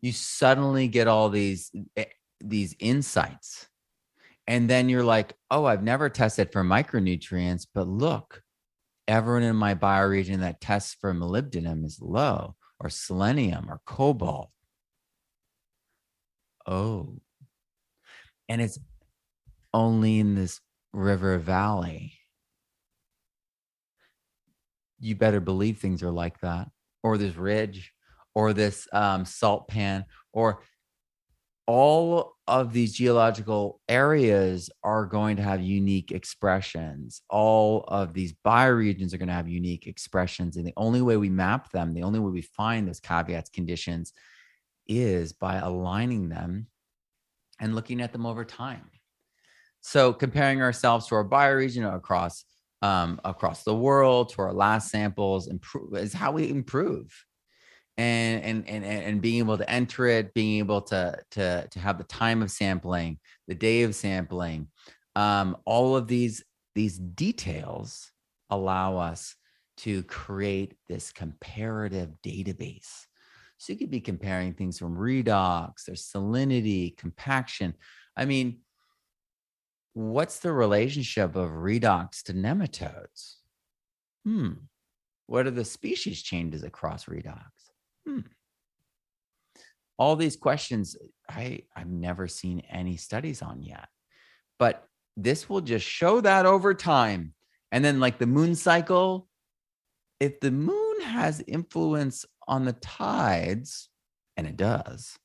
[0.00, 2.04] you suddenly get all these eh,
[2.40, 3.68] these insights.
[4.46, 8.42] And then you're like, oh, I've never tested for micronutrients, but look,
[9.08, 14.50] everyone in my bioregion that tests for molybdenum is low, or selenium, or cobalt.
[16.66, 17.18] Oh.
[18.48, 18.78] And it's
[19.72, 20.60] only in this
[20.92, 22.14] river valley.
[25.00, 26.68] You better believe things are like that,
[27.02, 27.92] or this ridge,
[28.34, 30.60] or this um, salt pan, or
[31.66, 37.22] all of these geological areas are going to have unique expressions.
[37.30, 40.56] All of these bioregions are going to have unique expressions.
[40.56, 44.12] And the only way we map them, the only way we find those caveats conditions
[44.86, 46.66] is by aligning them
[47.60, 48.90] and looking at them over time.
[49.80, 52.44] So comparing ourselves to our bioregion across
[52.82, 57.10] um, across the world to our last samples improve is how we improve
[57.96, 61.96] and and and and being able to enter it being able to to to have
[61.96, 64.68] the time of sampling the day of sampling
[65.16, 66.44] um, all of these
[66.74, 68.10] these details
[68.50, 69.36] allow us
[69.76, 73.06] to create this comparative database
[73.58, 77.74] so you could be comparing things from redox there's salinity compaction.
[78.16, 78.58] I mean
[79.94, 83.36] what's the relationship of redox to nematodes?
[84.24, 84.52] Hmm.
[85.26, 87.42] What are the species changes across redox?
[88.06, 88.20] Hmm.
[89.96, 90.94] all these questions
[91.30, 93.88] i i've never seen any studies on yet.
[94.58, 94.86] But
[95.16, 97.34] this will just show that over time.
[97.72, 99.28] And then like the moon cycle
[100.20, 103.88] if the moon has influence on the tides
[104.36, 105.16] and it does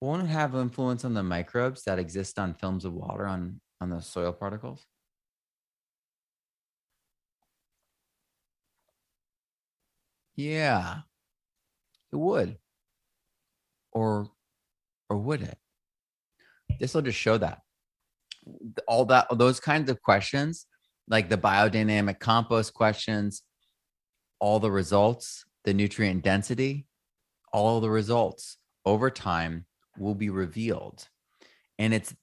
[0.00, 3.90] won't it have influence on the microbes that exist on films of water on on
[3.90, 4.86] the soil particles
[10.36, 11.02] Yeah,
[12.12, 12.58] it would.
[13.92, 14.30] Or
[15.08, 15.58] or would it?
[16.80, 17.60] This will just show that.
[18.88, 20.66] All that those kinds of questions,
[21.08, 23.42] like the biodynamic compost questions,
[24.38, 26.86] all the results, the nutrient density,
[27.52, 29.64] all the results over time
[29.98, 31.08] will be revealed.
[31.78, 32.14] And it's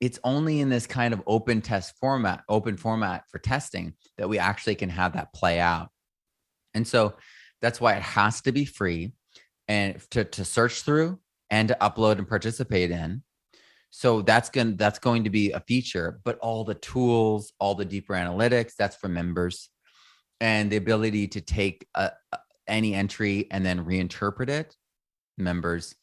[0.00, 4.38] it's only in this kind of open test format, open format for testing that we
[4.38, 5.88] actually can have that play out.
[6.74, 7.14] And so
[7.60, 9.12] that's why it has to be free
[9.66, 11.18] and to, to search through
[11.50, 13.22] and to upload and participate in.
[13.90, 17.84] So that's going that's going to be a feature, but all the tools, all the
[17.84, 19.70] deeper analytics, that's for members,
[20.40, 22.10] and the ability to take a,
[22.66, 24.76] any entry and then reinterpret it,
[25.38, 25.94] members.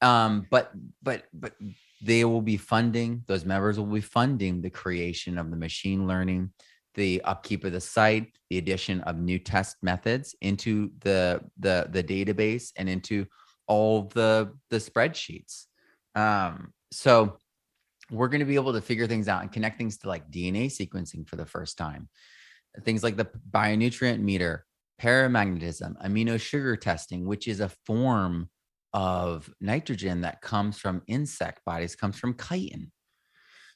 [0.00, 0.72] Um, but
[1.02, 1.54] but but
[2.02, 6.50] they will be funding those members will be funding the creation of the machine learning
[6.94, 12.02] the upkeep of the site the addition of new test methods into the the the
[12.02, 13.26] database and into
[13.66, 15.64] all the the spreadsheets
[16.14, 17.36] um so
[18.10, 20.66] we're going to be able to figure things out and connect things to like dna
[20.66, 22.08] sequencing for the first time
[22.84, 24.64] things like the bionutrient meter
[25.00, 28.48] paramagnetism amino sugar testing which is a form
[28.92, 32.90] of nitrogen that comes from insect bodies comes from chitin.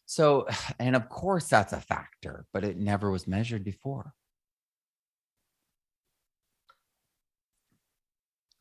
[0.06, 0.46] So,
[0.78, 4.14] and of course, that's a factor, but it never was measured before.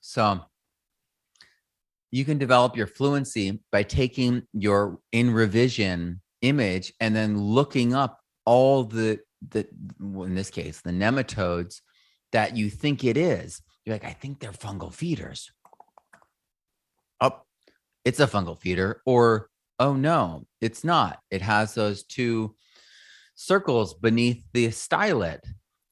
[0.02, 0.42] So,
[2.12, 8.20] you can develop your fluency by taking your in revision image and then looking up
[8.46, 9.20] all the
[9.50, 9.68] the
[10.02, 11.82] in this case the nematodes
[12.32, 13.62] that you think it is.
[13.86, 15.52] You're like, I think they're fungal feeders
[17.22, 17.42] oh,
[18.04, 21.20] it's a fungal feeder, or oh no, it's not.
[21.30, 22.56] It has those two
[23.36, 25.40] circles beneath the stylet.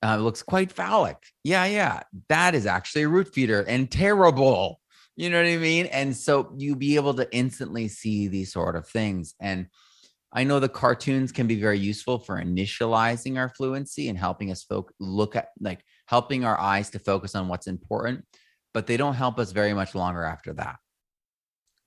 [0.02, 1.18] Uh, it looks quite phallic.
[1.44, 4.79] Yeah, yeah, that is actually a root feeder and terrible.
[5.20, 5.88] You know what I mean?
[5.88, 9.36] And so you be able to instantly see these sort of things.
[9.42, 9.68] And
[10.32, 14.64] I know the cartoons can be very useful for initializing our fluency and helping us
[14.64, 18.24] folk look at like helping our eyes to focus on what's important,
[18.74, 20.78] but they don't help us very much longer after that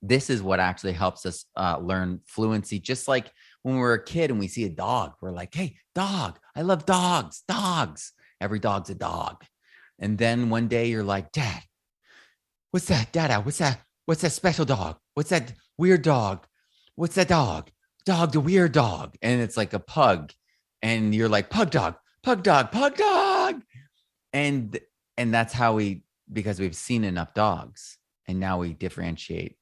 [0.03, 2.77] this is what actually helps us uh, learn fluency.
[2.77, 3.31] Just like
[3.63, 6.85] when we're a kid and we see a dog, we're like, hey, dog, I love
[6.85, 8.11] dogs, dogs.
[8.41, 9.45] Every dog's a dog.
[9.97, 11.61] And then one day you're like, Dad,
[12.73, 13.11] what's that?
[13.11, 13.79] Dada, what's that?
[14.07, 14.97] What's that special dog?
[15.13, 16.47] What's that weird dog?
[16.95, 17.69] What's that dog?
[18.03, 19.15] Dog, the weird dog.
[19.21, 20.33] And it's like a pug.
[20.81, 23.61] And you're like, pug dog, pug dog, pug dog.
[24.33, 24.79] And
[25.17, 29.55] and that's how we because we've seen enough dogs and now we differentiate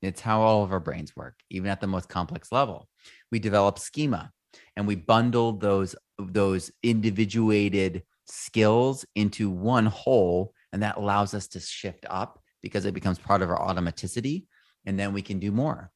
[0.00, 2.88] it's how all of our brains work, even at the most complex level.
[3.30, 4.32] We develop schema
[4.76, 11.60] and we bundle those those individuated skills into one whole and that allows us to
[11.60, 14.44] shift up because it becomes part of our automaticity
[14.86, 15.90] and then we can do more.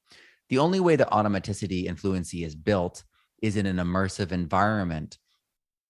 [0.49, 3.03] The only way that automaticity and fluency is built
[3.43, 5.19] is in an immersive environment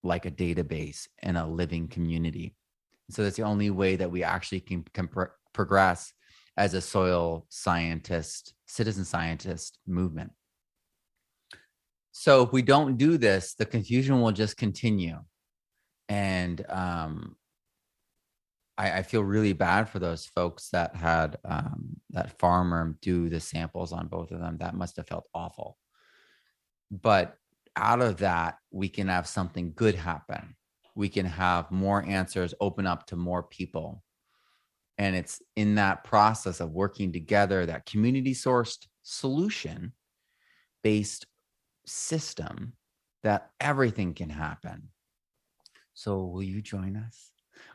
[0.03, 2.55] like a database and a living community.
[3.09, 6.13] So that's the only way that we actually can, can pro- progress
[6.57, 10.31] as a soil scientist, citizen scientist movement.
[12.11, 15.17] So if we don't do this, the confusion will just continue.
[16.07, 17.35] And um,
[18.77, 23.39] I, I, feel really bad for those folks that had um, that farmer do the
[23.39, 24.57] samples on both of them.
[24.59, 25.77] That must have felt awful.
[26.91, 27.37] But
[27.75, 30.55] out of that, we can have something good happen.
[30.95, 34.03] We can have more answers open up to more people
[34.97, 39.91] and it's in that process of working together, that community sourced solution
[40.83, 41.25] based
[41.85, 42.73] system,
[43.23, 44.89] that everything can happen.
[45.93, 47.31] So, will you join us?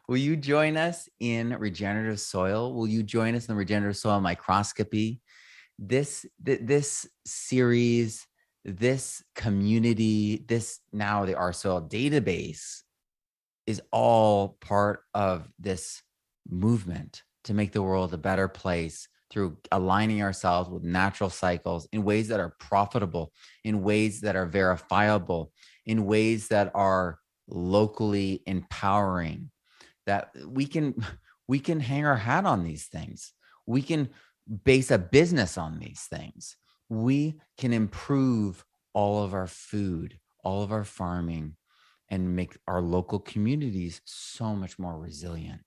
[0.09, 2.75] Will you join us in regenerative soil?
[2.75, 5.21] Will you join us in the regenerative soil microscopy?
[5.79, 8.27] This th- this series,
[8.65, 12.83] this community, this now the R Soil database
[13.67, 16.03] is all part of this
[16.49, 22.03] movement to make the world a better place through aligning ourselves with natural cycles in
[22.03, 25.53] ways that are profitable, in ways that are verifiable,
[25.87, 29.51] in ways that are locally empowering
[30.11, 30.95] that we can
[31.49, 33.33] we can hang our hat on these things.
[33.67, 34.11] We can
[34.65, 36.57] base a business on these things.
[36.89, 41.57] We can improve all of our food, all of our farming
[42.09, 45.61] and make our local communities so much more resilient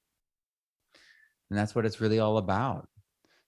[1.50, 2.88] and that's what it's really all about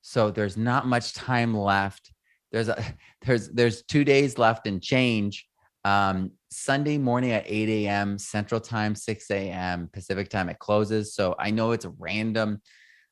[0.02, 2.14] so there's not much time left
[2.52, 2.82] there's a
[3.26, 5.46] there's there's two days left and change
[5.84, 11.14] um, sunday morning at 8 a.m central time 6 a.m pacific time it closes.
[11.14, 12.62] So i know it's random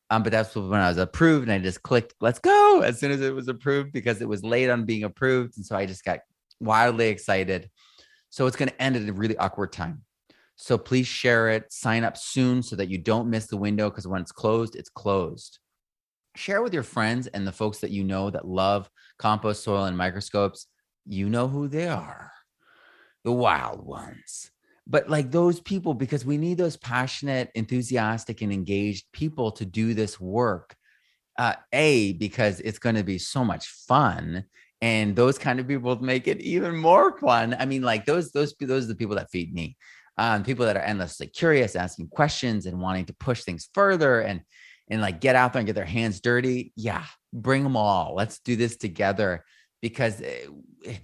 [0.10, 3.12] um, but that's when i was approved and i just clicked let's go as soon
[3.12, 5.58] as it was approved because it was late on being approved.
[5.58, 6.20] And so i just got
[6.64, 7.70] wildly excited.
[8.30, 10.04] So it's going to end at a really awkward time.
[10.56, 14.08] So please share it, sign up soon so that you don't miss the window because
[14.08, 15.60] when it's closed, it's closed.
[16.36, 18.90] Share with your friends and the folks that you know that love
[19.20, 20.68] compost soil and microscopes.
[21.06, 22.32] You know who they are
[23.24, 24.52] the wild ones.
[24.86, 29.94] But like those people, because we need those passionate, enthusiastic, and engaged people to do
[29.94, 30.76] this work.
[31.36, 34.46] Uh, a, because it's going to be so much fun
[34.84, 37.56] and those kind of people make it even more fun.
[37.58, 39.78] I mean, like those those those are the people that feed me.
[40.18, 44.42] Um, people that are endlessly curious, asking questions, and wanting to push things further, and
[44.90, 46.74] and like get out there and get their hands dirty.
[46.76, 48.14] Yeah, bring them all.
[48.14, 49.46] Let's do this together
[49.82, 50.98] because eh,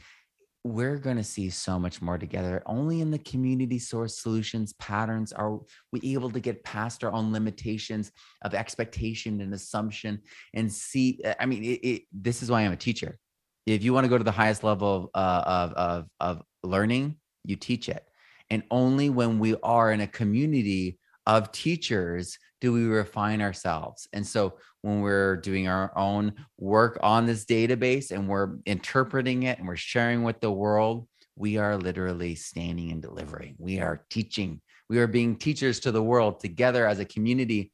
[0.63, 2.61] we're going to see so much more together.
[2.65, 5.59] Only in the community source solutions patterns are
[5.91, 8.11] we able to get past our own limitations
[8.43, 10.19] of expectation and assumption
[10.53, 11.21] and see.
[11.23, 13.17] Eh, I mean, it, it, this is why I'm a teacher
[13.65, 17.15] if you want to go to the highest level of, uh, of, of, of learning,
[17.43, 18.03] you teach it.
[18.49, 20.98] And only when we are in a community
[21.29, 24.07] of teachers do we refine ourselves.
[24.13, 29.59] And so when we're doing our own work on this database and we're interpreting it
[29.59, 33.55] and we're sharing with the world, we are literally standing and delivering.
[33.59, 34.59] We are teaching.
[34.89, 37.71] We are being teachers to the world together as a community,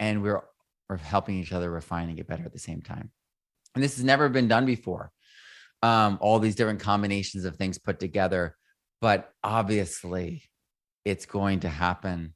[0.00, 0.42] and we're,
[0.88, 3.12] we're helping each other refine and get better at the same time.
[3.76, 5.12] And this has never been done before
[5.82, 8.56] um, all these different combinations of things put together.
[9.00, 10.42] But obviously,
[11.04, 12.34] it's going to happen.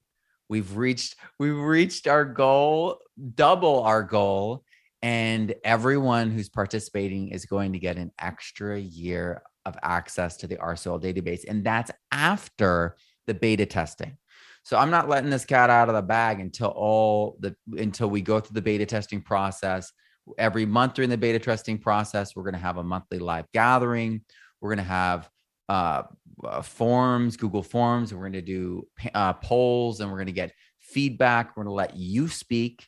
[0.51, 2.98] We've reached we've reached our goal,
[3.36, 4.64] double our goal,
[5.01, 10.56] and everyone who's participating is going to get an extra year of access to the
[10.56, 12.97] RSoil database, and that's after
[13.28, 14.18] the beta testing.
[14.64, 18.20] So I'm not letting this cat out of the bag until all the until we
[18.20, 19.93] go through the beta testing process
[20.36, 24.22] every month during the beta testing process, we're going to have a monthly live gathering.
[24.60, 25.28] We're going to have
[25.68, 26.02] uh,
[26.44, 28.12] uh, forms, Google Forms.
[28.12, 31.56] We're going to do uh, polls and we're going to get feedback.
[31.56, 32.86] We're going to let you speak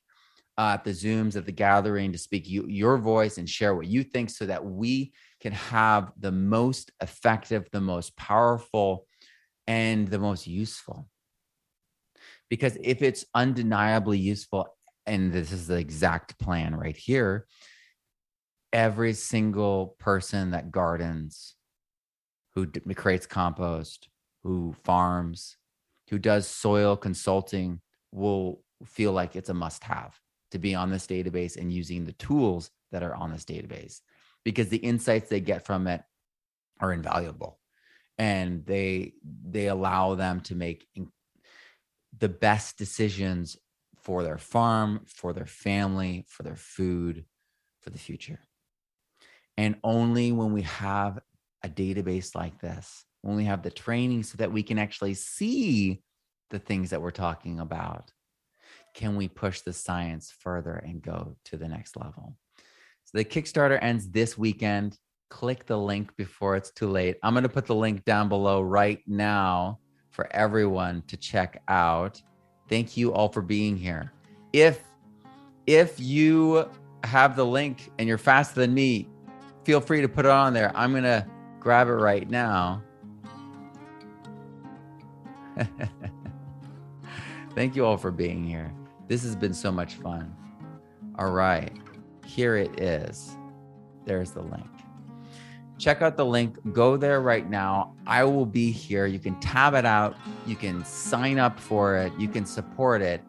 [0.58, 3.86] uh, at the Zooms at the gathering to speak you, your voice and share what
[3.86, 9.06] you think so that we can have the most effective, the most powerful,
[9.66, 11.08] and the most useful.
[12.50, 14.76] Because if it's undeniably useful
[15.06, 17.46] and this is the exact plan right here
[18.72, 21.54] every single person that gardens
[22.54, 24.08] who d- creates compost
[24.42, 25.56] who farms
[26.10, 27.80] who does soil consulting
[28.12, 30.18] will feel like it's a must have
[30.50, 34.00] to be on this database and using the tools that are on this database
[34.44, 36.02] because the insights they get from it
[36.80, 37.58] are invaluable
[38.18, 39.14] and they
[39.48, 40.86] they allow them to make
[42.18, 43.56] the best decisions
[43.96, 47.24] for their farm, for their family, for their food,
[47.80, 48.40] for the future.
[49.56, 51.20] And only when we have
[51.64, 56.02] a database like this, when we have the training so that we can actually see
[56.51, 58.12] the things that we're talking about,
[58.94, 62.36] can we push the science further and go to the next level.
[63.05, 64.98] So the Kickstarter ends this weekend.
[65.30, 67.16] Click the link before it's too late.
[67.22, 69.78] I'm going to put the link down below right now
[70.10, 72.20] for everyone to check out.
[72.68, 74.12] Thank you all for being here.
[74.52, 74.80] If
[75.66, 76.68] if you
[77.05, 79.09] have the link and you're faster than me,
[79.64, 80.70] feel free to put it on there.
[80.74, 81.26] I'm going to
[81.62, 82.82] grab it right now.
[87.55, 88.74] Thank you all for being here.
[89.06, 90.34] This has been so much fun.
[91.18, 91.72] All right,
[92.26, 93.36] here it is.
[94.05, 94.66] There's the link
[95.82, 96.56] check out the link.
[96.72, 97.97] Go there right now.
[98.06, 99.06] I will be here.
[99.06, 100.16] You can tab it out.
[100.47, 102.12] You can sign up for it.
[102.18, 103.20] You can support it,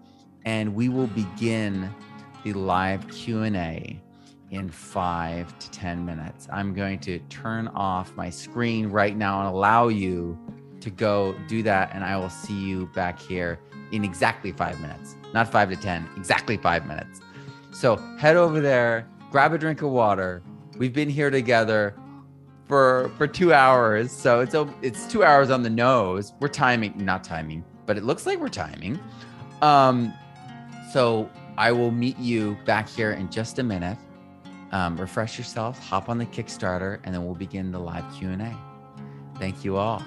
[0.46, 1.90] and we will begin
[2.44, 4.03] the live Q and A
[4.54, 6.48] in five to ten minutes.
[6.52, 10.38] I'm going to turn off my screen right now and allow you
[10.80, 13.60] to go do that, and I will see you back here
[13.92, 15.16] in exactly five minutes.
[15.34, 17.20] Not five to ten, exactly five minutes.
[17.72, 20.44] So head over there, grab a drink of water.
[20.78, 21.96] We've been here together
[22.68, 24.12] for for two hours.
[24.12, 26.34] So it's it's two hours on the nose.
[26.40, 29.00] We're timing, not timing, but it looks like we're timing.
[29.62, 30.14] Um,
[30.92, 33.98] so I will meet you back here in just a minute.
[34.74, 38.42] Um, refresh yourself, hop on the Kickstarter, and then we'll begin the live Q and
[38.42, 38.58] A.
[39.38, 40.04] Thank you all.